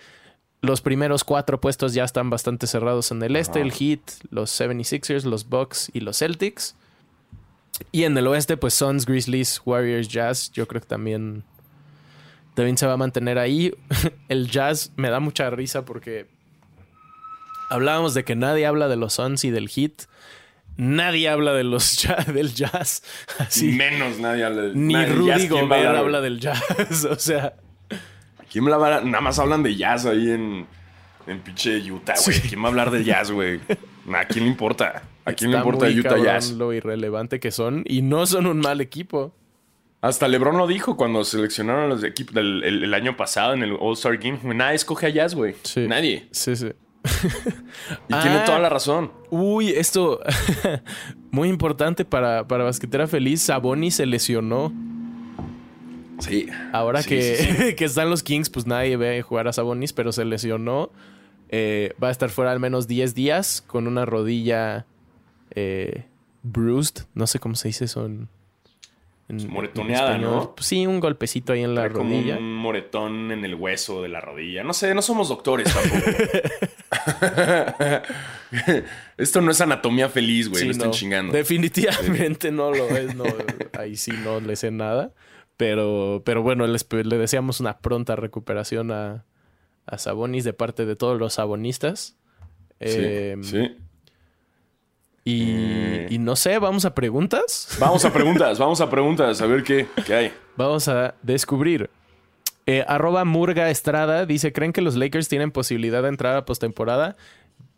los 0.60 0.82
primeros 0.82 1.24
cuatro 1.24 1.62
puestos 1.62 1.94
ya 1.94 2.04
están 2.04 2.30
bastante 2.30 2.68
cerrados 2.68 3.12
en 3.12 3.24
el 3.24 3.38
este. 3.38 3.62
El 3.62 3.72
Heat, 3.72 4.02
los 4.32 4.52
76ers, 4.52 5.24
los 5.24 5.48
Bucks 5.48 5.92
y 5.94 6.02
los 6.02 6.18
Celtics. 6.18 6.76
Y 7.92 8.04
en 8.04 8.18
el 8.18 8.28
oeste, 8.28 8.58
pues 8.58 8.74
Suns, 8.74 9.06
Grizzlies, 9.06 9.62
Warriors, 9.66 10.08
Jazz. 10.08 10.52
Yo 10.52 10.68
creo 10.68 10.82
que 10.82 10.88
también 10.88 11.44
también 12.54 12.78
se 12.78 12.86
va 12.86 12.94
a 12.94 12.98
mantener 12.98 13.38
ahí. 13.40 13.74
El 14.30 14.50
jazz 14.50 14.92
me 14.98 15.10
da 15.10 15.20
mucha 15.20 15.50
risa 15.50 15.86
porque 15.86 16.28
hablábamos 17.70 18.14
de 18.14 18.24
que 18.24 18.36
nadie 18.36 18.66
habla 18.66 18.88
de 18.88 18.96
los 18.96 19.14
Suns 19.14 19.44
y 19.46 19.52
del 19.52 19.70
Heat. 19.70 20.04
Nadie 20.78 21.28
habla 21.30 21.54
de 21.54 21.64
los 21.64 21.98
jazz, 21.98 22.28
del 22.34 22.54
jazz. 22.54 23.04
Así. 23.38 23.72
Menos 23.72 24.18
nadie 24.20 24.46
habla 24.46 24.62
del 24.64 24.88
Ni 24.88 24.94
nadie- 24.94 25.14
Rudy 25.14 25.28
jazz, 25.28 25.42
¿quién 25.48 25.52
va 25.52 25.58
a 25.58 25.62
Gobert 25.64 25.86
hablar, 25.88 25.96
habla 26.04 26.22
del 26.22 26.40
jazz. 26.40 27.06
O 27.10 27.16
sea, 27.16 27.54
¿Quién 28.52 28.64
me 28.64 28.72
la 28.72 28.78
va 28.78 28.98
a- 28.98 29.02
Nada 29.02 29.22
más 29.22 29.38
hablan 29.40 29.62
de 29.64 29.76
jazz 29.76 30.06
ahí 30.06 30.32
en, 30.32 30.66
en 31.28 31.40
pinche 31.42 31.80
Utah, 31.92 32.16
güey. 32.26 32.40
¿Quién 32.42 32.62
va 32.62 32.66
a 32.66 32.70
hablar 32.70 32.92
de 32.92 33.04
jazz, 33.04 33.32
güey? 33.32 33.60
¿A 34.14 34.26
quién 34.26 34.46
le 34.46 34.52
importa? 34.52 35.04
¿A 35.26 35.34
quién 35.34 35.52
le 35.52 35.58
importa 35.58 35.88
Utah 35.88 36.18
Jazz? 36.18 36.52
lo 36.52 36.74
irrelevante 36.74 37.40
que 37.40 37.52
son. 37.52 37.84
Y 37.88 38.02
no 38.02 38.26
son 38.26 38.48
un 38.48 38.60
mal 38.60 38.82
equipo. 38.82 39.34
Hasta 40.02 40.28
LeBron 40.28 40.58
lo 40.58 40.66
dijo 40.66 40.96
cuando 40.96 41.24
seleccionaron 41.26 41.90
los 41.90 42.04
equipos 42.04 42.34
del 42.34 42.64
el, 42.64 42.84
el 42.86 42.94
año 42.94 43.18
pasado 43.18 43.54
en 43.54 43.64
el 43.64 43.76
All-Star 43.80 44.18
Game. 44.18 44.40
Nadie 44.56 44.76
escoge 44.76 45.08
a 45.08 45.10
Jazz, 45.10 45.36
güey. 45.36 45.56
Sí. 45.64 45.88
Nadie. 45.88 46.28
Sí, 46.32 46.56
sí. 46.56 46.68
Y 48.08 48.14
tiene 48.14 48.38
Ah. 48.40 48.44
toda 48.46 48.60
la 48.60 48.70
razón. 48.70 49.12
Uy, 49.30 49.70
esto 49.70 50.20
muy 51.32 51.50
importante 51.50 52.06
para, 52.06 52.48
para 52.48 52.64
Basquetera 52.64 53.08
Feliz. 53.08 53.42
Saboni 53.42 53.92
se 53.92 54.06
lesionó. 54.06 54.72
Sí. 56.20 56.48
Ahora 56.74 57.02
Sí, 57.02 57.10
que, 57.10 57.36
sí, 57.36 57.54
sí. 57.68 57.76
que 57.78 57.86
están 57.86 58.10
los 58.10 58.24
Kings, 58.24 58.50
pues 58.50 58.66
nadie 58.68 58.98
ve 58.98 59.22
jugar 59.22 59.48
a 59.48 59.54
Sabonis, 59.54 59.94
pero 59.94 60.12
se 60.12 60.26
lesionó. 60.26 60.92
Eh, 61.50 61.94
va 62.02 62.10
a 62.10 62.12
estar 62.12 62.30
fuera 62.30 62.52
al 62.52 62.60
menos 62.60 62.88
10 62.88 63.16
días 63.16 63.64
con 63.66 63.88
una 63.88 64.06
rodilla 64.06 64.86
eh, 65.56 66.06
bruised. 66.44 67.06
No 67.14 67.28
sé 67.28 67.40
cómo 67.40 67.56
se 67.56 67.68
dice 67.70 67.86
eso 67.86 68.06
en. 68.06 68.28
en- 69.28 69.48
Moretoneada, 69.52 70.16
en 70.16 70.22
¿no? 70.22 70.56
Pues 70.56 70.68
sí, 70.68 70.88
un 70.88 71.00
golpecito 71.00 71.54
ahí 71.54 71.64
en 71.64 71.76
la 71.76 71.90
como 71.90 72.10
rodilla. 72.10 72.38
un 72.38 72.54
moretón 72.56 73.32
en 73.32 73.46
el 73.46 73.56
hueso 73.56 74.02
de 74.02 74.10
la 74.10 74.22
rodilla. 74.22 74.64
No 74.64 74.74
sé, 74.74 74.94
no 74.96 75.02
somos 75.02 75.30
doctores 75.30 75.72
tampoco. 75.74 76.06
Esto 79.18 79.42
no 79.42 79.52
es 79.52 79.62
anatomía 79.62 80.10
feliz, 80.10 80.50
güey. 80.50 80.74
Sí, 80.74 80.80
no 80.80 80.92
chingando. 80.92 81.34
Definitivamente 81.34 82.52
no 82.52 82.72
lo 82.72 82.88
es. 82.90 83.16
No, 83.16 83.26
ahí 83.78 83.96
sí 83.96 84.12
no 84.24 84.40
le 84.40 84.56
sé 84.56 84.72
nada. 84.72 85.12
Pero, 85.58 86.22
pero 86.26 86.42
bueno, 86.42 86.66
les- 86.68 86.88
le 86.92 87.18
deseamos 87.18 87.60
una 87.60 87.80
pronta 87.80 88.16
recuperación 88.16 88.92
a, 88.92 89.26
a 89.86 89.98
Sabonis 89.98 90.44
de 90.46 90.54
parte 90.54 90.86
de 90.86 90.96
todos 90.96 91.20
los 91.20 91.34
sabonistas. 91.34 92.16
Sí, 92.80 92.86
Eh, 92.98 93.36
sí. 93.42 93.78
Y, 95.26 95.44
Eh. 95.52 96.08
y 96.10 96.18
no 96.18 96.36
sé, 96.36 96.58
vamos 96.60 96.86
a 96.86 96.96
preguntas. 96.96 97.76
Vamos 97.80 98.06
a 98.06 98.14
preguntas, 98.14 98.58
vamos 98.60 98.82
a 98.82 98.90
preguntas, 98.90 99.42
a 99.42 99.46
ver 99.46 99.64
qué, 99.64 99.88
qué 100.06 100.14
hay. 100.14 100.34
Vamos 100.56 100.88
a 100.88 101.16
descubrir. 101.22 101.90
Eh, 102.66 102.84
arroba 102.88 103.26
Murga 103.26 103.70
Estrada 103.70 104.26
dice: 104.26 104.54
¿Creen 104.54 104.74
que 104.74 104.82
los 104.82 104.96
Lakers 104.96 105.28
tienen 105.28 105.52
posibilidad 105.52 106.02
de 106.04 106.10
entrar 106.10 106.36
a 106.36 106.46
postemporada? 106.46 107.16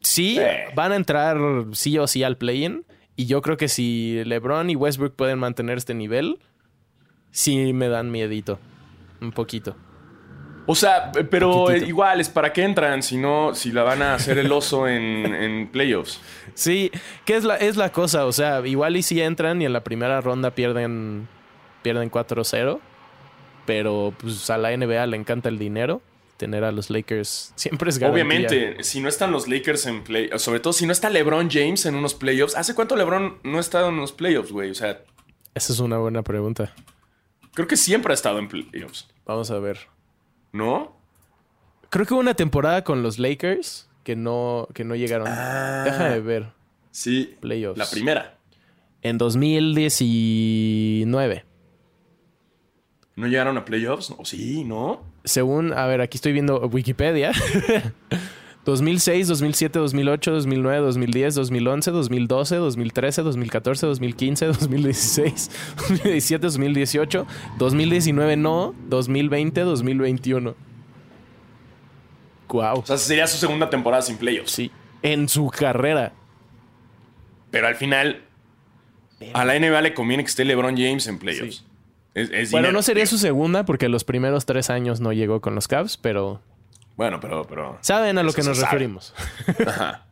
Sí, 0.02 0.38
Eh. 0.40 0.66
van 0.76 0.92
a 0.92 0.96
entrar 0.96 1.38
sí 1.74 1.98
o 1.98 2.08
sí 2.08 2.24
al 2.24 2.38
play-in. 2.38 2.86
Y 3.16 3.26
yo 3.26 3.42
creo 3.42 3.58
que 3.58 3.68
si 3.68 4.22
LeBron 4.26 4.70
y 4.70 4.76
Westbrook 4.76 5.16
pueden 5.16 5.38
mantener 5.38 5.78
este 5.78 5.94
nivel, 5.94 6.40
sí 7.32 7.74
me 7.74 7.88
dan 7.88 8.10
miedito. 8.12 8.58
Un 9.22 9.32
poquito. 9.32 9.76
O 10.68 10.76
sea, 10.76 11.12
pero 11.30 11.52
Poquitito. 11.66 11.86
igual, 11.88 12.22
es 12.22 12.30
para 12.30 12.54
qué 12.54 12.64
entran 12.64 13.02
si 13.04 13.18
no, 13.18 13.54
si 13.56 13.72
la 13.72 13.84
van 13.84 14.02
a 14.02 14.14
hacer 14.14 14.38
el 14.38 14.52
oso 14.52 14.88
en, 14.88 15.26
en 15.34 15.68
playoffs. 15.70 16.22
Sí, 16.54 16.92
que 17.26 17.36
es 17.36 17.44
la, 17.44 17.56
es 17.58 17.78
la 17.78 17.92
cosa. 17.92 18.26
O 18.26 18.32
sea, 18.32 18.66
igual 18.66 18.96
y 18.96 19.02
si 19.04 19.20
entran 19.22 19.62
y 19.62 19.66
en 19.66 19.74
la 19.74 19.84
primera 19.84 20.22
ronda 20.22 20.52
pierden, 20.52 21.28
pierden 21.82 22.12
4-0. 22.12 22.80
Pero 23.66 24.14
pues 24.18 24.50
a 24.50 24.58
la 24.58 24.76
NBA 24.76 25.06
le 25.08 25.18
encanta 25.18 25.50
el 25.50 25.58
dinero. 25.60 26.02
Tener 26.38 26.64
a 26.64 26.72
los 26.72 26.90
Lakers 26.90 27.54
siempre 27.56 27.90
es 27.92 28.00
garantía. 28.00 28.24
Obviamente, 28.24 28.84
si 28.84 29.00
no 29.00 29.08
están 29.10 29.32
los 29.32 29.48
Lakers 29.48 29.86
en 29.86 30.04
play, 30.04 30.30
sobre 30.38 30.60
todo 30.60 30.74
si 30.74 30.88
no 30.88 30.92
está 30.92 31.10
LeBron 31.12 31.50
James 31.52 31.86
en 31.86 31.94
unos 31.96 32.16
playoffs. 32.16 32.56
¿Hace 32.56 32.74
cuánto 32.74 32.96
LeBron 32.96 33.38
no 33.44 33.58
ha 33.58 33.62
estado 33.62 33.90
en 33.90 33.94
unos 33.96 34.12
playoffs, 34.12 34.52
güey? 34.52 34.72
O 34.72 34.76
sea, 34.76 35.02
Esa 35.54 35.72
es 35.74 35.80
una 35.80 36.00
buena 36.00 36.24
pregunta. 36.24 36.74
creo 37.54 37.68
que 37.68 37.78
siempre 37.78 38.12
ha 38.14 38.16
estado 38.16 38.40
en 38.40 38.48
playoffs, 38.48 39.08
Vamos 39.26 39.52
a 39.52 39.60
ver. 39.60 39.78
¿No? 40.52 40.96
Creo 41.90 42.06
que 42.06 42.14
hubo 42.14 42.22
una 42.22 42.36
temporada 42.36 42.84
con 42.84 43.02
los 43.04 43.20
Lakers 43.20 43.90
que 44.04 44.16
no, 44.16 44.68
que 44.74 44.84
no 44.84 44.96
llegaron. 44.96 45.28
Ah. 45.30 45.84
Deja 45.86 46.10
de 46.10 46.20
ver. 46.22 46.48
Sí. 46.92 47.36
Playoffs. 47.40 47.78
La 47.78 47.86
primera. 47.90 48.38
En 49.02 49.18
2019. 49.18 51.46
¿No 53.16 53.28
llegaron 53.28 53.58
a 53.58 53.66
playoffs? 53.66 54.14
¿O 54.18 54.24
sí? 54.26 54.64
¿No? 54.64 55.04
Según, 55.24 55.74
a 55.74 55.86
ver, 55.86 56.02
aquí 56.02 56.18
estoy 56.18 56.34
viendo 56.34 56.60
Wikipedia. 56.68 57.32
2006, 58.66 59.28
2007, 59.28 59.80
2008, 59.80 60.32
2009, 60.32 60.78
2010, 60.86 61.36
2011, 61.36 61.92
2012, 61.92 62.56
2013, 62.58 63.22
2014, 63.24 63.88
2015, 63.88 64.46
2016, 64.48 65.52
2017, 65.90 66.42
2018, 66.48 67.28
2019 67.58 68.38
no, 68.38 68.76
2020, 68.88 69.62
2021. 69.62 70.56
Wow. 72.50 72.80
O 72.80 72.86
sea, 72.86 72.98
sería 72.98 73.28
su 73.28 73.38
segunda 73.38 73.70
temporada 73.70 74.02
sin 74.04 74.18
playoffs. 74.18 74.52
Sí. 74.52 74.72
En 75.02 75.30
su 75.30 75.48
carrera. 75.48 76.14
Pero 77.50 77.68
al 77.68 77.76
final, 77.76 78.22
a 79.34 79.46
la 79.46 79.58
NBA 79.58 79.82
le 79.82 79.94
conviene 79.94 80.24
que 80.24 80.30
esté 80.30 80.46
LeBron 80.46 80.76
James 80.78 81.08
en 81.08 81.18
playoffs. 81.18 81.58
Sí. 81.58 81.66
Es, 82.14 82.30
es 82.30 82.52
Bueno, 82.52 82.68
dinero. 82.68 82.74
no 82.74 82.82
sería 82.82 83.06
su 83.06 83.18
segunda 83.18 83.66
porque 83.66 83.88
los 83.88 84.04
primeros 84.04 84.46
tres 84.46 84.70
años 84.70 85.00
no 85.00 85.14
llegó 85.14 85.40
con 85.40 85.56
los 85.56 85.70
Cavs, 85.70 85.96
pero 85.98 86.42
Bueno, 86.96 87.20
pero, 87.20 87.46
pero. 87.46 87.78
saben 87.82 88.18
a 88.18 88.24
lo 88.24 88.34
que 88.34 88.44
nos 88.44 88.58
sabe. 88.58 88.72
referimos. 88.72 89.14
Ajá. 89.68 90.06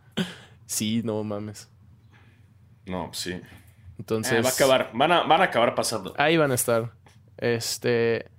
Sí, 0.65 1.01
no 1.03 1.23
mames. 1.23 1.69
No, 2.86 3.09
sí. 3.13 3.39
Entonces. 3.97 4.34
Eh, 4.34 4.41
va 4.41 4.49
a 4.49 4.51
acabar. 4.51 4.91
Van 4.93 5.11
a, 5.11 5.23
van 5.23 5.41
a 5.41 5.45
acabar 5.45 5.75
pasando. 5.75 6.13
Ahí 6.17 6.38
van 6.38 6.51
a 6.51 6.55
estar. 6.55 6.91
Este. 7.38 8.30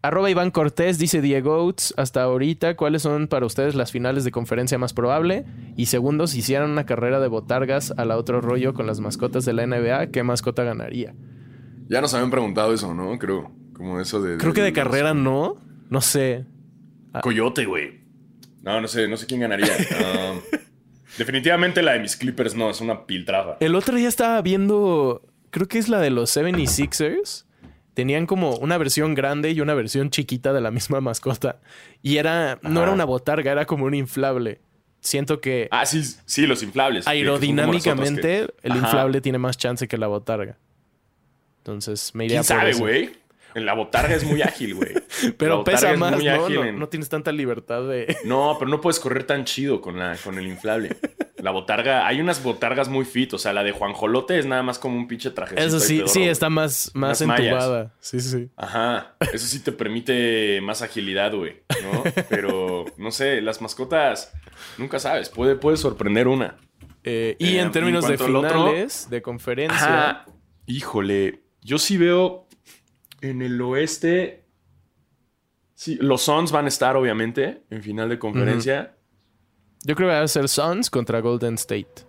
Arroba 0.00 0.30
Iván 0.30 0.52
Cortés 0.52 0.98
dice 0.98 1.20
Diego 1.20 1.64
Oates, 1.64 1.92
hasta 1.96 2.22
ahorita, 2.22 2.76
¿cuáles 2.76 3.02
son 3.02 3.26
para 3.26 3.46
ustedes 3.46 3.74
las 3.74 3.90
finales 3.90 4.22
de 4.22 4.30
conferencia 4.30 4.78
más 4.78 4.92
probable? 4.92 5.44
Y 5.76 5.86
segundo, 5.86 6.28
si 6.28 6.38
hicieran 6.38 6.70
una 6.70 6.86
carrera 6.86 7.18
de 7.18 7.26
botargas 7.26 7.92
a 7.96 8.04
la 8.04 8.16
otro 8.16 8.40
rollo 8.40 8.74
con 8.74 8.86
las 8.86 9.00
mascotas 9.00 9.44
de 9.44 9.54
la 9.54 9.66
NBA, 9.66 10.12
¿qué 10.12 10.22
mascota 10.22 10.62
ganaría? 10.62 11.14
Ya 11.88 12.00
nos 12.00 12.14
habían 12.14 12.30
preguntado 12.30 12.72
eso, 12.72 12.94
¿no? 12.94 13.18
Creo. 13.18 13.50
Como 13.72 14.00
eso 14.00 14.20
de. 14.22 14.38
Creo 14.38 14.52
que 14.52 14.62
de 14.62 14.72
carrera 14.72 15.14
no. 15.14 15.56
No 15.90 16.00
sé. 16.00 16.46
Coyote, 17.22 17.64
güey. 17.64 18.00
No, 18.62 18.80
no 18.80 18.88
sé, 18.88 19.08
no 19.08 19.16
sé 19.16 19.26
quién 19.26 19.40
ganaría. 19.40 19.72
Um, 19.72 20.40
Definitivamente 21.18 21.82
la 21.82 21.92
de 21.92 22.00
mis 22.00 22.16
Clippers 22.16 22.54
no, 22.54 22.70
es 22.70 22.80
una 22.80 23.06
piltrafa. 23.06 23.56
El 23.60 23.74
otro 23.74 23.96
día 23.96 24.08
estaba 24.08 24.40
viendo, 24.42 25.22
creo 25.50 25.66
que 25.66 25.78
es 25.78 25.88
la 25.88 26.00
de 26.00 26.10
los 26.10 26.36
76ers. 26.36 27.44
Tenían 27.94 28.26
como 28.26 28.56
una 28.56 28.78
versión 28.78 29.14
grande 29.14 29.50
y 29.50 29.60
una 29.60 29.74
versión 29.74 30.10
chiquita 30.10 30.52
de 30.52 30.60
la 30.60 30.70
misma 30.70 31.00
mascota. 31.00 31.60
Y 32.02 32.18
era, 32.18 32.60
no 32.62 32.82
era 32.82 32.92
una 32.92 33.04
botarga, 33.04 33.50
era 33.50 33.66
como 33.66 33.86
un 33.86 33.94
inflable. 33.94 34.60
Siento 35.00 35.40
que. 35.40 35.68
Ah, 35.72 35.84
sí, 35.84 36.04
sí, 36.26 36.46
los 36.46 36.62
inflables. 36.62 37.08
Aerodinámicamente, 37.08 38.46
el 38.62 38.76
inflable 38.76 39.20
tiene 39.20 39.38
más 39.38 39.56
chance 39.56 39.88
que 39.88 39.98
la 39.98 40.06
botarga. 40.06 40.58
Entonces 41.58 42.14
me 42.14 42.26
iría 42.26 42.38
¿Quién 42.38 42.44
sabe, 42.44 42.72
güey? 42.74 43.12
La 43.54 43.74
botarga 43.74 44.14
es 44.14 44.24
muy 44.24 44.42
ágil, 44.42 44.74
güey. 44.74 44.94
pero 45.38 45.64
pesa 45.64 45.94
más, 45.96 46.22
¿no? 46.22 46.72
¿no? 46.72 46.88
tienes 46.88 47.08
tanta 47.08 47.32
libertad 47.32 47.88
de... 47.88 48.16
No, 48.24 48.56
pero 48.58 48.70
no 48.70 48.80
puedes 48.80 49.00
correr 49.00 49.24
tan 49.24 49.44
chido 49.44 49.80
con, 49.80 49.98
la, 49.98 50.16
con 50.22 50.38
el 50.38 50.46
inflable. 50.46 50.96
La 51.38 51.50
botarga... 51.50 52.06
Hay 52.06 52.20
unas 52.20 52.42
botargas 52.42 52.88
muy 52.88 53.04
fit. 53.04 53.32
O 53.34 53.38
sea, 53.38 53.52
la 53.52 53.62
de 53.62 53.72
Juan 53.72 53.92
Jolote 53.92 54.38
es 54.38 54.46
nada 54.46 54.62
más 54.62 54.78
como 54.78 54.96
un 54.96 55.08
pinche 55.08 55.30
traje. 55.30 55.54
Eso 55.58 55.80
sí, 55.80 56.02
sí, 56.06 56.24
está 56.24 56.50
más, 56.50 56.90
más 56.94 57.20
entubada. 57.20 57.94
Sí, 58.00 58.20
sí. 58.20 58.50
Ajá. 58.56 59.14
Eso 59.32 59.46
sí 59.46 59.60
te 59.60 59.72
permite 59.72 60.60
más 60.60 60.82
agilidad, 60.82 61.34
güey. 61.34 61.62
¿no? 61.82 62.04
Pero, 62.28 62.84
no 62.96 63.10
sé, 63.10 63.40
las 63.40 63.60
mascotas... 63.60 64.32
Nunca 64.76 64.98
sabes. 64.98 65.28
Puede, 65.28 65.56
puede 65.56 65.76
sorprender 65.76 66.28
una. 66.28 66.56
Eh, 67.04 67.36
y 67.38 67.56
en 67.56 67.68
eh, 67.68 67.70
términos 67.70 68.06
de 68.06 68.18
finales, 68.18 69.08
de 69.08 69.22
conferencia... 69.22 70.24
híjole. 70.66 71.42
Yo 71.62 71.78
sí 71.78 71.96
veo 71.96 72.47
en 73.20 73.42
el 73.42 73.60
oeste, 73.60 74.44
sí, 75.74 75.96
los 76.00 76.22
Suns 76.22 76.52
van 76.52 76.66
a 76.66 76.68
estar 76.68 76.96
obviamente 76.96 77.62
en 77.70 77.82
final 77.82 78.08
de 78.08 78.18
conferencia. 78.18 78.94
Yo 79.84 79.94
creo 79.94 80.08
que 80.08 80.14
va 80.14 80.22
a 80.22 80.28
ser 80.28 80.48
Suns 80.48 80.90
contra 80.90 81.20
Golden 81.20 81.54
State. 81.54 82.06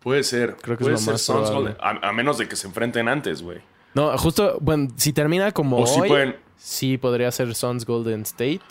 Puede 0.00 0.22
ser. 0.24 0.56
Creo 0.62 0.76
que 0.76 0.84
es 0.84 1.06
lo 1.06 1.12
más 1.12 1.22
Suns 1.22 1.50
a, 1.78 2.12
menos 2.12 2.38
de 2.38 2.48
que 2.48 2.56
se 2.56 2.66
enfrenten 2.66 3.08
antes, 3.08 3.42
güey. 3.42 3.58
No, 3.94 4.16
justo, 4.16 4.56
bueno, 4.60 4.88
si 4.96 5.12
termina 5.12 5.52
como 5.52 5.78
hoy, 5.78 6.34
sí 6.56 6.96
podría 6.96 7.30
ser 7.30 7.54
Suns 7.54 7.84
Golden 7.84 8.22
State. 8.22 8.62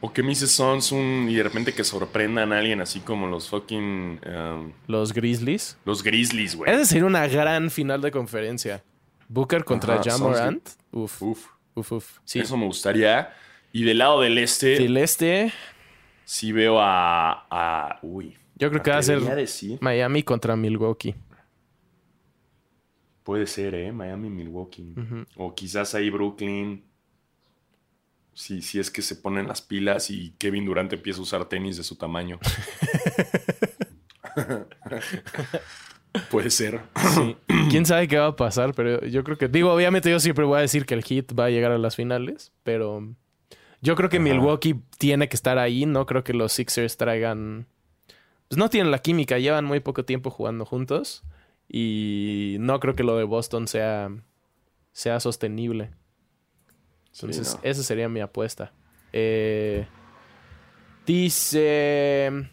O 0.00 0.12
que 0.12 0.22
me 0.22 0.30
dice 0.30 0.46
Suns 0.46 0.92
un, 0.92 1.26
y 1.28 1.34
de 1.34 1.42
repente 1.42 1.74
que 1.74 1.84
sorprendan 1.84 2.52
a 2.52 2.58
alguien 2.58 2.80
así 2.80 3.00
como 3.00 3.26
los 3.26 3.50
fucking... 3.50 4.20
Um, 4.26 4.72
los 4.86 5.12
Grizzlies. 5.12 5.76
Los 5.84 6.02
Grizzlies, 6.02 6.56
güey. 6.56 6.72
Es 6.72 6.78
decir, 6.78 7.04
una 7.04 7.28
gran 7.28 7.70
final 7.70 8.00
de 8.00 8.10
conferencia. 8.10 8.82
Booker 9.30 9.64
contra 9.64 10.02
Jamorant. 10.02 10.68
Uf. 10.90 11.22
Uf. 11.22 11.46
Uf, 11.74 11.92
uf. 11.92 12.18
Sí. 12.24 12.40
Eso 12.40 12.56
me 12.56 12.66
gustaría. 12.66 13.32
Y 13.72 13.84
del 13.84 13.98
lado 13.98 14.20
del 14.20 14.36
este. 14.38 14.76
Del 14.76 14.96
este. 14.96 15.52
Sí 16.24 16.50
veo 16.50 16.78
a. 16.80 18.00
uy. 18.02 18.36
Yo 18.56 18.70
creo 18.70 18.82
que 18.82 18.90
va 18.90 18.98
a 18.98 19.02
ser 19.02 19.20
Miami 19.80 20.24
contra 20.24 20.56
Milwaukee. 20.56 21.14
Puede 23.22 23.46
ser, 23.46 23.76
¿eh? 23.76 23.92
Miami, 23.92 24.28
Milwaukee. 24.28 24.94
O 25.36 25.54
quizás 25.54 25.94
ahí 25.94 26.10
Brooklyn. 26.10 26.84
Si, 28.34 28.62
si 28.62 28.80
es 28.80 28.90
que 28.90 29.02
se 29.02 29.14
ponen 29.16 29.46
las 29.46 29.62
pilas 29.62 30.10
y 30.10 30.34
Kevin 30.38 30.64
Durant 30.64 30.92
empieza 30.92 31.20
a 31.20 31.22
usar 31.22 31.44
tenis 31.48 31.76
de 31.76 31.84
su 31.84 31.94
tamaño. 31.96 32.40
Puede 36.30 36.50
ser. 36.50 36.80
Quién 37.70 37.86
sabe 37.86 38.08
qué 38.08 38.18
va 38.18 38.28
a 38.28 38.36
pasar, 38.36 38.74
pero 38.74 39.04
yo 39.06 39.22
creo 39.24 39.38
que. 39.38 39.48
Digo, 39.48 39.72
obviamente 39.72 40.10
yo 40.10 40.18
siempre 40.20 40.44
voy 40.44 40.58
a 40.58 40.62
decir 40.62 40.86
que 40.86 40.94
el 40.94 41.04
Heat 41.04 41.38
va 41.38 41.46
a 41.46 41.50
llegar 41.50 41.72
a 41.72 41.78
las 41.78 41.96
finales, 41.96 42.52
pero. 42.62 43.14
Yo 43.82 43.96
creo 43.96 44.10
que 44.10 44.20
Milwaukee 44.20 44.82
tiene 44.98 45.28
que 45.28 45.36
estar 45.36 45.58
ahí. 45.58 45.86
No 45.86 46.04
creo 46.04 46.22
que 46.22 46.34
los 46.34 46.52
Sixers 46.52 46.96
traigan. 46.96 47.66
Pues 48.48 48.58
no 48.58 48.68
tienen 48.68 48.90
la 48.90 48.98
química, 48.98 49.38
llevan 49.38 49.64
muy 49.64 49.80
poco 49.80 50.04
tiempo 50.04 50.30
jugando 50.30 50.64
juntos. 50.64 51.22
Y 51.68 52.56
no 52.60 52.80
creo 52.80 52.94
que 52.94 53.04
lo 53.04 53.16
de 53.16 53.24
Boston 53.24 53.68
sea, 53.68 54.10
sea 54.92 55.20
sostenible. 55.20 55.90
Entonces, 57.14 57.58
esa 57.62 57.82
sería 57.82 58.08
mi 58.08 58.20
apuesta. 58.20 58.72
Eh, 59.12 59.86
dice. 61.06 62.50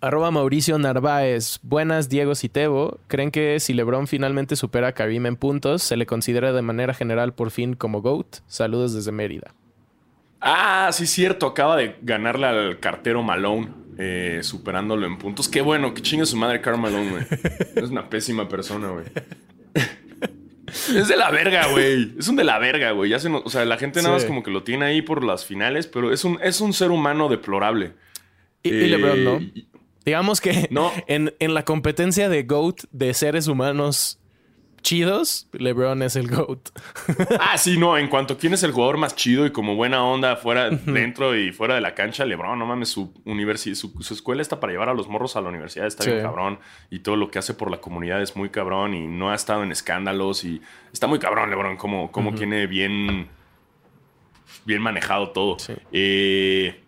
Arroba 0.00 0.30
Mauricio 0.30 0.78
Narváez. 0.78 1.58
Buenas, 1.62 2.08
Diego 2.08 2.36
Citebo. 2.36 3.00
¿Creen 3.08 3.32
que 3.32 3.58
si 3.58 3.74
LeBron 3.74 4.06
finalmente 4.06 4.54
supera 4.54 4.88
a 4.88 4.92
Karim 4.92 5.26
en 5.26 5.36
puntos, 5.36 5.82
se 5.82 5.96
le 5.96 6.06
considera 6.06 6.52
de 6.52 6.62
manera 6.62 6.94
general 6.94 7.34
por 7.34 7.50
fin 7.50 7.74
como 7.74 8.00
GOAT? 8.00 8.38
Saludos 8.46 8.94
desde 8.94 9.10
Mérida. 9.10 9.52
Ah, 10.40 10.90
sí, 10.92 11.04
cierto. 11.06 11.48
Acaba 11.48 11.76
de 11.76 11.96
ganarle 12.02 12.46
al 12.46 12.78
cartero 12.78 13.24
Malone, 13.24 13.70
eh, 13.98 14.38
superándolo 14.42 15.04
en 15.04 15.18
puntos. 15.18 15.48
Qué 15.48 15.62
bueno, 15.62 15.92
que 15.94 16.00
chingue 16.00 16.26
su 16.26 16.36
madre 16.36 16.60
Carl 16.60 16.80
Malone, 16.80 17.10
güey. 17.10 17.24
es 17.74 17.90
una 17.90 18.08
pésima 18.08 18.48
persona, 18.48 18.90
güey. 18.90 19.06
es 20.64 21.08
de 21.08 21.16
la 21.16 21.32
verga, 21.32 21.66
güey. 21.72 22.14
Es 22.16 22.28
un 22.28 22.36
de 22.36 22.44
la 22.44 22.60
verga, 22.60 22.92
güey. 22.92 23.12
o 23.12 23.50
sea, 23.50 23.64
la 23.64 23.76
gente 23.78 24.00
nada 24.00 24.14
más 24.14 24.24
como 24.24 24.44
que 24.44 24.52
lo 24.52 24.62
tiene 24.62 24.84
ahí 24.84 25.02
por 25.02 25.24
las 25.24 25.44
finales, 25.44 25.88
pero 25.88 26.12
es 26.12 26.24
un, 26.24 26.38
es 26.40 26.60
un 26.60 26.72
ser 26.72 26.92
humano 26.92 27.28
deplorable. 27.28 27.94
Y, 28.62 28.70
LeBron, 28.70 29.24
¿no? 29.24 29.36
Eh, 29.36 29.66
Digamos 30.08 30.40
que 30.40 30.68
no. 30.70 30.90
en, 31.06 31.34
la 31.52 31.66
competencia 31.66 32.30
de 32.30 32.42
GOAT 32.44 32.84
de 32.92 33.12
seres 33.12 33.46
humanos 33.46 34.18
chidos, 34.80 35.50
LeBron 35.52 36.00
es 36.02 36.16
el 36.16 36.30
GOAT. 36.30 36.70
ah, 37.40 37.58
sí, 37.58 37.76
no. 37.76 37.98
En 37.98 38.08
cuanto 38.08 38.32
a 38.32 38.38
quién 38.38 38.54
es 38.54 38.62
el 38.62 38.72
jugador 38.72 38.96
más 38.96 39.14
chido 39.14 39.44
y 39.44 39.50
como 39.50 39.76
buena 39.76 40.02
onda 40.02 40.36
fuera, 40.36 40.70
dentro 40.70 41.36
y 41.36 41.52
fuera 41.52 41.74
de 41.74 41.82
la 41.82 41.94
cancha, 41.94 42.24
LeBron, 42.24 42.58
no 42.58 42.64
mames, 42.64 42.88
su, 42.88 43.12
su, 44.00 44.14
escuela 44.14 44.40
está 44.40 44.58
para 44.60 44.72
llevar 44.72 44.88
a 44.88 44.94
los 44.94 45.08
morros 45.08 45.36
a 45.36 45.42
la 45.42 45.50
universidad, 45.50 45.86
está 45.86 46.06
bien 46.06 46.22
cabrón. 46.22 46.58
Y 46.88 47.00
todo 47.00 47.16
lo 47.16 47.30
que 47.30 47.38
hace 47.38 47.52
por 47.52 47.70
la 47.70 47.82
comunidad 47.82 48.22
es 48.22 48.34
muy 48.34 48.48
cabrón 48.48 48.94
y 48.94 49.06
no 49.06 49.30
ha 49.30 49.34
estado 49.34 49.62
en 49.62 49.72
escándalos 49.72 50.42
y 50.42 50.62
está 50.90 51.06
muy 51.06 51.18
cabrón, 51.18 51.50
LeBron, 51.50 51.76
como, 51.76 52.10
como 52.10 52.32
tiene 52.32 52.66
bien, 52.66 53.28
bien 54.64 54.80
manejado 54.80 55.32
todo. 55.32 55.58
Eh, 55.92 56.80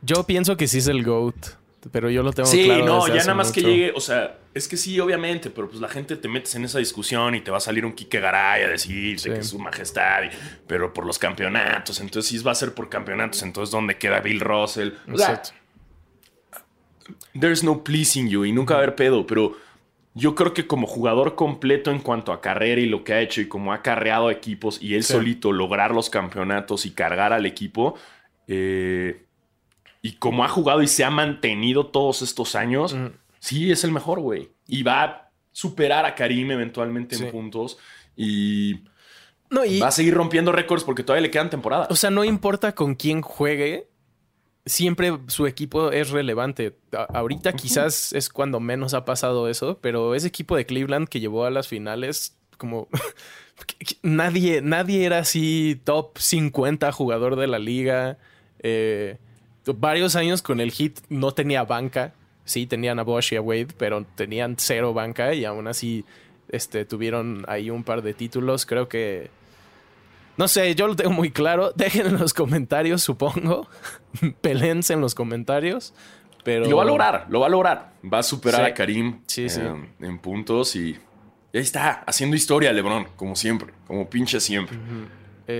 Yo 0.00 0.24
pienso 0.24 0.56
que 0.56 0.66
sí 0.68 0.78
es 0.78 0.86
el 0.86 1.04
GOAT. 1.04 1.60
Pero 1.90 2.10
yo 2.10 2.22
lo 2.22 2.32
tengo 2.32 2.48
sí, 2.48 2.64
claro. 2.64 2.80
Sí, 2.80 2.86
no, 2.86 3.08
ya 3.08 3.22
nada 3.22 3.34
más 3.34 3.50
que 3.50 3.60
llegue, 3.60 3.92
o 3.94 4.00
sea, 4.00 4.38
es 4.54 4.68
que 4.68 4.76
sí, 4.76 5.00
obviamente, 5.00 5.50
pero 5.50 5.68
pues 5.68 5.80
la 5.80 5.88
gente 5.88 6.16
te 6.16 6.28
metes 6.28 6.54
en 6.54 6.64
esa 6.64 6.78
discusión 6.78 7.34
y 7.34 7.40
te 7.40 7.50
va 7.50 7.56
a 7.56 7.60
salir 7.60 7.84
un 7.84 7.92
Kike 7.92 8.20
Garay 8.20 8.62
a 8.62 8.68
decir 8.68 9.20
que 9.20 9.38
es 9.38 9.48
su 9.48 9.58
majestad, 9.58 10.22
pero 10.66 10.92
por 10.92 11.04
los 11.04 11.18
campeonatos, 11.18 12.00
entonces 12.00 12.30
sí 12.30 12.44
va 12.44 12.52
a 12.52 12.54
ser 12.54 12.72
por 12.74 12.88
campeonatos, 12.88 13.42
entonces 13.42 13.72
¿dónde 13.72 13.96
queda 13.96 14.20
Bill 14.20 14.40
Russell? 14.40 14.90
O 15.12 15.18
sea, 15.18 15.42
there's 17.38 17.64
no 17.64 17.82
pleasing 17.82 18.28
you 18.28 18.44
y 18.44 18.52
nunca 18.52 18.74
va 18.74 18.80
a 18.80 18.82
haber 18.84 18.94
pedo, 18.94 19.26
pero 19.26 19.56
yo 20.14 20.36
creo 20.36 20.54
que 20.54 20.66
como 20.66 20.86
jugador 20.86 21.34
completo 21.34 21.90
en 21.90 21.98
cuanto 21.98 22.32
a 22.32 22.40
carrera 22.40 22.80
y 22.80 22.86
lo 22.86 23.02
que 23.02 23.14
ha 23.14 23.20
hecho 23.20 23.40
y 23.40 23.48
como 23.48 23.72
ha 23.72 23.82
carreado 23.82 24.30
equipos 24.30 24.80
y 24.80 24.94
él 24.94 25.02
solito 25.02 25.50
lograr 25.50 25.92
los 25.92 26.10
campeonatos 26.10 26.86
y 26.86 26.92
cargar 26.92 27.32
al 27.32 27.44
equipo, 27.44 27.96
eh 28.46 29.24
y 30.02 30.14
como 30.14 30.44
ha 30.44 30.48
jugado 30.48 30.82
y 30.82 30.88
se 30.88 31.04
ha 31.04 31.10
mantenido 31.10 31.86
todos 31.86 32.22
estos 32.22 32.56
años, 32.56 32.96
sí 33.38 33.70
es 33.70 33.84
el 33.84 33.92
mejor, 33.92 34.18
güey. 34.18 34.50
Y 34.66 34.82
va 34.82 35.04
a 35.04 35.30
superar 35.52 36.04
a 36.04 36.16
Karim 36.16 36.50
eventualmente 36.50 37.14
en 37.14 37.30
puntos. 37.30 37.78
Y, 38.16 38.80
no, 39.48 39.64
y 39.64 39.78
va 39.78 39.88
a 39.88 39.92
seguir 39.92 40.14
rompiendo 40.14 40.50
récords 40.50 40.82
porque 40.82 41.04
todavía 41.04 41.22
le 41.22 41.30
quedan 41.30 41.50
temporadas. 41.50 41.88
O 41.88 41.94
sea, 41.94 42.10
no 42.10 42.24
importa 42.24 42.74
con 42.74 42.96
quién 42.96 43.22
juegue, 43.22 43.90
siempre 44.66 45.18
su 45.28 45.46
equipo 45.46 45.92
es 45.92 46.10
relevante. 46.10 46.76
ahorita 47.14 47.52
quizás 47.52 48.12
es 48.12 48.28
cuando 48.28 48.58
menos 48.58 48.94
ha 48.94 49.04
pasado 49.04 49.48
eso, 49.48 49.78
pero 49.80 50.16
ese 50.16 50.26
equipo 50.26 50.56
de 50.56 50.66
Cleveland 50.66 51.08
que 51.08 51.20
llevó 51.20 51.44
a 51.44 51.50
las 51.50 51.68
finales, 51.68 52.36
como 52.58 52.88
nadie, 54.02 54.62
nadie 54.62 55.04
era 55.04 55.18
así 55.18 55.80
top 55.84 56.18
50 56.18 56.90
jugador 56.90 57.36
de 57.36 57.46
la 57.46 57.60
liga. 57.60 58.18
Eh, 58.58 59.18
varios 59.66 60.16
años 60.16 60.42
con 60.42 60.60
el 60.60 60.70
hit 60.70 61.00
no 61.08 61.32
tenía 61.32 61.64
banca. 61.64 62.14
Sí, 62.44 62.66
tenían 62.66 62.98
a 62.98 63.02
Bosch 63.04 63.32
y 63.32 63.36
a 63.36 63.40
Wade, 63.40 63.68
pero 63.78 64.04
tenían 64.16 64.56
cero 64.58 64.92
banca 64.92 65.34
y 65.34 65.44
aún 65.44 65.68
así 65.68 66.04
este, 66.48 66.84
tuvieron 66.84 67.44
ahí 67.48 67.70
un 67.70 67.84
par 67.84 68.02
de 68.02 68.14
títulos. 68.14 68.66
Creo 68.66 68.88
que. 68.88 69.30
No 70.36 70.48
sé, 70.48 70.74
yo 70.74 70.86
lo 70.86 70.96
tengo 70.96 71.10
muy 71.10 71.30
claro. 71.30 71.72
Dejen 71.76 72.06
en 72.06 72.18
los 72.18 72.34
comentarios, 72.34 73.02
supongo. 73.02 73.68
Pelense 74.40 74.94
en 74.94 75.00
los 75.00 75.14
comentarios. 75.14 75.94
Pero... 76.44 76.66
lo 76.66 76.76
va 76.76 76.82
a 76.82 76.86
lograr, 76.86 77.26
lo 77.28 77.40
va 77.40 77.46
a 77.46 77.50
lograr. 77.50 77.92
Va 78.12 78.18
a 78.18 78.22
superar 78.24 78.64
a 78.64 78.74
Karim 78.74 79.20
En, 80.00 80.18
puntos 80.18 80.74
y, 80.74 80.98
ahí 81.54 81.60
está, 81.60 82.02
haciendo 82.04 82.34
historia, 82.34 82.72
LeBron, 82.72 83.06
como 83.14 83.36
siempre, 83.36 83.72
como 83.86 84.10
pinche 84.10 84.40
siempre. 84.40 84.76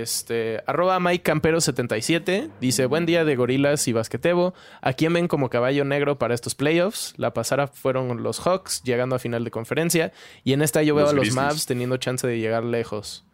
Este, 0.01 0.63
arroba 0.65 0.99
Mike 0.99 1.23
Campero 1.23 1.61
77 1.61 2.49
dice: 2.59 2.85
Buen 2.85 3.05
día 3.05 3.25
de 3.25 3.35
gorilas 3.35 3.87
y 3.87 3.93
basquetebo. 3.93 4.53
¿A 4.81 4.93
quién 4.93 5.13
ven 5.13 5.27
como 5.27 5.49
caballo 5.49 5.85
negro 5.85 6.17
para 6.17 6.33
estos 6.33 6.55
playoffs? 6.55 7.13
La 7.17 7.33
pasada 7.33 7.67
fueron 7.67 8.23
los 8.23 8.39
Hawks 8.39 8.83
llegando 8.83 9.15
a 9.15 9.19
final 9.19 9.43
de 9.43 9.51
conferencia. 9.51 10.11
Y 10.43 10.53
en 10.53 10.61
esta 10.61 10.83
yo 10.83 10.95
veo 10.95 11.09
a 11.09 11.13
los 11.13 11.31
Mavs 11.33 11.65
teniendo 11.65 11.97
chance 11.97 12.25
de 12.25 12.39
llegar 12.39 12.63
lejos. 12.63 13.25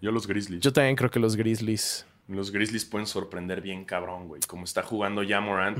Yo 0.00 0.12
los 0.12 0.26
Grizzlies. 0.26 0.60
Yo 0.60 0.72
también 0.72 0.96
creo 0.96 1.10
que 1.10 1.18
los 1.18 1.36
Grizzlies. 1.36 2.06
Los 2.28 2.50
Grizzlies 2.50 2.84
pueden 2.84 3.06
sorprender 3.06 3.60
bien 3.60 3.84
cabrón, 3.84 4.28
güey. 4.28 4.40
Como 4.46 4.64
está 4.64 4.82
jugando 4.82 5.22
ya 5.22 5.40
Morant. 5.40 5.78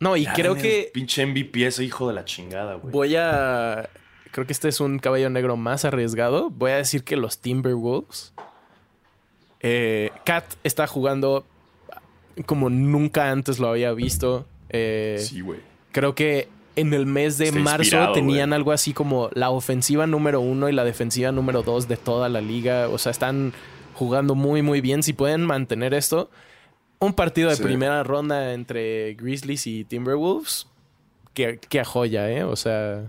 No, 0.00 0.16
y 0.16 0.26
creo 0.26 0.54
que. 0.54 0.90
Pinche 0.92 1.24
MVP 1.26 1.66
ese 1.66 1.84
hijo 1.84 2.08
de 2.08 2.14
la 2.14 2.24
chingada, 2.24 2.74
güey. 2.74 2.92
Voy 2.92 3.16
a. 3.16 3.88
Creo 4.30 4.46
que 4.46 4.52
este 4.52 4.68
es 4.68 4.80
un 4.80 4.98
caballo 4.98 5.30
negro 5.30 5.56
más 5.56 5.84
arriesgado. 5.84 6.50
Voy 6.50 6.72
a 6.72 6.76
decir 6.76 7.04
que 7.04 7.16
los 7.16 7.38
Timberwolves. 7.38 8.34
Eh, 9.66 10.10
Kat 10.26 10.44
está 10.62 10.86
jugando 10.86 11.46
como 12.44 12.68
nunca 12.68 13.30
antes 13.30 13.58
lo 13.58 13.68
había 13.68 13.92
visto. 13.92 14.46
Eh, 14.68 15.16
sí, 15.20 15.40
güey. 15.40 15.60
Creo 15.90 16.14
que 16.14 16.48
en 16.76 16.92
el 16.92 17.06
mes 17.06 17.38
de 17.38 17.50
marzo 17.50 18.12
tenían 18.12 18.52
algo 18.52 18.72
así 18.72 18.92
como 18.92 19.30
la 19.32 19.48
ofensiva 19.50 20.06
número 20.06 20.40
uno 20.40 20.68
y 20.68 20.72
la 20.72 20.84
defensiva 20.84 21.32
número 21.32 21.62
dos 21.62 21.88
de 21.88 21.96
toda 21.96 22.28
la 22.28 22.42
liga. 22.42 22.88
O 22.90 22.98
sea, 22.98 23.10
están 23.10 23.54
jugando 23.94 24.34
muy, 24.34 24.60
muy 24.60 24.82
bien. 24.82 25.02
Si 25.02 25.14
pueden 25.14 25.46
mantener 25.46 25.94
esto, 25.94 26.28
un 26.98 27.14
partido 27.14 27.48
de 27.48 27.56
primera 27.56 28.02
ronda 28.02 28.52
entre 28.52 29.14
Grizzlies 29.14 29.66
y 29.66 29.84
Timberwolves, 29.84 30.66
que, 31.32 31.84
joya, 31.84 32.30
¿eh? 32.30 32.44
O 32.44 32.56
sea, 32.56 33.04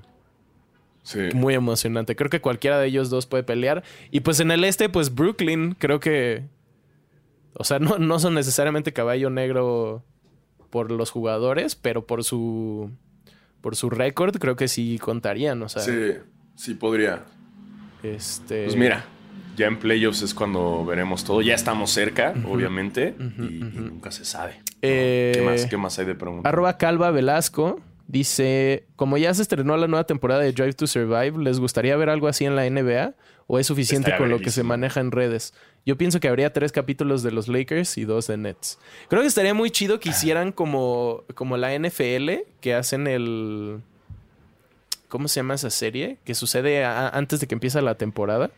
muy 1.33 1.53
emocionante. 1.53 2.15
Creo 2.15 2.29
que 2.29 2.41
cualquiera 2.41 2.79
de 2.79 2.87
ellos 2.87 3.09
dos 3.09 3.25
puede 3.25 3.43
pelear. 3.43 3.83
Y 4.11 4.21
pues 4.21 4.39
en 4.39 4.51
el 4.51 4.63
este, 4.63 4.89
pues 4.89 5.13
Brooklyn, 5.13 5.75
creo 5.77 5.99
que. 5.99 6.43
O 7.53 7.63
sea, 7.63 7.79
no, 7.79 7.97
no 7.97 8.19
son 8.19 8.33
necesariamente 8.33 8.93
caballo 8.93 9.29
negro 9.29 10.03
por 10.69 10.91
los 10.91 11.11
jugadores, 11.11 11.75
pero 11.75 12.05
por 12.05 12.23
su 12.23 12.91
por 13.61 13.75
su 13.75 13.89
récord, 13.89 14.37
creo 14.37 14.55
que 14.55 14.67
sí 14.67 14.99
contarían, 14.99 15.61
o 15.63 15.69
sea. 15.69 15.81
Sí, 15.81 16.11
sí 16.55 16.75
podría. 16.75 17.23
Este. 18.03 18.65
Pues 18.65 18.75
mira, 18.75 19.05
ya 19.57 19.65
en 19.65 19.79
playoffs 19.79 20.21
es 20.21 20.35
cuando 20.35 20.85
veremos 20.85 21.23
todo. 21.23 21.41
Ya 21.41 21.55
estamos 21.55 21.89
cerca, 21.89 22.35
obviamente, 22.47 23.15
y, 23.17 23.41
nunca 23.41 24.11
se 24.11 24.23
sabe. 24.23 24.61
Eh, 24.83 25.31
¿Qué, 25.33 25.41
más, 25.41 25.65
¿Qué 25.65 25.77
más 25.77 25.97
hay 25.97 26.05
de 26.05 26.13
preguntas? 26.13 26.47
Arroba 26.47 26.77
Calva 26.77 27.09
Velasco 27.09 27.81
dice: 28.07 28.85
Como 28.95 29.17
ya 29.17 29.33
se 29.33 29.41
estrenó 29.41 29.77
la 29.77 29.87
nueva 29.87 30.05
temporada 30.05 30.41
de 30.41 30.51
Drive 30.51 30.73
to 30.73 30.87
Survive, 30.87 31.33
¿les 31.43 31.59
gustaría 31.59 31.95
ver 31.97 32.09
algo 32.09 32.27
así 32.27 32.45
en 32.45 32.55
la 32.55 32.69
NBA? 32.69 33.13
¿O 33.47 33.59
es 33.59 33.67
suficiente 33.67 34.15
con 34.17 34.29
lo 34.29 34.39
que 34.39 34.49
se 34.49 34.63
maneja 34.63 34.99
en 34.99 35.11
redes? 35.11 35.53
Yo 35.85 35.97
pienso 35.97 36.19
que 36.19 36.27
habría 36.27 36.51
tres 36.51 36.71
capítulos 36.71 37.21
de 37.21 37.31
los 37.31 37.47
Lakers 37.47 37.97
y 37.99 38.05
dos 38.05 38.25
de 38.25 38.37
Nets. 38.37 38.79
Creo 39.07 39.21
que 39.21 39.27
estaría 39.27 39.53
muy 39.53 39.69
chido 39.69 39.99
que 39.99 40.09
hicieran 40.09 40.51
como, 40.51 41.23
como 41.35 41.57
la 41.57 41.77
NFL, 41.77 42.31
que 42.59 42.73
hacen 42.73 43.05
el... 43.05 43.81
¿Cómo 45.09 45.27
se 45.27 45.39
llama 45.39 45.53
esa 45.53 45.69
serie? 45.69 46.17
Que 46.25 46.33
sucede 46.33 46.83
antes 46.83 47.39
de 47.39 47.45
que 47.45 47.53
empiece 47.53 47.79
la 47.83 47.95
temporada. 47.95 48.49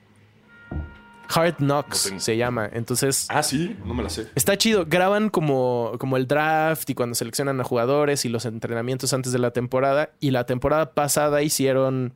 Hard 1.34 1.58
Knocks 1.58 2.14
se 2.18 2.38
llama. 2.38 2.70
Entonces. 2.72 3.28
Ah, 3.30 3.44
sí, 3.44 3.76
no 3.86 3.94
me 3.94 4.04
la 4.04 4.10
sé. 4.10 4.28
Está 4.36 4.58
chido. 4.58 4.86
Graban 4.86 5.30
como, 5.30 5.94
como 6.00 6.18
el 6.18 6.28
draft 6.28 6.90
y 6.90 6.96
cuando 6.96 7.16
seleccionan 7.16 7.60
a 7.60 7.64
jugadores 7.64 8.26
y 8.26 8.30
los 8.30 8.46
entrenamientos 8.46 9.14
antes 9.14 9.32
de 9.32 9.40
la 9.40 9.52
temporada. 9.52 10.12
Y 10.20 10.32
la 10.32 10.46
temporada 10.46 10.94
pasada 10.94 11.42
hicieron 11.42 12.14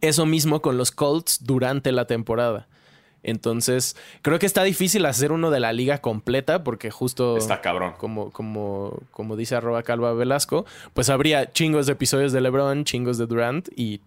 eso 0.00 0.26
mismo 0.26 0.62
con 0.62 0.76
los 0.76 0.90
Colts 0.90 1.44
durante 1.44 1.92
la 1.92 2.06
temporada. 2.06 2.68
Entonces, 3.22 3.96
creo 4.22 4.38
que 4.38 4.46
está 4.46 4.62
difícil 4.62 5.04
hacer 5.04 5.32
uno 5.32 5.50
de 5.50 5.60
la 5.60 5.72
liga 5.72 5.98
completa 5.98 6.64
porque 6.64 6.90
justo... 6.90 7.36
Está 7.36 7.60
cabrón. 7.60 7.94
Como, 7.98 8.30
como, 8.30 8.98
como 9.10 9.36
dice 9.36 9.56
arroba 9.56 9.82
calva 9.82 10.12
Velasco, 10.14 10.64
pues 10.94 11.10
habría 11.10 11.52
chingos 11.52 11.86
de 11.86 11.92
episodios 11.92 12.32
de 12.32 12.40
LeBron, 12.40 12.84
chingos 12.84 13.18
de 13.18 13.26
Durant 13.26 13.68
y 13.76 14.00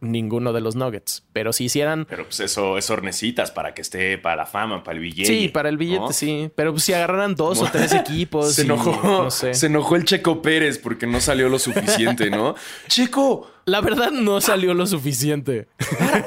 ninguno 0.00 0.52
de 0.52 0.60
los 0.60 0.76
Nuggets. 0.76 1.24
Pero 1.32 1.52
si 1.52 1.64
hicieran. 1.64 2.06
Pero 2.08 2.24
pues 2.24 2.40
eso, 2.40 2.78
eso 2.78 2.96
necesitas 2.98 3.50
para 3.50 3.74
que 3.74 3.82
esté 3.82 4.18
para 4.18 4.36
la 4.36 4.46
fama, 4.46 4.82
para 4.82 4.96
el 4.96 5.02
billete. 5.02 5.28
Sí, 5.28 5.48
para 5.48 5.68
el 5.68 5.76
billete, 5.76 6.12
sí. 6.12 6.50
Pero 6.54 6.72
pues, 6.72 6.84
si 6.84 6.92
agarraran 6.92 7.34
dos 7.34 7.60
o 7.60 7.66
tres 7.66 7.92
equipos. 7.94 8.54
se 8.54 8.62
enojó. 8.62 9.30
Se 9.30 9.66
enojó 9.66 9.96
el 9.96 10.04
Checo 10.04 10.42
Pérez 10.42 10.78
porque 10.78 11.06
no 11.06 11.20
salió 11.20 11.48
lo 11.48 11.58
suficiente, 11.58 12.30
¿no? 12.30 12.54
Checo. 12.88 13.50
La 13.66 13.80
verdad, 13.80 14.10
no 14.10 14.40
salió 14.40 14.74
lo 14.74 14.86
suficiente. 14.86 15.68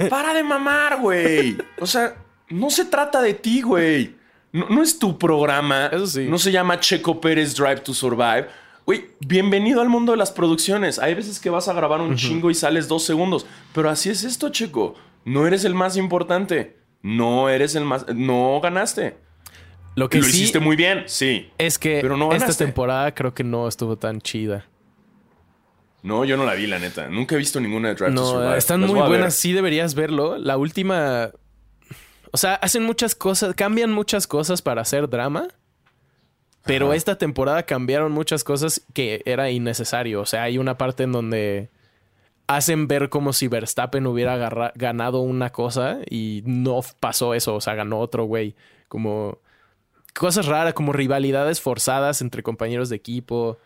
Para, 0.10 0.34
de 0.34 0.44
mamar, 0.44 1.02
güey. 1.02 1.58
O 1.80 1.86
sea, 1.86 2.16
no 2.50 2.70
se 2.70 2.86
trata 2.86 3.22
de 3.22 3.34
ti, 3.34 3.62
güey. 3.62 4.16
No, 4.54 4.70
no 4.70 4.84
es 4.84 4.98
tu 4.98 5.18
programa. 5.18 5.88
Eso 5.88 6.08
sí. 6.08 6.28
No 6.30 6.38
se 6.38 6.52
llama 6.52 6.80
Checo 6.80 7.20
Pérez 7.20 7.56
Drive 7.56 7.82
to 7.82 7.94
Survive 7.94 8.48
Uy, 8.86 9.12
bienvenido 9.20 9.82
al 9.82 9.88
mundo 9.88 10.12
de 10.12 10.18
las 10.18 10.32
producciones. 10.32 11.00
Hay 11.00 11.14
veces 11.14 11.40
que 11.40 11.50
vas 11.50 11.70
a 11.70 11.74
grabar 11.74 12.02
un 12.02 12.18
chingo 12.18 12.52
y 12.52 12.56
sales 12.56 12.90
dos 12.90 13.06
segundos. 13.06 13.46
Pero 13.74 13.90
así 13.90 14.10
es 14.10 14.26
esto, 14.26 14.50
chico. 14.50 14.96
No 15.24 15.48
eres 15.48 15.64
el 15.64 15.74
más 15.74 15.96
importante. 15.96 16.78
No 17.02 17.48
eres 17.48 17.76
el 17.76 17.86
más. 17.86 18.06
No 18.14 18.60
ganaste. 18.62 19.16
Lo 19.96 20.10
que 20.10 20.20
Lo 20.20 20.28
hiciste 20.28 20.60
muy 20.60 20.76
bien, 20.76 21.04
sí. 21.06 21.50
Es 21.58 21.78
que 21.78 22.00
pero 22.02 22.18
no 22.18 22.34
esta 22.34 22.54
temporada 22.54 23.14
creo 23.14 23.34
que 23.34 23.44
no 23.44 23.68
estuvo 23.68 23.98
tan 23.98 24.20
chida. 24.20 24.66
No, 26.02 26.26
yo 26.26 26.36
no 26.36 26.46
la 26.46 26.54
vi, 26.56 26.68
la 26.68 26.80
neta. 26.80 27.08
Nunca 27.08 27.36
he 27.36 27.38
visto 27.38 27.62
ninguna 27.62 27.90
de 27.90 27.96
Drive 27.96 28.12
no, 28.12 28.54
Están 28.54 28.82
muy 28.82 29.00
buenas. 29.00 29.36
Sí 29.36 29.54
deberías 29.54 29.96
verlo. 29.96 30.38
La 30.38 30.58
última. 30.58 31.32
O 32.32 32.38
sea, 32.38 32.56
hacen 32.56 32.84
muchas 32.84 33.16
cosas, 33.16 33.54
cambian 33.56 33.94
muchas 33.94 34.28
cosas 34.28 34.62
para 34.62 34.82
hacer 34.82 35.08
drama. 35.08 35.48
Pero 36.66 36.94
esta 36.94 37.18
temporada 37.18 37.64
cambiaron 37.64 38.12
muchas 38.12 38.44
cosas 38.44 38.82
que 38.94 39.22
era 39.26 39.52
innecesario. 39.52 40.22
O 40.22 40.26
sea, 40.26 40.44
hay 40.44 40.58
una 40.58 40.78
parte 40.78 41.04
en 41.04 41.12
donde 41.12 41.70
hacen 42.48 42.88
ver 42.88 43.10
como 43.10 43.34
si 43.34 43.48
Verstappen 43.48 44.08
hubiera 44.08 44.72
ganado 44.76 45.20
una 45.20 45.52
cosa 45.52 46.00
y 46.10 46.42
no 46.46 46.82
pasó 47.00 47.34
eso. 47.34 47.56
O 47.56 47.62
sea, 47.62 47.76
ganó 47.76 48.00
otro 48.00 48.26
güey. 48.26 48.56
Como 48.88 49.40
cosas 50.14 50.46
raras, 50.46 50.74
como 50.74 50.94
rivalidades 50.94 51.60
forzadas 51.60 52.22
entre 52.22 52.44
compañeros 52.44 52.90
de 52.90 52.96
equipo. 52.96 53.60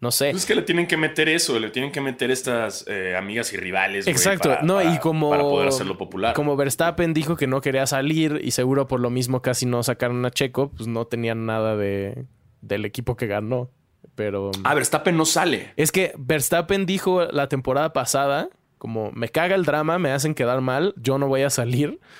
No 0.00 0.10
sé. 0.10 0.30
Es 0.30 0.44
que 0.44 0.54
le 0.54 0.62
tienen 0.62 0.86
que 0.86 0.98
meter 0.98 1.30
eso, 1.30 1.58
le 1.58 1.70
tienen 1.70 1.90
que 1.90 2.02
meter 2.02 2.30
estas 2.30 2.84
eh, 2.88 3.16
amigas 3.16 3.54
y 3.54 3.56
rivales. 3.56 4.06
Exacto, 4.06 4.58
no, 4.62 4.82
y 4.82 4.98
como. 4.98 5.30
Para 5.30 5.44
poder 5.44 5.68
hacerlo 5.68 5.96
popular. 5.96 6.34
Como 6.34 6.56
Verstappen 6.56 7.14
dijo 7.14 7.36
que 7.36 7.46
no 7.46 7.62
quería 7.62 7.86
salir 7.86 8.38
y 8.44 8.50
seguro 8.50 8.86
por 8.86 9.00
lo 9.00 9.08
mismo 9.08 9.40
casi 9.40 9.64
no 9.64 9.82
sacaron 9.82 10.26
a 10.26 10.30
Checo, 10.30 10.70
pues 10.72 10.88
no 10.88 11.06
tenían 11.06 11.46
nada 11.46 11.76
de 11.76 12.26
del 12.66 12.84
equipo 12.84 13.16
que 13.16 13.26
ganó. 13.26 13.70
Pero. 14.14 14.50
Ah, 14.64 14.74
Verstappen 14.74 15.16
no 15.16 15.24
sale. 15.24 15.72
Es 15.76 15.92
que 15.92 16.12
Verstappen 16.16 16.86
dijo 16.86 17.24
la 17.24 17.48
temporada 17.48 17.92
pasada: 17.92 18.48
como 18.78 19.10
me 19.12 19.28
caga 19.28 19.54
el 19.54 19.64
drama, 19.64 19.98
me 19.98 20.10
hacen 20.10 20.34
quedar 20.34 20.60
mal, 20.60 20.94
yo 20.96 21.18
no 21.18 21.28
voy 21.28 21.42
a 21.42 21.50
salir. 21.50 22.00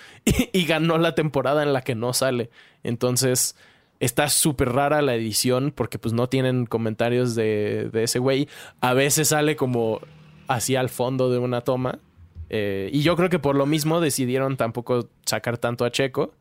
Y, 0.55 0.65
ganó 0.65 0.97
la 0.97 1.15
temporada 1.15 1.63
en 1.63 1.75
la 1.75 1.83
que 1.83 1.95
no 1.95 2.13
sale. 2.13 2.51
Entonces. 2.83 3.57
Está 4.01 4.29
súper 4.29 4.71
rara 4.71 5.01
la 5.03 5.15
edición 5.15 5.73
porque 5.75 6.01
pues 6.01 6.13
no 6.13 6.29
tienen 6.29 6.67
comentarios 6.67 7.35
de, 7.37 7.89
de 7.93 8.03
ese 8.03 8.19
güey. 8.19 8.49
A 8.81 8.93
veces 8.93 9.29
sale 9.29 9.55
como 9.55 10.01
hacia 10.49 10.81
al 10.81 10.89
fondo 10.89 11.31
de 11.31 11.39
una 11.39 11.61
toma. 11.63 12.01
Eh, 12.51 12.91
y 12.93 13.03
yo 13.03 13.17
creo 13.17 13.31
que 13.31 13.39
por 13.39 13.57
lo 13.57 13.67
mismo 13.67 14.01
decidieron 14.01 14.57
tampoco 14.57 15.09
sacar 15.25 15.59
tanto 15.59 15.85
a 15.85 15.91
Checo. 15.91 16.35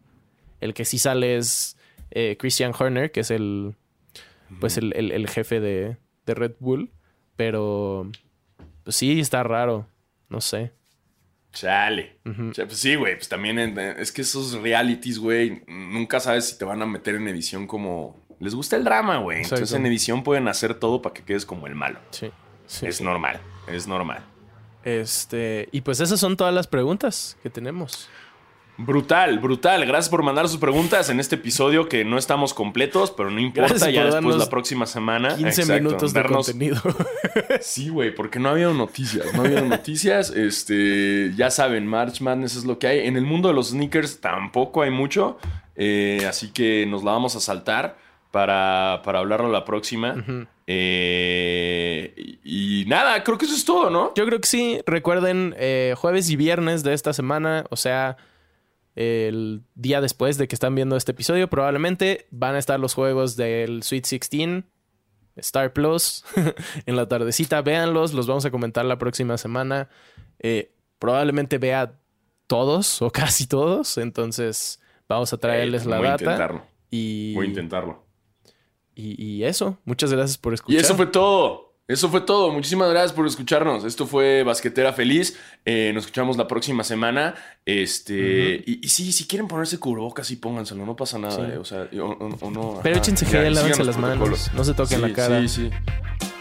El 0.61 0.73
que 0.73 0.85
sí 0.85 0.97
sale 0.97 1.37
es 1.37 1.77
eh, 2.11 2.37
Christian 2.39 2.73
Horner, 2.77 3.11
que 3.11 3.21
es 3.21 3.31
el, 3.31 3.75
pues 4.59 4.77
el, 4.77 5.27
jefe 5.27 5.59
de, 5.59 5.97
Red 6.25 6.53
Bull. 6.59 6.91
Pero 7.35 8.09
pues 8.83 8.95
sí, 8.95 9.19
está 9.19 9.43
raro. 9.43 9.87
No 10.29 10.41
sé. 10.41 10.71
Chale. 11.51 12.17
pues 12.23 12.77
sí, 12.77 12.95
güey. 12.95 13.15
Pues 13.15 13.29
también 13.29 13.59
es 13.59 14.11
que 14.11 14.21
esos 14.21 14.53
realities, 14.53 15.19
güey, 15.19 15.63
nunca 15.67 16.19
sabes 16.19 16.49
si 16.49 16.57
te 16.57 16.65
van 16.65 16.81
a 16.81 16.85
meter 16.85 17.15
en 17.15 17.27
edición 17.27 17.67
como. 17.67 18.21
Les 18.39 18.55
gusta 18.55 18.75
el 18.75 18.83
drama, 18.83 19.17
güey. 19.17 19.43
Entonces 19.43 19.71
en 19.73 19.85
edición 19.85 20.23
pueden 20.23 20.47
hacer 20.47 20.73
todo 20.73 21.01
para 21.01 21.13
que 21.13 21.23
quedes 21.23 21.45
como 21.45 21.67
el 21.67 21.75
malo. 21.75 21.99
Sí. 22.09 22.31
es 22.81 23.01
normal. 23.01 23.39
Es 23.67 23.87
normal. 23.87 24.23
Este. 24.83 25.69
Y 25.71 25.81
pues 25.81 25.99
esas 25.99 26.19
son 26.19 26.35
todas 26.35 26.53
las 26.53 26.67
preguntas 26.67 27.37
que 27.41 27.49
tenemos. 27.49 28.09
Brutal, 28.77 29.37
brutal. 29.37 29.85
Gracias 29.85 30.09
por 30.09 30.23
mandar 30.23 30.49
sus 30.49 30.59
preguntas 30.59 31.09
en 31.09 31.19
este 31.19 31.35
episodio 31.35 31.87
que 31.87 32.03
no 32.03 32.17
estamos 32.17 32.55
completos, 32.55 33.11
pero 33.11 33.29
no 33.29 33.39
importa, 33.39 33.89
ya 33.91 34.05
después 34.05 34.35
la 34.35 34.49
próxima 34.49 34.87
semana. 34.87 35.35
15 35.35 35.79
minutos 35.79 36.11
de 36.11 36.23
contenido. 36.23 36.81
sí, 37.61 37.89
güey, 37.89 38.15
porque 38.15 38.39
no 38.39 38.49
había 38.49 38.69
noticias, 38.69 39.31
no 39.35 39.43
había 39.43 39.61
noticias. 39.61 40.31
Este, 40.31 41.33
ya 41.35 41.51
saben, 41.51 41.85
March 41.85 42.21
Madness 42.21 42.55
es 42.55 42.65
lo 42.65 42.79
que 42.79 42.87
hay. 42.87 43.07
En 43.07 43.15
el 43.15 43.25
mundo 43.25 43.49
de 43.49 43.53
los 43.53 43.69
sneakers 43.69 44.19
tampoco 44.21 44.81
hay 44.81 44.89
mucho, 44.89 45.37
eh, 45.75 46.25
así 46.27 46.51
que 46.51 46.87
nos 46.87 47.03
la 47.03 47.11
vamos 47.11 47.35
a 47.35 47.39
saltar 47.39 47.97
para, 48.31 49.01
para 49.05 49.19
hablarlo 49.19 49.51
la 49.51 49.65
próxima. 49.65 50.15
Eh, 50.65 52.39
y, 52.43 52.85
nada, 52.87 53.23
creo 53.23 53.37
que 53.37 53.45
eso 53.45 53.55
es 53.55 53.65
todo, 53.65 53.91
¿no? 53.91 54.13
Yo 54.15 54.25
creo 54.25 54.41
que 54.41 54.47
sí. 54.47 54.79
Recuerden, 54.87 55.53
eh, 55.59 55.93
jueves 55.95 56.31
y 56.31 56.35
viernes 56.35 56.81
de 56.81 56.95
esta 56.95 57.13
semana, 57.13 57.65
o 57.69 57.75
sea 57.75 58.17
el 58.95 59.63
día 59.75 60.01
después 60.01 60.37
de 60.37 60.47
que 60.47 60.55
están 60.55 60.75
viendo 60.75 60.95
este 60.95 61.11
episodio, 61.11 61.49
probablemente 61.49 62.27
van 62.31 62.55
a 62.55 62.59
estar 62.59 62.79
los 62.79 62.93
juegos 62.93 63.35
del 63.35 63.83
Sweet 63.83 64.07
16, 64.07 64.63
Star 65.37 65.73
Plus, 65.73 66.23
en 66.85 66.95
la 66.95 67.07
tardecita. 67.07 67.61
Véanlos, 67.61 68.13
los 68.13 68.27
vamos 68.27 68.45
a 68.45 68.51
comentar 68.51 68.85
la 68.85 68.97
próxima 68.97 69.37
semana. 69.37 69.89
Eh, 70.39 70.73
probablemente 70.99 71.57
vea 71.57 71.99
todos 72.47 73.01
o 73.01 73.09
casi 73.09 73.47
todos, 73.47 73.97
entonces 73.97 74.79
vamos 75.07 75.33
a 75.33 75.37
traerles 75.37 75.85
la 75.85 75.97
voy 75.97 76.07
data. 76.07 76.23
A 76.23 76.33
intentarlo. 76.33 76.63
Y... 76.91 77.33
Voy 77.33 77.47
a 77.47 77.49
intentarlo. 77.49 78.05
y, 78.95 79.43
eso, 79.43 79.79
muchas 79.85 80.13
gracias 80.13 80.37
por 80.37 80.53
escuchar. 80.53 80.79
Y 80.79 80.83
eso 80.83 80.95
fue 80.95 81.07
todo. 81.07 81.72
Eso 81.85 82.09
fue 82.09 82.21
todo. 82.21 82.51
Muchísimas 82.51 82.89
gracias 82.89 83.11
por 83.11 83.27
escucharnos. 83.27 83.83
Esto 83.83 84.07
fue 84.07 84.43
Basquetera 84.43 84.93
Feliz. 84.93 85.37
Eh, 85.65 85.91
nos 85.93 86.03
escuchamos 86.03 86.37
la 86.37 86.47
próxima 86.47 86.83
semana. 86.83 87.35
Este, 87.65 88.63
y, 88.65 88.87
sí, 88.87 89.11
si 89.11 89.27
quieren 89.27 89.49
ponerse 89.49 89.77
cubrebocas, 89.79 90.27
sí 90.27 90.37
pónganselo. 90.37 90.85
No 90.85 90.95
pasa 90.95 91.19
nada. 91.19 91.53
Eh. 91.53 91.57
O 91.57 91.65
sea, 91.65 91.89
o, 91.99 92.37
o, 92.39 92.51
no. 92.51 92.79
Pero 92.81 92.95
ajá. 92.95 93.03
échense 93.03 93.25
gel, 93.25 93.53
lávense 93.53 93.83
las 93.83 93.97
manos. 93.97 94.49
No 94.53 94.63
se 94.63 94.73
toquen 94.73 95.01
la 95.01 95.11
cara. 95.11 95.41
Sí, 95.41 95.49
sí. 95.49 95.69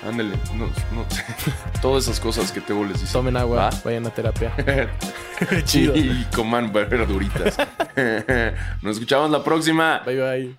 Ándale. 0.07 0.37
No, 0.55 0.67
no. 0.67 1.07
Todas 1.83 2.05
esas 2.05 2.21
cosas 2.21 2.53
que 2.53 2.61
te 2.61 2.73
les 2.73 3.01
dicen. 3.01 3.13
Tomen 3.13 3.37
agua, 3.37 3.71
vayan 3.85 4.07
a 4.07 4.11
terapia. 4.11 4.55
Chido. 5.65 5.97
Y 5.97 6.25
coman 6.35 6.73
verduritas. 6.73 7.57
nos 8.83 8.95
escuchamos 8.95 9.31
la 9.31 9.43
próxima. 9.43 10.03
Bye, 10.07 10.21
bye. 10.21 10.57